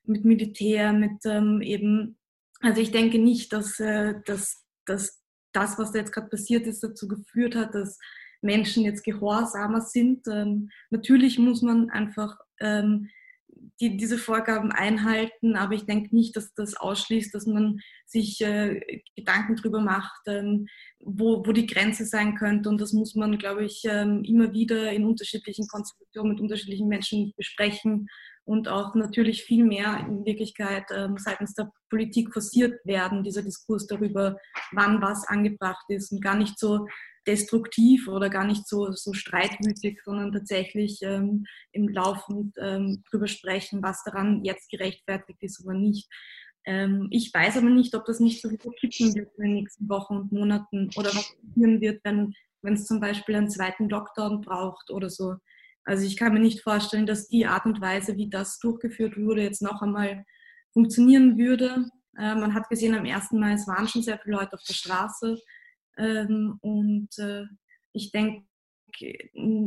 mit 0.06 0.26
Militär, 0.26 0.92
mit 0.92 1.24
ähm, 1.26 1.62
eben, 1.62 2.18
also 2.62 2.82
ich 2.82 2.92
denke 2.92 3.20
nicht, 3.20 3.54
dass, 3.54 3.80
äh, 3.80 4.16
dass, 4.26 4.66
dass 4.86 5.22
das, 5.54 5.78
was 5.78 5.92
da 5.92 6.00
jetzt 6.00 6.12
gerade 6.12 6.30
passiert 6.30 6.66
ist, 6.66 6.84
dazu 6.84 7.08
geführt 7.08 7.56
hat, 7.56 7.76
dass 7.76 8.00
Menschen 8.42 8.84
jetzt 8.84 9.04
gehorsamer 9.04 9.82
sind. 9.82 10.28
Ähm, 10.28 10.70
natürlich 10.90 11.40
muss 11.40 11.62
man 11.62 11.90
einfach 11.90 12.38
ähm, 12.60 13.10
die, 13.82 13.98
diese 13.98 14.18
Vorgaben 14.18 14.72
einhalten, 14.72 15.56
aber 15.56 15.74
ich 15.74 15.86
denke 15.86 16.16
nicht, 16.16 16.36
dass 16.36 16.54
das 16.54 16.76
ausschließt, 16.76 17.34
dass 17.34 17.46
man 17.46 17.80
sich 18.06 18.42
äh, 18.42 19.02
Gedanken 19.16 19.56
darüber 19.56 19.80
macht, 19.80 20.22
ähm, 20.28 20.68
wo, 21.00 21.46
wo 21.46 21.52
die 21.52 21.68
Grenze 21.68 22.06
sein 22.06 22.36
könnte. 22.36 22.70
Und 22.70 22.80
das 22.82 22.94
muss 22.94 23.16
man, 23.16 23.38
glaube 23.38 23.66
ich, 23.66 23.84
ähm, 23.86 24.24
immer 24.24 24.54
wieder 24.54 24.92
in 24.92 25.06
unterschiedlichen 25.06 25.68
Konstellationen 25.68 26.34
mit 26.34 26.42
unterschiedlichen 26.42 26.88
Menschen 26.88 27.34
besprechen 27.38 28.08
und 28.50 28.68
auch 28.68 28.96
natürlich 28.96 29.44
viel 29.44 29.64
mehr 29.64 30.06
in 30.08 30.26
Wirklichkeit 30.26 30.86
ähm, 30.92 31.18
seitens 31.18 31.54
der 31.54 31.72
Politik 31.90 32.34
forciert 32.34 32.84
werden, 32.84 33.24
dieser 33.24 33.44
Diskurs 33.44 33.86
darüber, 33.86 34.38
wann 34.72 35.02
was 35.02 35.28
angebracht 35.28 35.86
ist 35.90 36.12
und 36.12 36.22
gar 36.22 36.36
nicht 36.36 36.58
so 36.58 36.88
destruktiv 37.30 38.08
oder 38.08 38.30
gar 38.30 38.46
nicht 38.46 38.68
so, 38.68 38.92
so 38.92 39.14
streitwütig, 39.14 40.02
sondern 40.04 40.32
tatsächlich 40.32 41.00
ähm, 41.04 41.46
im 41.72 41.88
Laufend 41.88 42.56
ähm, 42.60 43.04
drüber 43.10 43.28
sprechen, 43.28 43.84
was 43.84 44.04
daran 44.04 44.44
jetzt 44.44 44.70
gerechtfertigt 44.72 45.42
ist 45.44 45.64
oder 45.64 45.76
nicht. 45.78 46.10
Ähm, 46.66 47.08
ich 47.12 47.32
weiß 47.32 47.58
aber 47.58 47.70
nicht, 47.70 47.94
ob 47.96 48.06
das 48.06 48.20
nicht 48.20 48.42
so 48.42 48.50
kippen 48.50 49.16
wird 49.16 49.30
in 49.38 49.44
den 49.44 49.54
nächsten 49.54 49.88
Wochen 49.88 50.18
und 50.18 50.32
Monaten 50.32 50.90
oder 50.96 51.10
was 51.10 51.36
passieren 51.36 51.80
wird, 51.82 52.02
wenn 52.04 52.34
es 52.74 52.86
zum 52.86 53.00
Beispiel 53.00 53.36
einen 53.36 53.50
zweiten 53.50 53.88
Lockdown 53.90 54.42
braucht 54.42 54.90
oder 54.90 55.10
so. 55.10 55.36
Also 55.84 56.06
ich 56.06 56.18
kann 56.18 56.34
mir 56.34 56.40
nicht 56.40 56.62
vorstellen, 56.62 57.06
dass 57.06 57.28
die 57.28 57.46
Art 57.46 57.66
und 57.66 57.80
Weise, 57.80 58.18
wie 58.18 58.30
das 58.30 58.58
durchgeführt 58.60 59.18
wurde, 59.18 59.44
jetzt 59.44 59.62
noch 59.62 59.84
einmal 59.84 60.26
funktionieren 60.74 61.38
würde. 61.38 61.86
Äh, 62.18 62.36
man 62.36 62.56
hat 62.56 62.70
gesehen, 62.70 62.96
am 62.96 63.06
1. 63.06 63.34
Mai, 63.34 63.54
es 63.54 63.68
waren 63.68 63.88
schon 63.88 64.02
sehr 64.02 64.18
viele 64.18 64.38
Leute 64.38 64.54
auf 64.54 64.64
der 64.68 64.74
Straße. 64.74 65.38
Ähm, 66.00 66.58
und 66.62 67.10
äh, 67.20 67.46
ich 67.94 68.12
denke, 68.12 68.46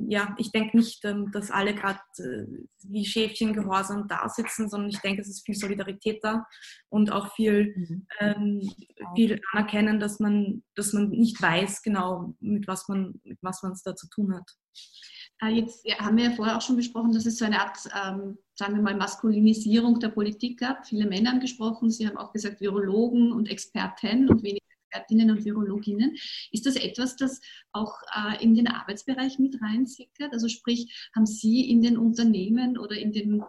ja, 0.08 0.34
ich 0.38 0.50
denke 0.50 0.76
nicht, 0.76 1.04
ähm, 1.04 1.30
dass 1.32 1.50
alle 1.50 1.74
gerade 1.74 2.00
äh, 2.18 2.46
wie 2.82 3.04
Schäfchen 3.04 3.52
gehorsam 3.52 4.08
da 4.08 4.28
sitzen, 4.28 4.68
sondern 4.68 4.90
ich 4.90 4.98
denke, 4.98 5.22
es 5.22 5.28
ist 5.28 5.44
viel 5.44 5.54
Solidarität 5.54 6.22
da 6.22 6.44
und 6.88 7.12
auch 7.12 7.34
viel, 7.34 7.74
mhm. 7.76 8.06
ähm, 8.20 8.70
viel 9.14 9.40
anerkennen, 9.52 10.00
dass 10.00 10.18
man, 10.20 10.62
dass 10.74 10.92
man 10.92 11.10
nicht 11.10 11.40
weiß 11.40 11.82
genau, 11.82 12.34
mit 12.40 12.66
was 12.66 12.88
man 12.88 13.20
mit 13.24 13.38
was 13.42 13.62
man 13.62 13.72
es 13.72 13.82
da 13.82 13.94
zu 13.94 14.08
tun 14.08 14.34
hat. 14.34 14.50
Ah, 15.40 15.48
jetzt 15.48 15.84
haben 15.98 16.16
wir 16.16 16.24
ja 16.26 16.36
vorher 16.36 16.56
auch 16.56 16.62
schon 16.62 16.76
besprochen, 16.76 17.12
dass 17.12 17.26
es 17.26 17.38
so 17.38 17.44
eine 17.44 17.60
Art, 17.60 17.76
ähm, 17.86 18.38
sagen 18.54 18.76
wir 18.76 18.82
mal, 18.82 18.96
Maskulinisierung 18.96 19.98
der 19.98 20.10
Politik 20.10 20.60
gab. 20.60 20.86
Viele 20.86 21.06
Männer 21.06 21.30
haben 21.30 21.40
gesprochen, 21.40 21.90
Sie 21.90 22.06
haben 22.06 22.16
auch 22.16 22.32
gesagt, 22.32 22.60
Virologen 22.60 23.32
und 23.32 23.50
Experten 23.50 24.28
und 24.28 24.42
weniger 24.44 24.62
Expertinnen 24.92 25.30
und 25.30 25.44
Virologinnen. 25.44 26.16
Ist 26.50 26.66
das 26.66 26.76
etwas, 26.76 27.16
das 27.16 27.40
auch 27.72 27.94
äh, 28.14 28.42
in 28.42 28.54
den 28.54 28.68
Arbeitsbereich 28.68 29.38
mit 29.38 29.60
reinsickert? 29.60 30.32
Also 30.32 30.48
sprich, 30.48 31.10
haben 31.14 31.26
Sie 31.26 31.68
in 31.70 31.82
den 31.82 31.96
Unternehmen 31.96 32.78
oder 32.78 32.96
in 32.96 33.12
den, 33.12 33.42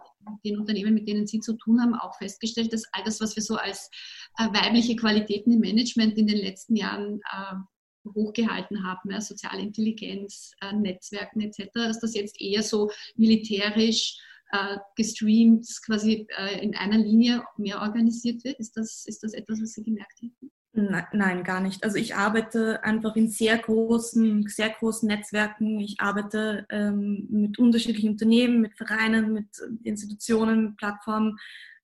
den 0.44 0.58
Unternehmen, 0.58 0.94
mit 0.94 1.08
denen 1.08 1.26
Sie 1.26 1.40
zu 1.40 1.54
tun 1.54 1.80
haben, 1.80 1.94
auch 1.94 2.16
festgestellt, 2.16 2.72
dass 2.72 2.84
all 2.92 3.04
das, 3.04 3.20
was 3.20 3.36
wir 3.36 3.42
so 3.42 3.56
als 3.56 3.90
äh, 4.38 4.46
weibliche 4.46 4.96
Qualitäten 4.96 5.52
im 5.52 5.60
Management 5.60 6.16
in 6.18 6.26
den 6.26 6.38
letzten 6.38 6.76
Jahren 6.76 7.20
äh, 7.32 8.10
hochgehalten 8.14 8.84
haben, 8.86 9.10
ja, 9.10 9.20
soziale 9.20 9.62
Intelligenz, 9.62 10.52
äh, 10.60 10.72
Netzwerken 10.72 11.40
etc., 11.40 11.70
dass 11.74 12.00
das 12.00 12.14
jetzt 12.14 12.40
eher 12.40 12.62
so 12.62 12.90
militärisch 13.16 14.18
äh, 14.52 14.78
gestreamt, 14.96 15.66
quasi 15.84 16.26
äh, 16.36 16.62
in 16.62 16.74
einer 16.74 16.98
Linie 16.98 17.42
mehr 17.56 17.80
organisiert 17.80 18.44
wird? 18.44 18.58
Ist 18.58 18.76
das, 18.76 19.04
ist 19.06 19.22
das 19.22 19.32
etwas, 19.32 19.60
was 19.60 19.72
Sie 19.72 19.82
gemerkt 19.82 20.20
hätten? 20.20 20.50
Nein, 20.76 21.44
gar 21.44 21.60
nicht. 21.60 21.84
Also 21.84 21.98
ich 21.98 22.16
arbeite 22.16 22.82
einfach 22.82 23.14
in 23.14 23.30
sehr 23.30 23.56
großen, 23.56 24.44
sehr 24.48 24.70
großen 24.70 25.06
Netzwerken. 25.06 25.78
Ich 25.78 26.00
arbeite 26.00 26.66
ähm, 26.68 27.28
mit 27.30 27.60
unterschiedlichen 27.60 28.10
Unternehmen, 28.10 28.60
mit 28.60 28.76
Vereinen, 28.76 29.32
mit 29.32 29.46
Institutionen, 29.84 30.64
mit 30.64 30.76
Plattformen. 30.76 31.38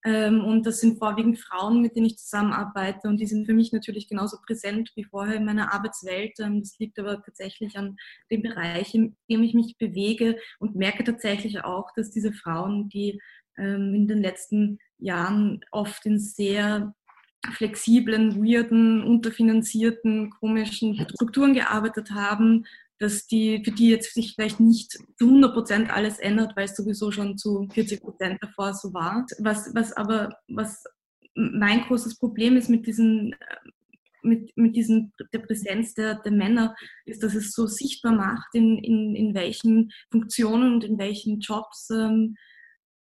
Ähm, 0.04 0.44
und 0.44 0.66
das 0.66 0.80
sind 0.80 0.98
vorwiegend 0.98 1.38
Frauen, 1.38 1.82
mit 1.82 1.94
denen 1.94 2.06
ich 2.06 2.18
zusammenarbeite. 2.18 3.06
Und 3.06 3.18
die 3.18 3.26
sind 3.26 3.46
für 3.46 3.52
mich 3.54 3.72
natürlich 3.72 4.08
genauso 4.08 4.38
präsent 4.44 4.90
wie 4.96 5.04
vorher 5.04 5.36
in 5.36 5.44
meiner 5.44 5.72
Arbeitswelt. 5.72 6.40
Ähm, 6.40 6.58
das 6.58 6.76
liegt 6.80 6.98
aber 6.98 7.22
tatsächlich 7.22 7.76
an 7.76 7.96
dem 8.28 8.42
Bereich, 8.42 8.92
in 8.92 9.16
dem 9.30 9.44
ich 9.44 9.54
mich 9.54 9.76
bewege 9.78 10.36
und 10.58 10.74
merke 10.74 11.04
tatsächlich 11.04 11.62
auch, 11.62 11.90
dass 11.94 12.10
diese 12.10 12.32
Frauen, 12.32 12.88
die 12.88 13.20
ähm, 13.56 13.94
in 13.94 14.08
den 14.08 14.22
letzten 14.22 14.78
Jahren 14.98 15.60
oft 15.70 16.04
in 16.06 16.18
sehr 16.18 16.94
flexiblen, 17.52 18.44
weirden, 18.44 19.02
unterfinanzierten, 19.02 20.30
komischen 20.30 20.94
Strukturen 20.94 21.54
gearbeitet 21.54 22.10
haben, 22.10 22.66
dass 22.98 23.26
die, 23.26 23.62
für 23.64 23.70
die 23.70 23.88
jetzt 23.88 24.14
sich 24.14 24.34
vielleicht 24.34 24.60
nicht 24.60 24.92
zu 24.92 25.24
100 25.24 25.54
Prozent 25.54 25.90
alles 25.90 26.18
ändert, 26.18 26.54
weil 26.54 26.66
es 26.66 26.76
sowieso 26.76 27.10
schon 27.10 27.38
zu 27.38 27.66
40 27.72 28.02
Prozent 28.02 28.38
davor 28.42 28.74
so 28.74 28.92
war. 28.92 29.26
Was, 29.38 29.74
was 29.74 29.94
aber, 29.94 30.28
was 30.48 30.84
mein 31.34 31.80
großes 31.82 32.18
Problem 32.18 32.56
ist 32.56 32.68
mit 32.68 32.86
diesen, 32.86 33.34
mit, 34.22 34.54
mit 34.54 34.76
diesen, 34.76 35.14
der 35.32 35.38
Präsenz 35.38 35.94
der, 35.94 36.16
der 36.16 36.32
Männer, 36.32 36.76
ist, 37.06 37.22
dass 37.22 37.34
es 37.34 37.52
so 37.52 37.66
sichtbar 37.66 38.12
macht, 38.12 38.54
in, 38.54 38.76
in, 38.78 39.16
in 39.16 39.34
welchen 39.34 39.92
Funktionen 40.10 40.74
und 40.74 40.84
in 40.84 40.98
welchen 40.98 41.40
Jobs 41.40 41.88
ähm, 41.90 42.36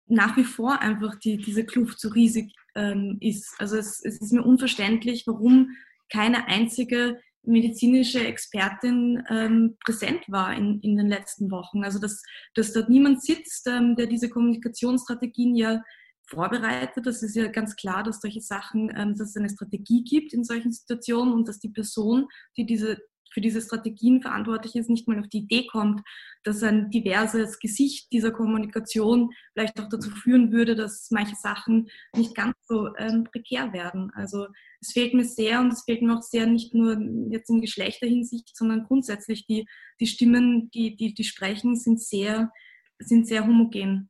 nach 0.09 0.35
wie 0.37 0.43
vor 0.43 0.81
einfach 0.81 1.15
die, 1.15 1.37
diese 1.37 1.65
Kluft 1.65 1.99
so 1.99 2.09
riesig 2.09 2.53
ähm, 2.75 3.17
ist. 3.21 3.55
Also 3.59 3.77
es, 3.77 4.03
es 4.03 4.19
ist 4.19 4.33
mir 4.33 4.43
unverständlich, 4.43 5.25
warum 5.27 5.69
keine 6.11 6.47
einzige 6.47 7.19
medizinische 7.43 8.25
Expertin 8.25 9.23
ähm, 9.29 9.77
präsent 9.85 10.23
war 10.27 10.53
in, 10.53 10.79
in 10.81 10.97
den 10.97 11.07
letzten 11.07 11.51
Wochen. 11.51 11.83
Also 11.83 11.99
dass, 11.99 12.21
dass 12.53 12.73
dort 12.73 12.89
niemand 12.89 13.23
sitzt, 13.23 13.67
ähm, 13.67 13.95
der 13.95 14.07
diese 14.07 14.29
Kommunikationsstrategien 14.29 15.55
ja 15.55 15.81
vorbereitet. 16.27 17.05
Das 17.05 17.23
ist 17.23 17.35
ja 17.35 17.47
ganz 17.47 17.75
klar, 17.75 18.03
dass 18.03 18.21
solche 18.21 18.41
Sachen, 18.41 18.91
ähm, 18.95 19.15
dass 19.15 19.29
es 19.29 19.37
eine 19.37 19.49
Strategie 19.49 20.03
gibt 20.03 20.33
in 20.33 20.43
solchen 20.43 20.71
Situationen 20.71 21.33
und 21.33 21.47
dass 21.47 21.59
die 21.59 21.69
Person, 21.69 22.27
die 22.57 22.65
diese 22.65 22.97
für 23.39 23.41
diese 23.41 23.61
Strategien 23.61 24.21
verantwortlich 24.21 24.75
ist, 24.75 24.89
nicht 24.89 25.07
mal 25.07 25.17
auf 25.17 25.29
die 25.29 25.39
Idee 25.39 25.65
kommt, 25.65 26.01
dass 26.43 26.61
ein 26.61 26.89
diverses 26.89 27.57
Gesicht 27.59 28.11
dieser 28.11 28.31
Kommunikation 28.31 29.31
vielleicht 29.53 29.79
auch 29.79 29.87
dazu 29.87 30.09
führen 30.09 30.51
würde, 30.51 30.75
dass 30.75 31.09
manche 31.09 31.37
Sachen 31.37 31.87
nicht 32.17 32.35
ganz 32.35 32.53
so 32.67 32.93
ähm, 32.97 33.23
prekär 33.23 33.71
werden. 33.71 34.11
Also 34.13 34.47
es 34.81 34.91
fehlt 34.91 35.13
mir 35.13 35.23
sehr 35.23 35.61
und 35.61 35.71
es 35.71 35.83
fehlt 35.83 36.01
mir 36.01 36.17
auch 36.17 36.21
sehr 36.21 36.47
nicht 36.47 36.73
nur 36.73 36.99
jetzt 37.31 37.49
in 37.49 37.61
Geschlechterhinsicht, 37.61 38.57
sondern 38.57 38.83
grundsätzlich 38.83 39.47
die, 39.47 39.65
die 40.01 40.07
Stimmen, 40.07 40.69
die, 40.71 40.97
die, 40.97 41.13
die 41.13 41.23
sprechen, 41.23 41.77
sind 41.77 42.01
sehr, 42.01 42.51
sind 42.99 43.25
sehr 43.25 43.47
homogen. 43.47 44.09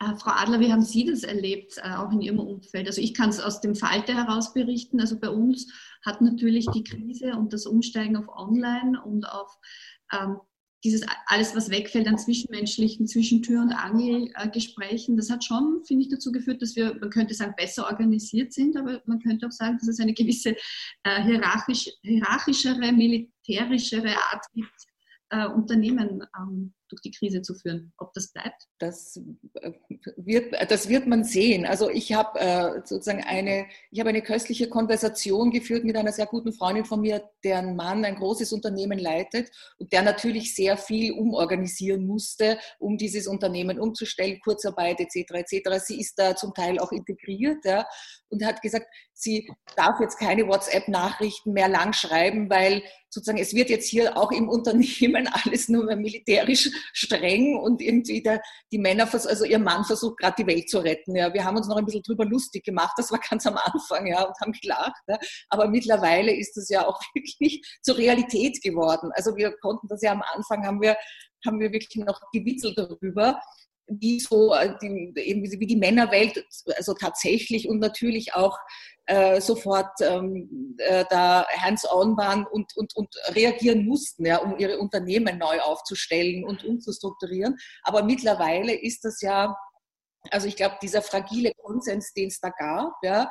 Äh, 0.00 0.16
Frau 0.16 0.32
Adler, 0.32 0.60
wie 0.60 0.72
haben 0.72 0.82
Sie 0.82 1.04
das 1.04 1.22
erlebt, 1.22 1.78
äh, 1.78 1.94
auch 1.94 2.10
in 2.12 2.20
Ihrem 2.20 2.40
Umfeld? 2.40 2.86
Also 2.86 3.00
ich 3.00 3.14
kann 3.14 3.30
es 3.30 3.40
aus 3.40 3.60
dem 3.60 3.74
Falte 3.74 4.14
heraus 4.14 4.52
berichten. 4.52 5.00
Also 5.00 5.18
bei 5.18 5.28
uns 5.28 5.72
hat 6.04 6.20
natürlich 6.20 6.66
die 6.74 6.84
Krise 6.84 7.36
und 7.36 7.52
das 7.52 7.66
Umsteigen 7.66 8.16
auf 8.16 8.28
Online 8.28 9.02
und 9.02 9.24
auf 9.24 9.56
ähm, 10.12 10.38
dieses 10.84 11.06
alles, 11.26 11.54
was 11.54 11.70
wegfällt 11.70 12.08
an 12.08 12.18
zwischenmenschlichen 12.18 13.06
Zwischentür- 13.06 13.62
und 13.62 13.72
Angelgesprächen, 13.72 15.16
das 15.16 15.30
hat 15.30 15.44
schon, 15.44 15.84
finde 15.84 16.04
ich, 16.04 16.10
dazu 16.10 16.32
geführt, 16.32 16.60
dass 16.60 16.74
wir, 16.74 16.96
man 17.00 17.10
könnte 17.10 17.34
sagen, 17.34 17.54
besser 17.56 17.86
organisiert 17.86 18.52
sind, 18.52 18.76
aber 18.76 19.00
man 19.06 19.20
könnte 19.20 19.46
auch 19.46 19.52
sagen, 19.52 19.78
dass 19.78 19.88
es 19.88 20.00
eine 20.00 20.12
gewisse 20.12 20.56
äh, 21.04 21.22
hierarchisch, 21.22 21.88
hierarchischere, 22.02 22.92
militärischere 22.92 24.16
Art 24.32 24.44
gibt, 24.54 24.74
äh, 25.30 25.46
Unternehmen 25.46 26.24
ähm, 26.36 26.74
durch 26.92 27.00
die 27.00 27.10
Krise 27.10 27.42
zu 27.42 27.54
führen. 27.54 27.92
Ob 27.96 28.12
das 28.12 28.32
bleibt? 28.32 28.68
Das 28.78 29.20
äh, 29.60 29.72
wird, 30.16 30.54
das 30.70 30.88
wird 30.88 31.06
man 31.06 31.24
sehen. 31.24 31.64
Also 31.66 31.90
ich 31.90 32.12
habe 32.12 32.38
äh, 32.38 32.80
sozusagen 32.84 33.24
eine, 33.24 33.66
ich 33.90 33.98
habe 33.98 34.10
eine 34.10 34.22
köstliche 34.22 34.68
Konversation 34.68 35.50
geführt 35.50 35.84
mit 35.84 35.96
einer 35.96 36.12
sehr 36.12 36.26
guten 36.26 36.52
Freundin 36.52 36.84
von 36.84 37.00
mir, 37.00 37.24
deren 37.42 37.74
Mann 37.74 38.04
ein 38.04 38.16
großes 38.16 38.52
Unternehmen 38.52 38.98
leitet 38.98 39.50
und 39.78 39.92
der 39.92 40.02
natürlich 40.02 40.54
sehr 40.54 40.76
viel 40.76 41.12
umorganisieren 41.12 42.06
musste, 42.06 42.58
um 42.78 42.98
dieses 42.98 43.26
Unternehmen 43.26 43.80
umzustellen, 43.80 44.38
Kurzarbeit 44.40 45.00
etc. 45.00 45.32
etc. 45.32 45.84
Sie 45.84 46.00
ist 46.00 46.18
da 46.18 46.36
zum 46.36 46.52
Teil 46.54 46.78
auch 46.78 46.92
integriert 46.92 47.64
ja, 47.64 47.86
und 48.28 48.44
hat 48.44 48.60
gesagt, 48.60 48.86
sie 49.22 49.48
darf 49.76 50.00
jetzt 50.00 50.18
keine 50.18 50.46
WhatsApp-Nachrichten 50.48 51.52
mehr 51.52 51.68
lang 51.68 51.92
schreiben, 51.92 52.50
weil 52.50 52.82
sozusagen 53.08 53.38
es 53.38 53.54
wird 53.54 53.70
jetzt 53.70 53.88
hier 53.88 54.16
auch 54.16 54.32
im 54.32 54.48
Unternehmen 54.48 55.28
alles 55.28 55.68
nur 55.68 55.84
mehr 55.84 55.96
militärisch 55.96 56.70
streng 56.92 57.56
und 57.56 57.80
irgendwie 57.80 58.22
der, 58.22 58.42
die 58.72 58.78
Männer, 58.78 59.08
also 59.12 59.44
ihr 59.44 59.58
Mann 59.58 59.84
versucht 59.84 60.18
gerade 60.18 60.34
die 60.38 60.46
Welt 60.46 60.68
zu 60.68 60.78
retten. 60.78 61.14
Ja. 61.14 61.32
Wir 61.32 61.44
haben 61.44 61.56
uns 61.56 61.68
noch 61.68 61.76
ein 61.76 61.84
bisschen 61.84 62.02
drüber 62.02 62.24
lustig 62.24 62.64
gemacht, 62.64 62.94
das 62.96 63.10
war 63.12 63.20
ganz 63.30 63.46
am 63.46 63.56
Anfang 63.56 64.06
ja, 64.06 64.24
und 64.24 64.34
haben 64.40 64.52
gelacht. 64.52 65.02
Ja. 65.06 65.18
Aber 65.50 65.68
mittlerweile 65.68 66.34
ist 66.34 66.56
das 66.56 66.68
ja 66.68 66.86
auch 66.86 67.00
wirklich 67.14 67.62
zur 67.82 67.96
Realität 67.96 68.60
geworden. 68.62 69.10
Also 69.14 69.36
wir 69.36 69.52
konnten 69.58 69.86
das 69.88 70.02
ja 70.02 70.12
am 70.12 70.22
Anfang, 70.34 70.66
haben 70.66 70.80
wir, 70.82 70.96
haben 71.46 71.60
wir 71.60 71.72
wirklich 71.72 72.04
noch 72.04 72.20
gewitzelt 72.32 72.76
darüber 72.76 73.40
wie 73.88 74.20
so 74.20 74.54
äh, 74.54 74.74
die, 74.80 75.12
wie 75.14 75.66
die 75.66 75.76
Männerwelt 75.76 76.44
also 76.76 76.94
tatsächlich 76.94 77.68
und 77.68 77.78
natürlich 77.78 78.34
auch 78.34 78.56
äh, 79.06 79.40
sofort 79.40 80.00
ähm, 80.00 80.76
äh, 80.78 81.04
da 81.10 81.46
hands-on 81.48 82.16
waren 82.16 82.46
und, 82.46 82.76
und, 82.76 82.94
und 82.94 83.14
reagieren 83.34 83.84
mussten, 83.84 84.26
ja, 84.26 84.38
um 84.38 84.56
ihre 84.58 84.78
Unternehmen 84.78 85.38
neu 85.38 85.60
aufzustellen 85.60 86.44
und 86.44 86.64
umzustrukturieren. 86.64 87.56
Aber 87.82 88.04
mittlerweile 88.04 88.74
ist 88.74 89.04
das 89.04 89.20
ja, 89.20 89.56
also 90.30 90.46
ich 90.46 90.54
glaube, 90.54 90.76
dieser 90.80 91.02
fragile 91.02 91.52
Konsens, 91.54 92.12
den 92.12 92.28
es 92.28 92.38
da 92.38 92.50
gab, 92.50 92.92
ja, 93.02 93.28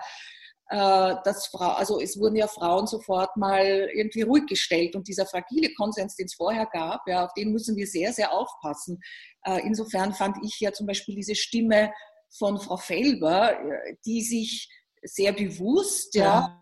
äh, 0.71 1.15
dass 1.23 1.47
Frau, 1.47 1.71
also 1.71 2.01
es 2.01 2.19
wurden 2.19 2.35
ja 2.35 2.47
Frauen 2.47 2.85
sofort 2.85 3.37
mal 3.37 3.65
irgendwie 3.93 4.23
ruhig 4.23 4.47
gestellt 4.47 4.95
und 4.95 5.07
dieser 5.07 5.25
fragile 5.25 5.73
Konsens, 5.75 6.15
den 6.15 6.25
es 6.25 6.35
vorher 6.35 6.65
gab, 6.65 7.07
ja, 7.07 7.25
auf 7.25 7.33
den 7.33 7.53
müssen 7.53 7.77
wir 7.77 7.87
sehr, 7.87 8.11
sehr 8.11 8.33
aufpassen. 8.33 8.99
Äh, 9.45 9.61
insofern 9.65 10.13
fand 10.13 10.37
ich 10.43 10.59
ja 10.59 10.73
zum 10.73 10.85
Beispiel 10.85 11.15
diese 11.15 11.35
Stimme 11.35 11.93
von 12.37 12.59
Frau 12.59 12.77
Felber, 12.77 13.57
die 14.05 14.21
sich 14.21 14.69
sehr 15.03 15.33
bewusst, 15.33 16.15
ja, 16.15 16.23
ja, 16.23 16.61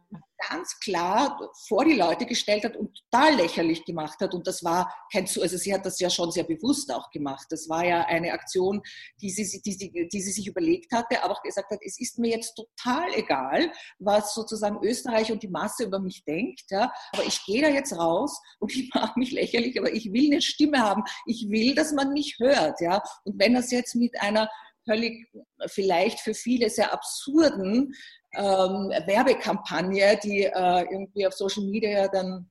ganz 0.50 0.80
klar 0.80 1.52
vor 1.68 1.86
die 1.86 1.96
Leute 1.96 2.26
gestellt 2.26 2.64
hat 2.64 2.78
und 2.78 2.98
total 3.12 3.36
lächerlich 3.36 3.84
gemacht 3.86 4.20
hat. 4.22 4.34
Und 4.34 4.48
das 4.48 4.64
war 4.64 4.94
kein, 5.12 5.24
also 5.24 5.58
sie 5.58 5.74
hat 5.74 5.86
das 5.86 6.00
ja 6.00 6.10
schon 6.10 6.32
sehr 6.32 6.46
bewusst 6.46 6.92
auch 6.94 7.10
gemacht. 7.12 7.48
Das 7.50 7.68
war 7.68 7.86
ja 7.86 8.06
eine 8.06 8.32
Aktion, 8.32 8.82
die 9.22 9.30
sie, 9.30 9.62
die, 9.62 9.74
sie, 9.74 9.92
die 9.92 10.22
sie 10.22 10.32
sich 10.32 10.48
überlegt 10.48 10.92
hatte, 10.94 11.22
aber 11.24 11.34
auch 11.34 11.44
gesagt 11.44 11.72
hat, 11.72 11.80
es 11.84 12.00
ist 12.00 12.18
mir 12.20 12.32
jetzt 12.32 12.56
total 12.56 13.14
egal, 13.14 13.72
was 14.00 14.34
sozusagen 14.34 14.84
Österreich 14.84 15.32
und 15.32 15.44
die 15.44 15.50
Masse 15.50 15.84
über 15.84 16.00
mich 16.00 16.24
denkt. 16.24 16.64
Ja, 16.70 16.92
aber 17.12 17.26
ich 17.26 17.44
gehe 17.46 17.62
da 17.62 17.70
jetzt 17.70 17.94
raus 17.94 18.42
und 18.60 18.74
ich 18.74 18.90
mache 18.94 19.20
mich 19.20 19.32
lächerlich, 19.32 19.78
aber 19.78 19.94
ich 19.94 20.12
will 20.14 20.32
eine 20.32 20.42
Stimme 20.42 20.80
haben. 20.80 21.04
Ich 21.26 21.50
will, 21.50 21.76
dass 21.76 21.92
man 21.92 22.14
mich 22.14 22.38
hört. 22.40 22.80
Ja, 22.82 23.04
und 23.26 23.40
wenn 23.40 23.54
das 23.54 23.72
jetzt 23.72 23.96
mit 23.96 24.20
einer 24.22 24.50
völlig 24.86 25.28
vielleicht 25.68 26.20
für 26.20 26.34
viele 26.34 26.70
sehr 26.70 26.94
absurden 26.94 27.94
ähm, 28.36 28.89
Werbekampagne, 29.05 30.19
die 30.23 30.43
äh, 30.43 30.82
irgendwie 30.91 31.25
auf 31.25 31.34
Social 31.34 31.63
Media 31.63 32.07
dann 32.07 32.49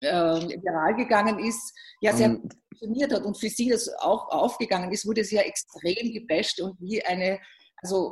äh, 0.00 0.08
viral 0.08 0.96
gegangen 0.96 1.38
ist, 1.38 1.74
ja 2.00 2.12
sehr 2.12 2.30
um, 2.30 2.48
funktioniert 2.78 3.12
hat 3.12 3.24
und 3.24 3.38
für 3.38 3.48
sie 3.48 3.70
das 3.70 3.88
auch 3.98 4.28
aufgegangen 4.28 4.92
ist, 4.92 5.06
wurde 5.06 5.24
sie 5.24 5.36
ja 5.36 5.42
extrem 5.42 6.12
gebasht 6.12 6.60
und 6.60 6.80
wie 6.80 7.04
eine, 7.04 7.40
also 7.82 8.10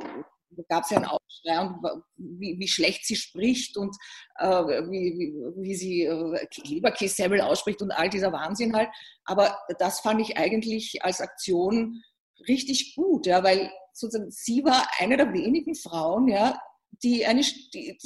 da 0.49 0.63
gab 0.69 0.83
es 0.83 0.91
ja 0.91 0.97
einen 0.97 1.05
Aufschrei 1.05 1.59
und 1.59 2.03
wie, 2.15 2.57
wie, 2.57 2.67
schlecht 2.67 3.05
sie 3.05 3.15
spricht 3.15 3.77
und 3.77 3.95
äh, 4.39 4.47
wie, 4.47 5.13
wie, 5.17 5.63
wie, 5.63 5.75
sie 5.75 6.03
äh, 6.03 6.47
Leberkässemmel 6.63 7.41
ausspricht 7.41 7.81
und 7.81 7.91
all 7.91 8.09
dieser 8.09 8.31
Wahnsinn 8.31 8.75
halt. 8.75 8.89
Aber 9.25 9.57
das 9.77 9.99
fand 9.99 10.21
ich 10.21 10.37
eigentlich 10.37 11.03
als 11.03 11.19
Aktion 11.19 12.01
richtig 12.47 12.95
gut, 12.95 13.25
ja, 13.25 13.43
weil 13.43 13.69
sozusagen 13.93 14.31
sie 14.31 14.63
war 14.63 14.87
eine 14.99 15.17
der 15.17 15.33
wenigen 15.33 15.75
Frauen, 15.75 16.27
ja, 16.29 16.57
die, 17.03 17.25
eine, 17.25 17.41
die, 17.41 17.97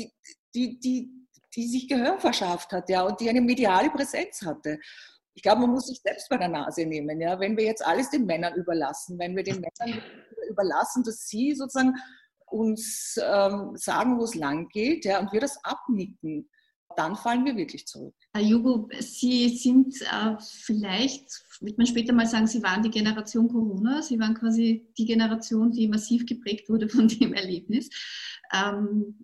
die, 0.56 0.80
die, 0.80 1.10
die, 1.56 1.68
sich 1.68 1.88
Gehör 1.88 2.20
verschafft 2.20 2.72
hat 2.72 2.90
ja, 2.90 3.04
und 3.04 3.20
die 3.20 3.30
eine 3.30 3.42
mediale 3.42 3.90
Präsenz 3.90 4.42
hatte. 4.42 4.80
Ich 5.34 5.42
glaube, 5.42 5.62
man 5.62 5.72
muss 5.72 5.88
sich 5.88 6.02
selbst 6.02 6.28
bei 6.30 6.38
der 6.38 6.50
Nase 6.50 6.86
nehmen. 6.86 7.20
Ja? 7.22 7.40
Wenn 7.40 7.56
wir 7.56 7.64
jetzt 7.64 7.86
alles 7.86 8.10
den 8.10 8.26
Männern 8.26 8.56
überlassen, 8.56 9.18
wenn 9.18 9.36
wir 9.36 9.44
den 9.44 9.62
Männern 9.62 10.02
überlassen, 10.50 11.04
dass 11.04 11.28
sie 11.28 11.54
sozusagen 11.54 11.96
uns 12.48 13.18
ähm, 13.24 13.72
sagen, 13.76 14.20
wo 14.20 14.26
es 14.26 14.36
lang 14.36 14.68
geht 14.70 15.06
ja, 15.06 15.20
und 15.20 15.32
wir 15.32 15.40
das 15.40 15.58
abnicken, 15.64 16.50
dann 16.98 17.16
fallen 17.16 17.46
wir 17.46 17.56
wirklich 17.56 17.88
zurück. 17.88 18.14
Herr 18.34 18.44
Jugo, 18.44 18.90
Sie 19.00 19.50
sind 19.50 19.96
äh, 20.02 20.36
vielleicht, 20.40 21.26
wird 21.62 21.78
man 21.78 21.88
später 21.88 22.14
mal 22.14 22.26
sagen, 22.26 22.48
Sie 22.48 22.62
waren 22.64 22.84
die 22.84 22.90
Generation 22.90 23.48
Corona. 23.48 24.02
Sie 24.02 24.20
waren 24.20 24.36
quasi 24.36 24.88
die 24.98 25.06
Generation, 25.06 25.72
die 25.72 25.88
massiv 25.88 26.26
geprägt 26.26 26.70
wurde 26.70 26.90
von 26.90 27.08
dem 27.08 27.34
Erlebnis. 27.34 27.90
Ähm, 28.54 29.16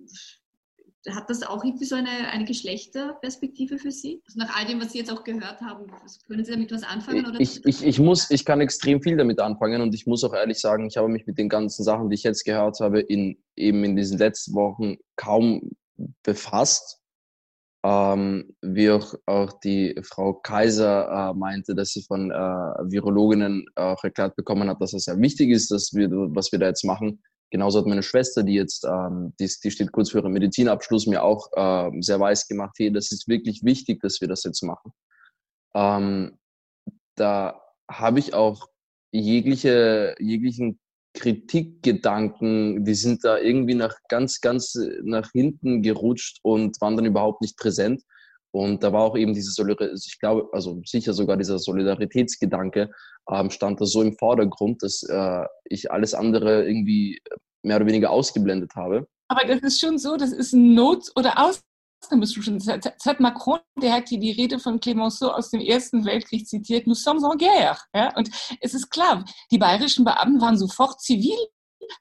hat 1.09 1.29
das 1.29 1.43
auch 1.43 1.63
irgendwie 1.63 1.85
so 1.85 1.95
eine, 1.95 2.29
eine 2.31 2.45
Geschlechterperspektive 2.45 3.77
für 3.77 3.91
Sie? 3.91 4.21
Also 4.27 4.39
nach 4.39 4.57
all 4.57 4.65
dem, 4.65 4.81
was 4.81 4.91
Sie 4.91 4.97
jetzt 4.97 5.11
auch 5.11 5.23
gehört 5.23 5.61
haben, 5.61 5.85
können 6.27 6.43
Sie 6.43 6.51
damit 6.51 6.71
was 6.71 6.83
anfangen? 6.83 7.25
Oder? 7.25 7.39
Ich, 7.39 7.65
ich, 7.65 7.85
ich, 7.85 7.99
muss, 7.99 8.29
ich 8.29 8.45
kann 8.45 8.61
extrem 8.61 9.01
viel 9.01 9.17
damit 9.17 9.39
anfangen 9.39 9.81
und 9.81 9.93
ich 9.93 10.05
muss 10.05 10.23
auch 10.23 10.33
ehrlich 10.33 10.59
sagen, 10.59 10.87
ich 10.87 10.97
habe 10.97 11.07
mich 11.07 11.25
mit 11.25 11.37
den 11.37 11.49
ganzen 11.49 11.83
Sachen, 11.83 12.09
die 12.09 12.15
ich 12.15 12.23
jetzt 12.23 12.43
gehört 12.43 12.79
habe, 12.79 12.99
in, 12.99 13.37
eben 13.55 13.83
in 13.83 13.95
diesen 13.95 14.17
letzten 14.17 14.53
Wochen 14.53 14.97
kaum 15.15 15.71
befasst. 16.23 17.01
Ähm, 17.85 18.55
wie 18.61 18.89
auch, 18.89 19.13
auch 19.27 19.53
die 19.59 19.95
Frau 20.03 20.33
Kaiser 20.33 21.31
äh, 21.31 21.37
meinte, 21.37 21.73
dass 21.75 21.91
sie 21.91 22.01
von 22.01 22.31
äh, 22.31 22.33
Virologinnen 22.33 23.65
auch 23.75 24.03
erklärt 24.03 24.35
bekommen 24.35 24.67
hat, 24.67 24.81
dass 24.81 24.93
es 24.93 25.05
sehr 25.05 25.19
wichtig 25.21 25.51
ist, 25.51 25.71
dass 25.71 25.93
wir, 25.93 26.09
was 26.11 26.51
wir 26.51 26.59
da 26.59 26.67
jetzt 26.67 26.83
machen. 26.83 27.21
Genauso 27.49 27.79
hat 27.79 27.85
meine 27.85 28.03
Schwester, 28.03 28.43
die 28.43 28.55
jetzt, 28.55 28.83
ähm, 28.85 29.33
die, 29.39 29.49
die 29.63 29.71
steht 29.71 29.91
kurz 29.91 30.11
vor 30.11 30.21
ihrem 30.21 30.33
Medizinabschluss, 30.33 31.07
mir 31.07 31.23
auch 31.23 31.49
äh, 31.53 31.91
sehr 32.01 32.19
weiß 32.19 32.47
gemacht, 32.47 32.75
hey, 32.77 32.91
das 32.91 33.11
ist 33.11 33.27
wirklich 33.27 33.63
wichtig, 33.63 34.01
dass 34.01 34.19
wir 34.19 34.27
das 34.27 34.43
jetzt 34.43 34.63
machen. 34.63 34.91
Ähm, 35.73 36.37
da 37.15 37.61
habe 37.89 38.19
ich 38.19 38.33
auch 38.33 38.67
jegliche, 39.11 40.15
jeglichen 40.19 40.79
Kritikgedanken, 41.13 42.85
die 42.85 42.93
sind 42.93 43.23
da 43.23 43.37
irgendwie 43.37 43.75
nach 43.75 43.95
ganz, 44.07 44.41
ganz 44.41 44.77
nach 45.03 45.31
hinten 45.31 45.81
gerutscht 45.81 46.39
und 46.43 46.79
waren 46.81 46.95
dann 46.95 47.05
überhaupt 47.05 47.41
nicht 47.41 47.57
präsent. 47.57 48.03
Und 48.51 48.83
da 48.83 48.93
war 48.93 49.03
auch 49.03 49.17
eben 49.17 49.33
diese 49.33 49.51
Solidarität, 49.51 50.03
ich 50.05 50.19
glaube, 50.19 50.47
also 50.51 50.81
sicher 50.85 51.13
sogar 51.13 51.37
dieser 51.37 51.59
Solidaritätsgedanke 51.59 52.89
ähm, 53.29 53.49
stand 53.49 53.81
da 53.81 53.85
so 53.85 54.01
im 54.01 54.17
Vordergrund, 54.17 54.83
dass 54.83 55.03
äh, 55.03 55.45
ich 55.65 55.91
alles 55.91 56.13
andere 56.13 56.65
irgendwie 56.65 57.19
mehr 57.63 57.77
oder 57.77 57.85
weniger 57.85 58.09
ausgeblendet 58.11 58.75
habe. 58.75 59.07
Aber 59.29 59.45
das 59.45 59.59
ist 59.61 59.79
schon 59.79 59.97
so, 59.97 60.15
das 60.15 60.31
ist 60.31 60.53
ein 60.53 60.73
Not- 60.73 61.11
oder 61.15 61.35
Ausnahmezustand. 61.37 62.65
Das 62.65 63.05
hat 63.05 63.19
Macron, 63.19 63.59
der 63.81 63.93
hat 63.93 64.07
hier 64.09 64.19
die 64.19 64.31
Rede 64.31 64.59
von 64.59 64.79
Clemenceau 64.79 65.29
aus 65.29 65.49
dem 65.51 65.59
Ersten 65.59 66.05
Weltkrieg 66.05 66.47
zitiert, 66.47 66.87
nous 66.87 67.03
sommes 67.03 67.23
en 67.23 67.37
guerre. 67.37 67.77
Ja? 67.93 68.15
Und 68.15 68.29
es 68.61 68.73
ist 68.73 68.89
klar, 68.89 69.25
die 69.51 69.57
bayerischen 69.57 70.05
Beamten 70.05 70.39
waren 70.39 70.57
sofort 70.57 71.01
zivil 71.01 71.37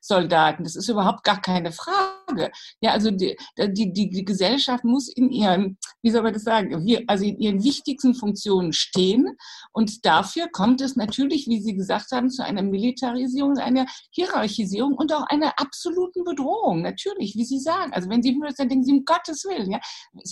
Soldaten. 0.00 0.64
Das 0.64 0.76
ist 0.76 0.88
überhaupt 0.88 1.24
gar 1.24 1.40
keine 1.40 1.72
Frage. 1.72 2.50
Ja, 2.80 2.92
also 2.92 3.10
die, 3.10 3.36
die, 3.56 3.92
die 3.92 4.24
Gesellschaft 4.24 4.84
muss 4.84 5.08
in 5.08 5.30
ihren, 5.30 5.78
wie 6.02 6.10
soll 6.10 6.22
man 6.22 6.32
das 6.32 6.42
sagen, 6.42 6.74
also 7.06 7.24
in 7.24 7.38
ihren 7.38 7.62
wichtigsten 7.62 8.14
Funktionen 8.14 8.72
stehen. 8.72 9.36
Und 9.72 10.04
dafür 10.04 10.48
kommt 10.50 10.80
es 10.80 10.96
natürlich, 10.96 11.46
wie 11.46 11.60
Sie 11.60 11.74
gesagt 11.74 12.12
haben, 12.12 12.30
zu 12.30 12.44
einer 12.44 12.62
Militarisierung, 12.62 13.58
einer 13.58 13.86
Hierarchisierung 14.10 14.94
und 14.94 15.12
auch 15.12 15.24
einer 15.28 15.58
absoluten 15.58 16.24
Bedrohung. 16.24 16.82
Natürlich, 16.82 17.36
wie 17.36 17.44
Sie 17.44 17.60
sagen. 17.60 17.92
Also 17.92 18.08
wenn 18.08 18.22
Sie 18.22 18.38
dann 18.56 18.68
denken 18.68 18.84
Sie, 18.84 18.92
um 18.92 19.04
Gottes 19.04 19.44
Willen, 19.44 19.70
ja, 19.70 19.80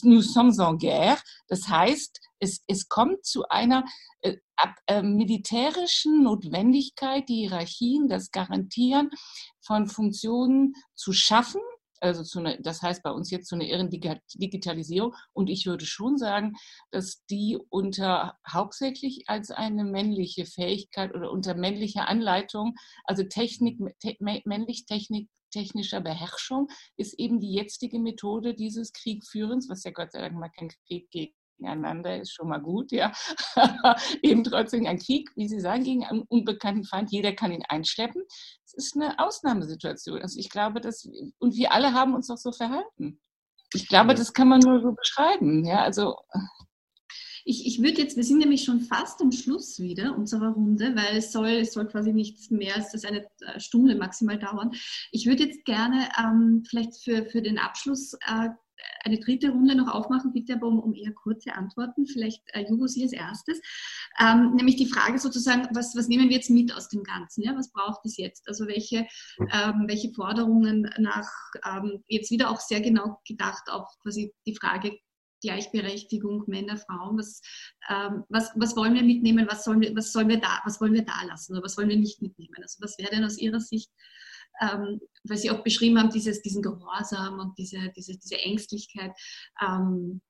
nous 0.02 0.32
sommes 0.32 0.58
en 0.58 0.78
guerre. 0.78 1.18
Das 1.48 1.68
heißt, 1.68 2.20
es, 2.38 2.62
es 2.66 2.88
kommt 2.88 3.24
zu 3.24 3.48
einer 3.48 3.84
äh, 4.22 4.36
ab, 4.56 4.74
äh, 4.86 5.02
militärischen 5.02 6.22
Notwendigkeit, 6.22 7.28
die 7.28 7.46
Hierarchien, 7.46 8.08
das 8.08 8.30
Garantieren 8.30 9.10
von 9.60 9.86
Funktionen 9.86 10.74
zu 10.94 11.12
schaffen. 11.12 11.60
Also 12.00 12.22
zu 12.22 12.40
eine, 12.40 12.60
das 12.60 12.82
heißt 12.82 13.02
bei 13.02 13.10
uns 13.10 13.30
jetzt 13.30 13.48
zu 13.48 13.54
einer 13.54 13.64
irren 13.64 13.88
Digitalisierung. 13.88 15.14
Und 15.32 15.48
ich 15.48 15.64
würde 15.64 15.86
schon 15.86 16.18
sagen, 16.18 16.54
dass 16.90 17.24
die 17.30 17.58
unter 17.70 18.36
hauptsächlich 18.46 19.24
als 19.26 19.50
eine 19.50 19.84
männliche 19.84 20.44
Fähigkeit 20.44 21.14
oder 21.14 21.30
unter 21.30 21.54
männlicher 21.54 22.06
Anleitung, 22.08 22.74
also 23.04 23.22
Technik, 23.22 23.78
te, 24.00 24.16
männlich 24.20 24.84
Technik, 24.84 25.30
technischer 25.50 26.00
Beherrschung 26.00 26.68
ist 26.96 27.18
eben 27.18 27.40
die 27.40 27.52
jetzige 27.52 28.00
Methode 28.00 28.54
dieses 28.54 28.92
Kriegführens, 28.92 29.68
was 29.70 29.84
ja 29.84 29.92
Gott 29.92 30.12
sei 30.12 30.20
Dank 30.20 30.34
mal 30.34 30.50
kein 30.50 30.68
Krieg 30.86 31.08
gegen 31.10 31.32
gegeneinander 31.56 32.20
ist 32.20 32.32
schon 32.32 32.48
mal 32.48 32.58
gut, 32.58 32.92
ja. 32.92 33.12
Eben 34.22 34.44
trotzdem 34.44 34.86
ein 34.86 34.98
Krieg, 34.98 35.30
wie 35.36 35.48
Sie 35.48 35.60
sagen, 35.60 35.84
gegen 35.84 36.04
einen 36.04 36.22
unbekannten 36.22 36.84
Feind. 36.84 37.10
Jeder 37.10 37.32
kann 37.32 37.52
ihn 37.52 37.64
einschleppen. 37.68 38.22
Es 38.64 38.74
ist 38.74 38.96
eine 38.96 39.18
Ausnahmesituation. 39.18 40.20
Also 40.20 40.38
ich 40.38 40.50
glaube, 40.50 40.80
dass, 40.80 41.08
und 41.38 41.56
wir 41.56 41.72
alle 41.72 41.92
haben 41.92 42.14
uns 42.14 42.28
doch 42.28 42.38
so 42.38 42.52
verhalten. 42.52 43.20
Ich 43.72 43.88
glaube, 43.88 44.14
das 44.14 44.32
kann 44.32 44.48
man 44.48 44.60
nur 44.60 44.80
so 44.80 44.92
beschreiben, 44.92 45.64
ja. 45.64 45.82
Also. 45.82 46.16
Ich, 47.46 47.66
ich 47.66 47.82
würde 47.82 48.00
jetzt, 48.00 48.16
wir 48.16 48.24
sind 48.24 48.38
nämlich 48.38 48.64
schon 48.64 48.80
fast 48.80 49.20
am 49.20 49.30
Schluss 49.30 49.78
wieder 49.78 50.16
unserer 50.16 50.52
Runde, 50.52 50.96
weil 50.96 51.18
es 51.18 51.30
soll, 51.30 51.48
es 51.48 51.74
soll 51.74 51.86
quasi 51.88 52.12
nichts 52.12 52.50
mehr 52.50 52.74
als 52.74 53.04
eine 53.04 53.26
äh, 53.40 53.60
Stunde 53.60 53.96
maximal 53.96 54.38
dauern. 54.38 54.72
Ich 55.10 55.26
würde 55.26 55.44
jetzt 55.44 55.64
gerne 55.66 56.08
ähm, 56.18 56.64
vielleicht 56.66 56.96
für, 57.02 57.26
für 57.26 57.42
den 57.42 57.58
Abschluss 57.58 58.14
äh, 58.26 58.48
eine 59.04 59.18
dritte 59.18 59.50
Runde 59.50 59.74
noch 59.74 59.92
aufmachen, 59.92 60.32
bitte 60.32 60.54
aber 60.54 60.66
um, 60.66 60.78
um 60.78 60.94
eher 60.94 61.12
kurze 61.12 61.54
Antworten. 61.54 62.06
Vielleicht 62.06 62.42
äh, 62.54 62.64
Jugo, 62.68 62.86
Sie 62.86 63.02
als 63.02 63.12
erstes. 63.12 63.60
Ähm, 64.18 64.54
nämlich 64.54 64.76
die 64.76 64.86
Frage 64.86 65.18
sozusagen, 65.18 65.68
was, 65.74 65.94
was 65.96 66.08
nehmen 66.08 66.28
wir 66.28 66.36
jetzt 66.36 66.50
mit 66.50 66.74
aus 66.74 66.88
dem 66.88 67.02
Ganzen? 67.02 67.42
Ja? 67.42 67.54
Was 67.56 67.72
braucht 67.72 68.04
es 68.04 68.16
jetzt? 68.16 68.48
Also 68.48 68.66
welche, 68.66 69.06
ähm, 69.52 69.84
welche 69.86 70.12
Forderungen 70.12 70.90
nach, 70.98 71.30
ähm, 71.66 72.02
jetzt 72.08 72.30
wieder 72.30 72.50
auch 72.50 72.60
sehr 72.60 72.80
genau 72.80 73.20
gedacht 73.26 73.64
auf 73.70 73.88
quasi 74.02 74.32
die 74.46 74.56
Frage, 74.56 74.98
Gleichberechtigung 75.42 76.44
Männer, 76.46 76.78
Frauen, 76.78 77.18
was, 77.18 77.42
ähm, 77.90 78.24
was, 78.30 78.50
was 78.56 78.74
wollen 78.76 78.94
wir 78.94 79.02
mitnehmen, 79.02 79.46
was 79.50 79.64
sollen 79.64 79.82
wir, 79.82 79.94
was 79.94 80.10
sollen 80.10 80.28
wir 80.28 80.40
da, 80.40 80.60
was 80.64 80.80
wollen 80.80 80.94
wir 80.94 81.04
da 81.04 81.22
lassen 81.26 81.52
oder 81.52 81.62
was 81.62 81.76
wollen 81.76 81.90
wir 81.90 81.98
nicht 81.98 82.22
mitnehmen? 82.22 82.54
Also 82.62 82.78
was 82.80 82.98
wäre 82.98 83.10
denn 83.10 83.24
aus 83.24 83.36
Ihrer 83.36 83.60
Sicht, 83.60 83.90
ähm, 84.60 85.00
weil 85.24 85.38
Sie 85.38 85.50
auch 85.50 85.62
beschrieben 85.62 85.98
haben, 85.98 86.10
dieses, 86.10 86.42
diesen 86.42 86.62
Gehorsam 86.62 87.38
und 87.38 87.58
diese, 87.58 87.90
diese, 87.96 88.16
diese 88.18 88.38
Ängstlichkeit, 88.40 89.12
ähm, 89.60 90.20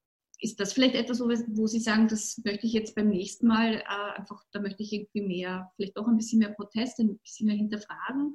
ist 0.41 0.61
das 0.61 0.73
vielleicht 0.73 0.95
etwas, 0.95 1.21
wo 1.21 1.67
Sie 1.67 1.81
sagen, 1.81 2.09
das 2.09 2.41
möchte 2.45 2.67
ich 2.67 2.73
jetzt 2.73 2.95
beim 2.95 3.09
nächsten 3.09 3.47
Mal 3.47 3.77
äh, 3.77 4.19
einfach, 4.19 4.43
da 4.53 4.61
möchte 4.61 4.83
ich 4.83 4.93
irgendwie 4.93 5.23
mehr, 5.23 5.71
vielleicht 5.77 5.97
auch 5.97 6.07
ein 6.07 6.17
bisschen 6.17 6.39
mehr 6.39 6.53
Protest, 6.53 6.99
ein 6.99 7.19
bisschen 7.19 7.47
mehr 7.47 7.57
hinterfragen 7.57 8.35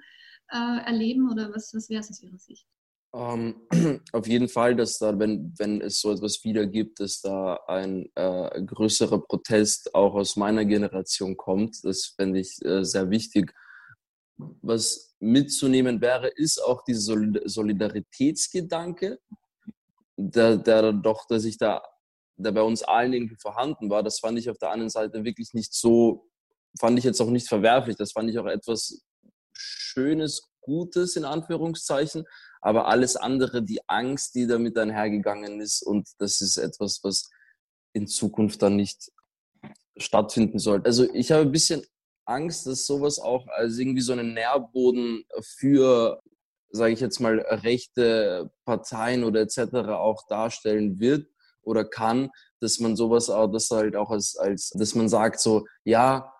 äh, 0.51 0.85
erleben 0.85 1.31
oder 1.31 1.53
was, 1.53 1.73
was 1.73 1.89
wäre 1.89 2.01
es 2.01 2.09
aus 2.09 2.21
Ihrer 2.21 2.39
Sicht? 2.39 2.65
Um, 3.11 3.67
ähm, 3.71 4.01
auf 4.11 4.27
jeden 4.27 4.49
Fall, 4.49 4.75
dass 4.75 4.99
da, 4.99 5.17
wenn, 5.17 5.53
wenn 5.57 5.81
es 5.81 5.99
so 5.99 6.11
etwas 6.11 6.43
wieder 6.43 6.67
gibt, 6.67 6.99
dass 6.99 7.21
da 7.21 7.59
ein 7.67 8.07
äh, 8.15 8.61
größerer 8.63 9.21
Protest 9.21 9.95
auch 9.95 10.13
aus 10.13 10.35
meiner 10.35 10.63
Generation 10.65 11.35
kommt. 11.35 11.83
Das 11.83 12.13
fände 12.15 12.39
ich 12.39 12.63
äh, 12.63 12.83
sehr 12.83 13.09
wichtig. 13.09 13.53
Was 14.61 15.15
mitzunehmen 15.19 16.01
wäre, 16.01 16.27
ist 16.27 16.63
auch 16.63 16.83
dieser 16.83 17.15
Solidaritätsgedanke, 17.45 19.19
der, 20.17 20.57
der 20.57 20.93
doch, 20.93 21.27
dass 21.27 21.45
ich 21.45 21.57
da, 21.57 21.81
der 22.37 22.51
bei 22.51 22.61
uns 22.61 22.83
allen 22.83 23.13
irgendwie 23.13 23.35
vorhanden 23.35 23.89
war. 23.89 24.03
Das 24.03 24.19
fand 24.19 24.39
ich 24.39 24.49
auf 24.49 24.57
der 24.57 24.71
anderen 24.71 24.89
Seite 24.89 25.23
wirklich 25.23 25.53
nicht 25.53 25.73
so, 25.73 26.29
fand 26.79 26.97
ich 26.97 27.05
jetzt 27.05 27.21
auch 27.21 27.29
nicht 27.29 27.47
verwerflich. 27.47 27.97
Das 27.97 28.13
fand 28.13 28.29
ich 28.29 28.39
auch 28.39 28.45
etwas 28.45 29.03
Schönes, 29.53 30.43
Gutes 30.61 31.15
in 31.15 31.25
Anführungszeichen 31.25 32.25
aber 32.61 32.87
alles 32.87 33.15
andere, 33.15 33.63
die 33.63 33.79
Angst, 33.87 34.35
die 34.35 34.47
damit 34.47 34.77
einhergegangen 34.77 35.61
ist 35.61 35.81
und 35.81 36.09
das 36.17 36.41
ist 36.41 36.57
etwas, 36.57 36.99
was 37.03 37.29
in 37.93 38.07
Zukunft 38.07 38.61
dann 38.61 38.75
nicht 38.75 39.11
stattfinden 39.97 40.59
sollte. 40.59 40.85
Also 40.85 41.11
ich 41.13 41.31
habe 41.31 41.43
ein 41.43 41.51
bisschen 41.51 41.83
Angst, 42.29 42.67
dass 42.67 42.85
sowas 42.85 43.19
auch 43.19 43.47
als 43.47 43.77
irgendwie 43.77 44.01
so 44.01 44.13
einen 44.13 44.33
Nährboden 44.33 45.23
für, 45.41 46.21
sage 46.69 46.93
ich 46.93 46.99
jetzt 46.99 47.19
mal, 47.19 47.39
rechte 47.39 48.51
Parteien 48.65 49.23
oder 49.23 49.41
etc. 49.41 49.73
auch 49.89 50.27
darstellen 50.27 50.99
wird 50.99 51.27
oder 51.61 51.83
kann, 51.83 52.29
dass 52.59 52.79
man 52.79 52.95
sowas 52.95 53.29
auch, 53.29 53.47
das 53.47 53.69
halt 53.69 53.95
auch 53.95 54.11
als, 54.11 54.37
als, 54.37 54.69
dass 54.69 54.95
man 54.95 55.09
sagt 55.09 55.39
so, 55.39 55.65
ja, 55.83 56.31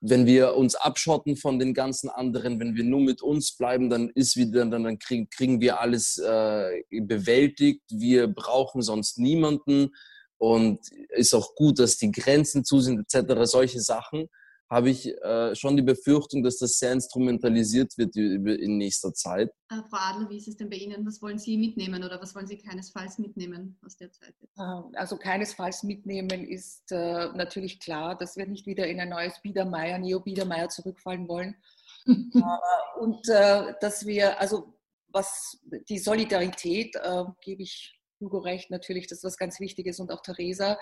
wenn 0.00 0.26
wir 0.26 0.54
uns 0.54 0.74
abschotten 0.74 1.36
von 1.36 1.58
den 1.58 1.74
ganzen 1.74 2.08
anderen, 2.08 2.60
wenn 2.60 2.76
wir 2.76 2.84
nur 2.84 3.00
mit 3.00 3.20
uns 3.20 3.56
bleiben, 3.56 3.90
dann 3.90 4.10
ist 4.14 4.36
wieder, 4.36 4.64
dann, 4.64 4.84
dann 4.84 4.98
kriegen, 4.98 5.28
kriegen 5.28 5.60
wir 5.60 5.80
alles 5.80 6.18
äh, 6.18 6.82
bewältigt. 7.02 7.82
Wir 7.90 8.28
brauchen 8.28 8.80
sonst 8.80 9.18
niemanden 9.18 9.90
und 10.38 10.80
ist 11.10 11.34
auch 11.34 11.54
gut, 11.56 11.78
dass 11.78 11.96
die 11.96 12.12
Grenzen 12.12 12.64
zu 12.64 12.80
sind 12.80 13.00
etc. 13.00 13.34
Solche 13.44 13.80
Sachen 13.80 14.28
habe 14.70 14.90
ich 14.90 15.06
äh, 15.22 15.54
schon 15.54 15.76
die 15.76 15.82
Befürchtung, 15.82 16.42
dass 16.42 16.58
das 16.58 16.78
sehr 16.78 16.92
instrumentalisiert 16.92 17.96
wird 17.96 18.16
in 18.16 18.76
nächster 18.76 19.14
Zeit. 19.14 19.50
Äh, 19.70 19.76
Frau 19.88 19.96
Adler, 19.98 20.28
wie 20.28 20.36
ist 20.36 20.48
es 20.48 20.56
denn 20.56 20.68
bei 20.68 20.76
Ihnen? 20.76 21.06
Was 21.06 21.22
wollen 21.22 21.38
Sie 21.38 21.56
mitnehmen 21.56 22.04
oder 22.04 22.20
was 22.20 22.34
wollen 22.34 22.46
Sie 22.46 22.58
keinesfalls 22.58 23.18
mitnehmen 23.18 23.78
aus 23.84 23.96
der 23.96 24.12
Zeit? 24.12 24.34
Ähm, 24.58 24.92
also 24.94 25.16
keinesfalls 25.16 25.82
mitnehmen 25.84 26.46
ist 26.46 26.92
äh, 26.92 27.28
natürlich 27.32 27.80
klar, 27.80 28.16
dass 28.16 28.36
wir 28.36 28.46
nicht 28.46 28.66
wieder 28.66 28.86
in 28.86 29.00
ein 29.00 29.08
neues 29.08 29.40
Biedermeier, 29.42 29.98
Neo-Biedermeier 29.98 30.68
zurückfallen 30.68 31.28
wollen. 31.28 31.56
Äh, 32.08 33.00
und 33.00 33.28
äh, 33.28 33.74
dass 33.82 34.06
wir, 34.06 34.40
also 34.40 34.72
was 35.08 35.58
die 35.90 35.98
Solidarität, 35.98 36.96
äh, 36.96 37.24
gebe 37.42 37.62
ich 37.62 38.00
Hugo 38.18 38.38
recht, 38.38 38.70
natürlich, 38.70 39.06
das 39.06 39.18
ist 39.18 39.24
was 39.24 39.36
ganz 39.36 39.60
Wichtiges 39.60 40.00
und 40.00 40.10
auch 40.10 40.22
Theresa, 40.22 40.72
äh, 40.72 40.76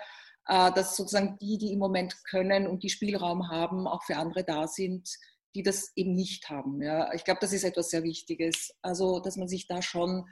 dass 0.46 0.96
sozusagen 0.96 1.38
die, 1.40 1.58
die 1.58 1.72
im 1.72 1.78
Moment 1.78 2.14
können 2.24 2.66
und 2.66 2.82
die 2.82 2.88
Spielraum 2.88 3.50
haben, 3.50 3.86
auch 3.86 4.04
für 4.04 4.16
andere 4.16 4.44
da 4.44 4.68
sind, 4.68 5.08
die 5.56 5.62
das 5.62 5.90
eben 5.96 6.14
nicht 6.14 6.48
haben. 6.50 6.80
Ja. 6.82 7.12
Ich 7.14 7.24
glaube, 7.24 7.40
das 7.40 7.52
ist 7.52 7.64
etwas 7.64 7.90
sehr 7.90 8.04
Wichtiges. 8.04 8.72
Also, 8.82 9.20
dass 9.20 9.36
man 9.36 9.48
sich 9.48 9.66
da 9.66 9.82
schon, 9.82 10.26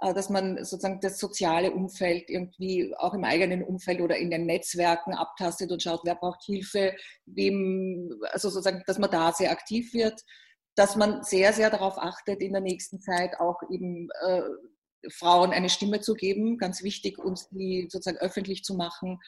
äh, 0.00 0.14
dass 0.14 0.30
man 0.30 0.64
sozusagen 0.64 1.00
das 1.00 1.18
soziale 1.18 1.72
Umfeld 1.72 2.30
irgendwie 2.30 2.94
auch 2.96 3.12
im 3.12 3.24
eigenen 3.24 3.62
Umfeld 3.64 4.00
oder 4.00 4.16
in 4.16 4.30
den 4.30 4.46
Netzwerken 4.46 5.14
abtastet 5.14 5.70
und 5.72 5.82
schaut, 5.82 6.00
wer 6.04 6.14
braucht 6.14 6.44
Hilfe, 6.44 6.94
wem, 7.26 8.20
also 8.30 8.48
sozusagen, 8.48 8.82
dass 8.86 8.98
man 8.98 9.10
da 9.10 9.32
sehr 9.32 9.50
aktiv 9.50 9.92
wird, 9.92 10.22
dass 10.76 10.96
man 10.96 11.22
sehr, 11.24 11.52
sehr 11.52 11.68
darauf 11.68 11.98
achtet, 11.98 12.40
in 12.40 12.52
der 12.52 12.62
nächsten 12.62 13.00
Zeit 13.00 13.38
auch 13.40 13.60
eben 13.68 14.08
äh, 14.24 14.42
Frauen 15.10 15.52
eine 15.52 15.68
Stimme 15.68 16.00
zu 16.00 16.14
geben, 16.14 16.58
ganz 16.58 16.82
wichtig, 16.82 17.18
uns 17.18 17.48
die 17.50 17.88
sozusagen 17.90 18.18
öffentlich 18.18 18.62
zu 18.64 18.74
machen. 18.74 19.18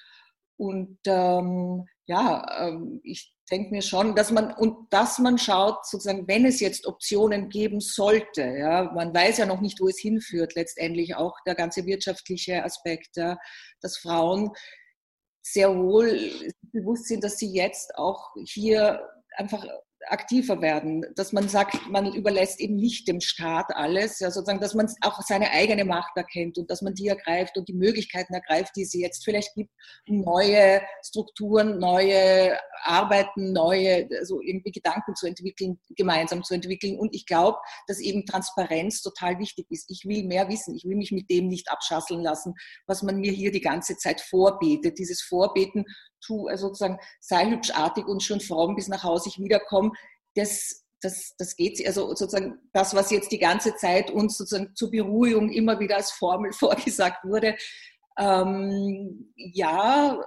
Und 0.57 0.99
ähm, 1.07 1.87
ja, 2.07 2.69
ähm, 2.69 3.01
ich 3.03 3.35
denke 3.51 3.71
mir 3.71 3.83
schon, 3.83 4.15
dass 4.15 4.31
man 4.31 4.53
und 4.53 4.93
dass 4.93 5.19
man 5.19 5.39
schaut, 5.39 5.85
sozusagen, 5.87 6.29
wenn 6.29 6.47
es 6.47 6.61
jetzt 6.61 6.87
Optionen 6.87 7.49
geben 7.49 7.81
sollte, 7.81 8.43
ja, 8.43 8.91
man 8.95 9.15
weiß 9.15 9.39
ja 9.39 9.47
noch 9.47 9.61
nicht, 9.61 9.81
wo 9.81 9.89
es 9.89 9.99
hinführt, 9.99 10.55
letztendlich 10.55 11.17
auch 11.17 11.35
der 11.47 11.55
ganze 11.55 11.87
wirtschaftliche 11.87 12.65
Aspekt, 12.65 13.17
ja, 13.17 13.37
dass 13.81 13.99
Frauen 13.99 14.51
sehr 15.43 15.75
wohl 15.77 16.31
bewusst 16.73 17.07
sind, 17.07 17.23
dass 17.23 17.37
sie 17.37 17.53
jetzt 17.53 17.97
auch 17.97 18.35
hier 18.47 19.07
einfach 19.37 19.65
aktiver 20.09 20.61
werden, 20.61 21.05
dass 21.15 21.33
man 21.33 21.49
sagt, 21.49 21.89
man 21.89 22.13
überlässt 22.13 22.61
eben 22.61 22.77
nicht 22.77 23.09
dem 23.09 23.21
Staat 23.21 23.75
alles, 23.75 24.21
ja, 24.21 24.31
sozusagen, 24.31 24.61
dass 24.61 24.75
man 24.75 24.91
auch 25.01 25.21
seine 25.23 25.51
eigene 25.51 25.85
Macht 25.85 26.17
erkennt 26.17 26.59
und 26.59 26.71
dass 26.71 26.83
man 26.83 26.95
die 26.95 27.09
ergreift 27.09 27.57
und 27.57 27.69
die 27.69 27.75
Möglichkeiten 27.75 28.35
ergreift, 28.35 28.73
die 28.77 28.85
sie 28.85 29.01
jetzt 29.01 29.25
vielleicht 29.25 29.55
gibt, 29.55 29.71
um 30.09 30.21
neue 30.21 30.83
Strukturen, 31.05 31.79
neue 31.79 32.59
Arbeiten, 32.83 33.53
neue, 33.53 34.09
also 34.19 34.41
irgendwie 34.41 34.73
Gedanken 34.73 35.15
zu 35.15 35.27
entwickeln, 35.27 35.79
gemeinsam 35.97 36.43
zu 36.43 36.55
entwickeln. 36.55 36.99
Und 36.99 37.15
ich 37.15 37.27
glaube, 37.27 37.59
dass 37.87 38.01
eben 38.01 38.27
Transparenz 38.27 39.03
total 39.03 39.39
wichtig 39.39 39.67
ist. 39.71 39.91
Ich 39.91 40.05
will 40.05 40.25
mehr 40.25 40.49
wissen. 40.49 40.75
Ich 40.75 40.85
will 40.85 40.97
mich 40.97 41.13
mit 41.13 41.31
dem 41.31 41.49
nicht 41.49 41.71
abschasseln 41.71 42.23
lassen, 42.23 42.55
was 42.87 43.03
man 43.03 43.17
mir 43.17 43.33
hier 43.33 43.53
die 43.53 43.61
ganze 43.61 43.97
Zeit 43.97 44.21
vorbetet. 44.21 44.99
Dieses 44.99 45.23
Vorbeten 45.23 45.85
tu, 46.27 46.49
also 46.49 46.69
sozusagen, 46.69 46.99
sei 47.21 47.51
hübschartig 47.51 48.07
und 48.07 48.23
schon 48.23 48.41
fromm 48.41 48.75
bis 48.75 48.89
nach 48.89 49.05
Hause 49.05 49.29
ich 49.29 49.39
wiederkomme, 49.39 49.93
das, 50.35 50.85
das, 51.01 51.35
das 51.39 51.57
geht, 51.57 51.85
also 51.87 52.09
sozusagen 52.09 52.59
das, 52.73 52.95
was 52.95 53.11
jetzt 53.11 53.33
die 53.33 53.39
ganze 53.39 53.75
Zeit 53.77 54.11
uns 54.11 54.39
sozusagen 54.39 54.75
zur 54.75 54.91
Beruhigung 54.91 55.51
immer 55.51 55.79
wieder 55.79 55.97
als 55.97 56.13
Formel 56.13 56.53
vorgesagt 56.59 57.25
wurde, 57.25 57.57
ähm, 58.19 59.33
ja, 59.37 60.19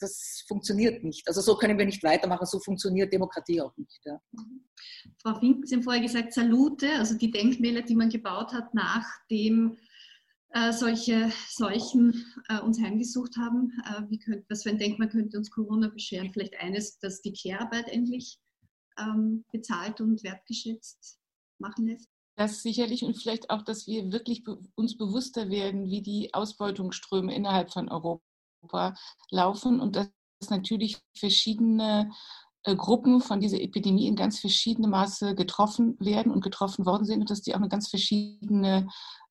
das 0.00 0.44
funktioniert 0.46 1.02
nicht. 1.02 1.26
Also 1.26 1.40
so 1.40 1.56
können 1.56 1.78
wir 1.78 1.86
nicht 1.86 2.02
weitermachen, 2.02 2.46
so 2.46 2.60
funktioniert 2.60 3.12
Demokratie 3.12 3.60
auch 3.60 3.76
nicht. 3.76 4.00
Ja. 4.04 4.20
Frau 5.20 5.38
Fink, 5.40 5.66
Sie 5.66 5.74
haben 5.74 5.82
vorher 5.82 6.02
gesagt, 6.02 6.32
Salute, 6.32 6.88
also 6.98 7.16
die 7.16 7.30
Denkmäler, 7.30 7.82
die 7.82 7.96
man 7.96 8.10
gebaut 8.10 8.52
hat, 8.52 8.74
nachdem 8.74 9.78
äh, 10.54 10.72
solche 10.72 11.32
Seuchen 11.48 12.26
äh, 12.48 12.60
uns 12.60 12.80
heimgesucht 12.80 13.36
haben. 13.38 13.72
Äh, 13.86 14.02
wie 14.10 14.18
könnt, 14.18 14.44
was 14.50 14.62
für 14.62 14.70
ein 14.70 14.78
Denkmal 14.78 15.08
könnte 15.08 15.38
uns 15.38 15.50
Corona 15.50 15.88
bescheren? 15.88 16.30
Vielleicht 16.32 16.58
eines, 16.60 16.98
dass 16.98 17.22
die 17.22 17.32
Care-Arbeit 17.32 17.88
endlich 17.88 18.38
ähm, 18.98 19.44
bezahlt 19.52 20.00
und 20.00 20.22
wertgeschätzt 20.22 21.18
machen 21.58 21.86
lässt? 21.86 22.08
Das 22.36 22.62
sicherlich 22.62 23.04
und 23.04 23.16
vielleicht 23.16 23.50
auch, 23.50 23.62
dass 23.62 23.86
wir 23.86 24.10
wirklich 24.10 24.42
be 24.42 24.58
uns 24.74 24.96
bewusster 24.96 25.50
werden, 25.50 25.90
wie 25.90 26.02
die 26.02 26.32
Ausbeutungsströme 26.32 27.34
innerhalb 27.34 27.72
von 27.72 27.90
Europa 27.90 28.94
laufen 29.30 29.80
und 29.80 29.96
dass 29.96 30.10
natürlich 30.48 30.98
verschiedene 31.16 32.10
äh, 32.64 32.74
Gruppen 32.76 33.20
von 33.20 33.40
dieser 33.40 33.60
Epidemie 33.60 34.06
in 34.06 34.16
ganz 34.16 34.38
verschiedenem 34.38 34.90
Maße 34.90 35.34
getroffen 35.34 35.96
werden 36.00 36.32
und 36.32 36.42
getroffen 36.42 36.86
worden 36.86 37.04
sind 37.04 37.20
und 37.20 37.30
dass 37.30 37.42
die 37.42 37.54
auch 37.54 37.58
eine 37.58 37.68
ganz 37.68 37.88
verschiedene 37.88 38.88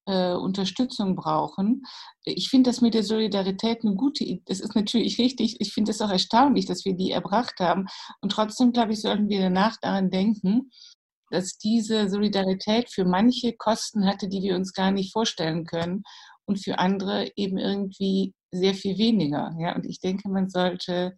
äh, 0.07 0.33
Unterstützung 0.33 1.15
brauchen. 1.15 1.83
Ich 2.23 2.49
finde 2.49 2.69
das 2.69 2.81
mit 2.81 2.93
der 2.93 3.03
Solidarität 3.03 3.83
eine 3.83 3.95
gute 3.95 4.23
Idee. 4.23 4.43
Das 4.45 4.59
ist 4.59 4.75
natürlich 4.75 5.19
richtig. 5.19 5.57
Ich 5.59 5.73
finde 5.73 5.91
es 5.91 6.01
auch 6.01 6.09
erstaunlich, 6.09 6.65
dass 6.65 6.85
wir 6.85 6.93
die 6.93 7.11
erbracht 7.11 7.59
haben. 7.59 7.85
Und 8.21 8.31
trotzdem, 8.31 8.71
glaube 8.71 8.93
ich, 8.93 9.01
sollten 9.01 9.29
wir 9.29 9.39
danach 9.39 9.77
daran 9.81 10.09
denken, 10.09 10.71
dass 11.29 11.57
diese 11.57 12.09
Solidarität 12.09 12.89
für 12.89 13.05
manche 13.05 13.53
Kosten 13.53 14.05
hatte, 14.05 14.27
die 14.27 14.41
wir 14.41 14.55
uns 14.55 14.73
gar 14.73 14.91
nicht 14.91 15.13
vorstellen 15.13 15.65
können 15.65 16.03
und 16.45 16.63
für 16.63 16.79
andere 16.79 17.29
eben 17.35 17.57
irgendwie 17.57 18.33
sehr 18.51 18.73
viel 18.73 18.97
weniger. 18.97 19.55
Ja, 19.59 19.75
und 19.75 19.85
ich 19.85 19.99
denke, 19.99 20.29
man 20.29 20.49
sollte 20.49 21.17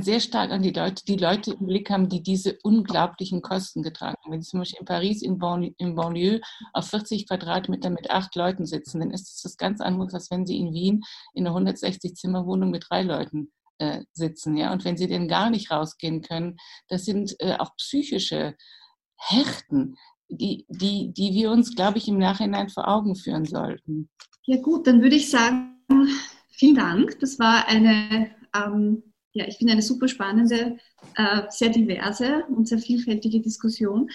sehr 0.00 0.20
stark 0.20 0.50
an 0.50 0.62
die 0.62 0.72
Leute, 0.72 1.04
die 1.04 1.16
Leute 1.16 1.52
im 1.52 1.66
Blick 1.66 1.90
haben, 1.90 2.08
die 2.08 2.22
diese 2.22 2.58
unglaublichen 2.62 3.42
Kosten 3.42 3.82
getragen 3.82 4.16
haben. 4.22 4.32
Wenn 4.32 4.42
Sie 4.42 4.50
zum 4.50 4.60
Beispiel 4.60 4.80
in 4.80 4.86
Paris 4.86 5.22
in 5.22 5.38
Banlieue, 5.38 5.74
in 5.78 5.94
Banlieue 5.94 6.40
auf 6.72 6.88
40 6.88 7.26
Quadratmeter 7.26 7.90
mit 7.90 8.10
acht 8.10 8.34
Leuten 8.36 8.66
sitzen, 8.66 9.00
dann 9.00 9.10
ist 9.10 9.44
das 9.44 9.56
ganz 9.56 9.80
anderes, 9.80 10.14
als 10.14 10.30
wenn 10.30 10.46
Sie 10.46 10.58
in 10.58 10.72
Wien 10.72 11.02
in 11.34 11.46
einer 11.46 11.56
160-Zimmer-Wohnung 11.56 12.70
mit 12.70 12.86
drei 12.88 13.02
Leuten 13.02 13.50
äh, 13.78 14.02
sitzen. 14.12 14.56
Ja? 14.56 14.72
Und 14.72 14.84
wenn 14.84 14.96
Sie 14.96 15.08
denn 15.08 15.28
gar 15.28 15.50
nicht 15.50 15.70
rausgehen 15.70 16.22
können, 16.22 16.56
das 16.88 17.04
sind 17.04 17.34
äh, 17.40 17.56
auch 17.58 17.74
psychische 17.76 18.56
Härten, 19.16 19.96
die, 20.28 20.64
die, 20.68 21.12
die 21.12 21.34
wir 21.34 21.50
uns, 21.50 21.74
glaube 21.74 21.98
ich, 21.98 22.06
im 22.06 22.18
Nachhinein 22.18 22.68
vor 22.68 22.86
Augen 22.86 23.16
führen 23.16 23.44
sollten. 23.44 24.08
Ja 24.44 24.60
gut, 24.60 24.86
dann 24.86 25.02
würde 25.02 25.16
ich 25.16 25.30
sagen, 25.30 25.76
vielen 26.50 26.76
Dank. 26.76 27.18
Das 27.20 27.38
war 27.38 27.66
eine, 27.66 28.30
ähm, 28.54 29.02
ja, 29.32 29.46
ich 29.46 29.58
finde 29.58 29.74
eine 29.74 29.82
super 29.82 30.08
spannende, 30.08 30.76
äh, 31.14 31.42
sehr 31.50 31.68
diverse 31.68 32.44
und 32.48 32.66
sehr 32.66 32.78
vielfältige 32.78 33.40
Diskussion. 33.40 34.10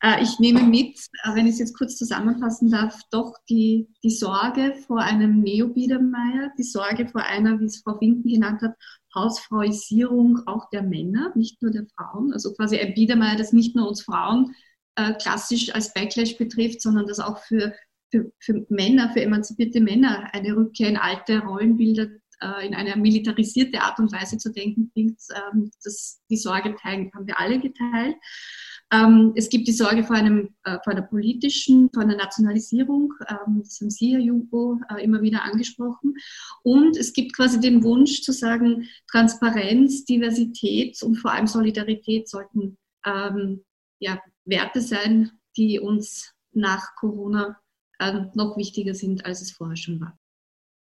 Äh, 0.00 0.22
ich 0.22 0.38
nehme 0.38 0.62
mit, 0.62 0.96
äh, 1.24 1.34
wenn 1.34 1.46
ich 1.46 1.54
es 1.54 1.58
jetzt 1.58 1.76
kurz 1.76 1.96
zusammenfassen 1.96 2.70
darf, 2.70 3.00
doch 3.10 3.34
die, 3.48 3.88
die 4.04 4.10
Sorge 4.10 4.74
vor 4.86 5.00
einem 5.00 5.40
Neobiedermeier, 5.40 6.52
die 6.56 6.62
Sorge 6.62 7.08
vor 7.08 7.22
einer, 7.22 7.58
wie 7.58 7.64
es 7.64 7.82
Frau 7.82 8.00
Winken 8.00 8.30
genannt 8.30 8.62
hat, 8.62 8.74
Hausfrauisierung 9.14 10.46
auch 10.46 10.70
der 10.70 10.82
Männer, 10.82 11.32
nicht 11.34 11.60
nur 11.62 11.72
der 11.72 11.86
Frauen. 11.96 12.32
Also 12.32 12.54
quasi 12.54 12.78
ein 12.78 12.94
Biedermeier, 12.94 13.36
das 13.36 13.52
nicht 13.52 13.74
nur 13.74 13.88
uns 13.88 14.02
Frauen 14.02 14.54
klassisch 15.18 15.74
als 15.74 15.94
Backlash 15.94 16.36
betrifft, 16.36 16.82
sondern 16.82 17.06
das 17.06 17.20
auch 17.20 17.38
für, 17.38 17.72
für, 18.10 18.30
für 18.38 18.66
Männer, 18.68 19.10
für 19.12 19.22
emanzipierte 19.22 19.80
Männer 19.80 20.28
eine 20.34 20.54
Rückkehr 20.54 20.88
in 20.88 20.98
alte 20.98 21.38
Rollenbilder 21.40 22.08
äh, 22.42 22.66
in 22.66 22.74
eine 22.74 22.96
militarisierte 22.96 23.80
Art 23.80 23.98
und 23.98 24.12
Weise 24.12 24.38
zu 24.38 24.52
denken 24.52 24.90
bringt. 24.90 25.20
Ähm, 25.34 25.70
das, 25.82 26.20
die 26.30 26.36
Sorge 26.36 26.74
teilen, 26.76 27.10
haben 27.14 27.26
wir 27.26 27.38
alle 27.38 27.60
geteilt. 27.60 28.16
Ähm, 28.92 29.32
es 29.36 29.48
gibt 29.48 29.68
die 29.68 29.72
Sorge 29.72 30.02
vor, 30.02 30.16
einem, 30.16 30.54
äh, 30.64 30.78
vor 30.82 30.92
einer 30.92 31.02
politischen, 31.02 31.90
vor 31.94 32.02
einer 32.02 32.16
Nationalisierung. 32.16 33.14
Ähm, 33.28 33.62
das 33.62 33.80
haben 33.80 33.90
Sie, 33.90 34.12
Herr 34.12 34.20
Jugo, 34.20 34.80
äh, 34.90 35.04
immer 35.04 35.22
wieder 35.22 35.44
angesprochen. 35.44 36.14
Und 36.64 36.96
es 36.96 37.12
gibt 37.12 37.36
quasi 37.36 37.60
den 37.60 37.84
Wunsch 37.84 38.22
zu 38.22 38.32
sagen, 38.32 38.88
Transparenz, 39.10 40.04
Diversität 40.04 41.00
und 41.02 41.16
vor 41.16 41.32
allem 41.32 41.46
Solidarität 41.46 42.28
sollten 42.28 42.78
ähm, 43.06 43.64
ja, 44.00 44.20
Werte 44.44 44.80
sein, 44.80 45.30
die 45.56 45.78
uns 45.78 46.34
nach 46.52 46.96
Corona 46.96 47.60
äh, 48.00 48.24
noch 48.34 48.56
wichtiger 48.56 48.94
sind, 48.94 49.24
als 49.24 49.40
es 49.40 49.52
vorher 49.52 49.76
schon 49.76 50.00
war. 50.00 50.18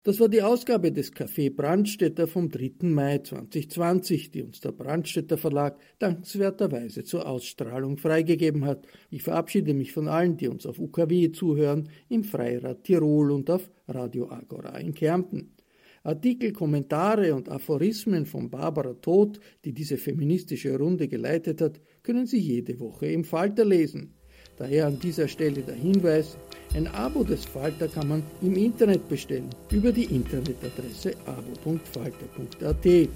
Das 0.06 0.20
war 0.20 0.30
die 0.30 0.43
Ausgabe 0.43 0.91
des 0.91 1.14
Café 1.14 1.49
Brandstätter 1.49 2.28
vom 2.28 2.51
3. 2.51 2.74
Mai 2.84 3.18
2020, 3.18 4.30
die 4.30 4.43
uns 4.43 4.60
der 4.60 4.72
Brandstätter 4.72 5.36
Verlag 5.36 5.80
dankenswerterweise 5.97 7.03
zur 7.03 7.28
Ausstrahlung 7.28 7.97
freigegeben 7.97 8.66
hat. 8.66 8.86
Ich 9.10 9.24
verabschiede 9.24 9.74
mich 9.74 9.93
von 9.93 10.08
allen, 10.08 10.38
die 10.38 10.47
uns 10.47 10.68
auf 10.68 10.78
UKW 10.78 11.32
zuhören, 11.32 11.89
im 12.08 12.24
Freirad 12.24 12.84
Tirol 12.84 13.32
und 13.32 13.49
auf 13.49 13.72
Radio 13.88 14.30
Agora 14.30 14.78
in 14.78 14.93
Kärnten. 14.93 15.56
Artikel, 16.03 16.53
Kommentare 16.53 17.34
und 17.34 17.49
Aphorismen 17.49 18.28
von 18.28 18.51
Barbara 18.51 18.93
Todt, 18.93 19.39
die 19.64 19.74
diese 19.74 19.97
feministische 19.97 20.78
Runde 20.78 21.08
geleitet 21.08 21.62
hat, 21.62 21.82
können 22.03 22.28
Sie 22.28 22.38
jede 22.38 22.80
Woche 22.80 23.08
im 23.08 23.24
Falter 23.24 23.66
lesen. 23.66 24.14
Daher 24.58 24.86
an 24.86 24.99
dieser 24.99 25.28
Stelle 25.28 25.64
der 25.64 25.74
Hinweis, 25.74 26.38
ein 26.74 26.88
Abo 26.88 27.24
des 27.24 27.45
Falter 27.45 27.88
kann 27.88 28.07
man 28.07 28.24
im 28.41 28.55
Internet 28.55 29.07
bestellen, 29.07 29.49
über 29.72 29.91
die 29.91 30.05
Internetadresse 30.05 31.13
abo.falter.at. 31.26 33.09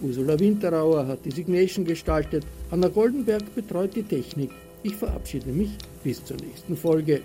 Ursula 0.00 0.38
Winterauer 0.38 1.06
hat 1.06 1.24
die 1.24 1.30
Signation 1.30 1.84
gestaltet, 1.84 2.44
Anna 2.70 2.88
Goldenberg 2.88 3.54
betreut 3.54 3.94
die 3.94 4.02
Technik. 4.02 4.50
Ich 4.82 4.96
verabschiede 4.96 5.50
mich 5.50 5.70
bis 6.02 6.24
zur 6.24 6.36
nächsten 6.38 6.76
Folge. 6.76 7.22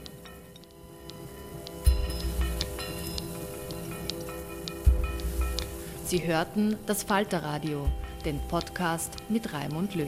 Sie 6.05 6.25
hörten 6.25 6.77
das 6.85 7.03
Falterradio, 7.03 7.85
den 8.23 8.39
Podcast 8.47 9.13
mit 9.27 9.51
Raimund 9.53 9.95
Löw. 9.95 10.07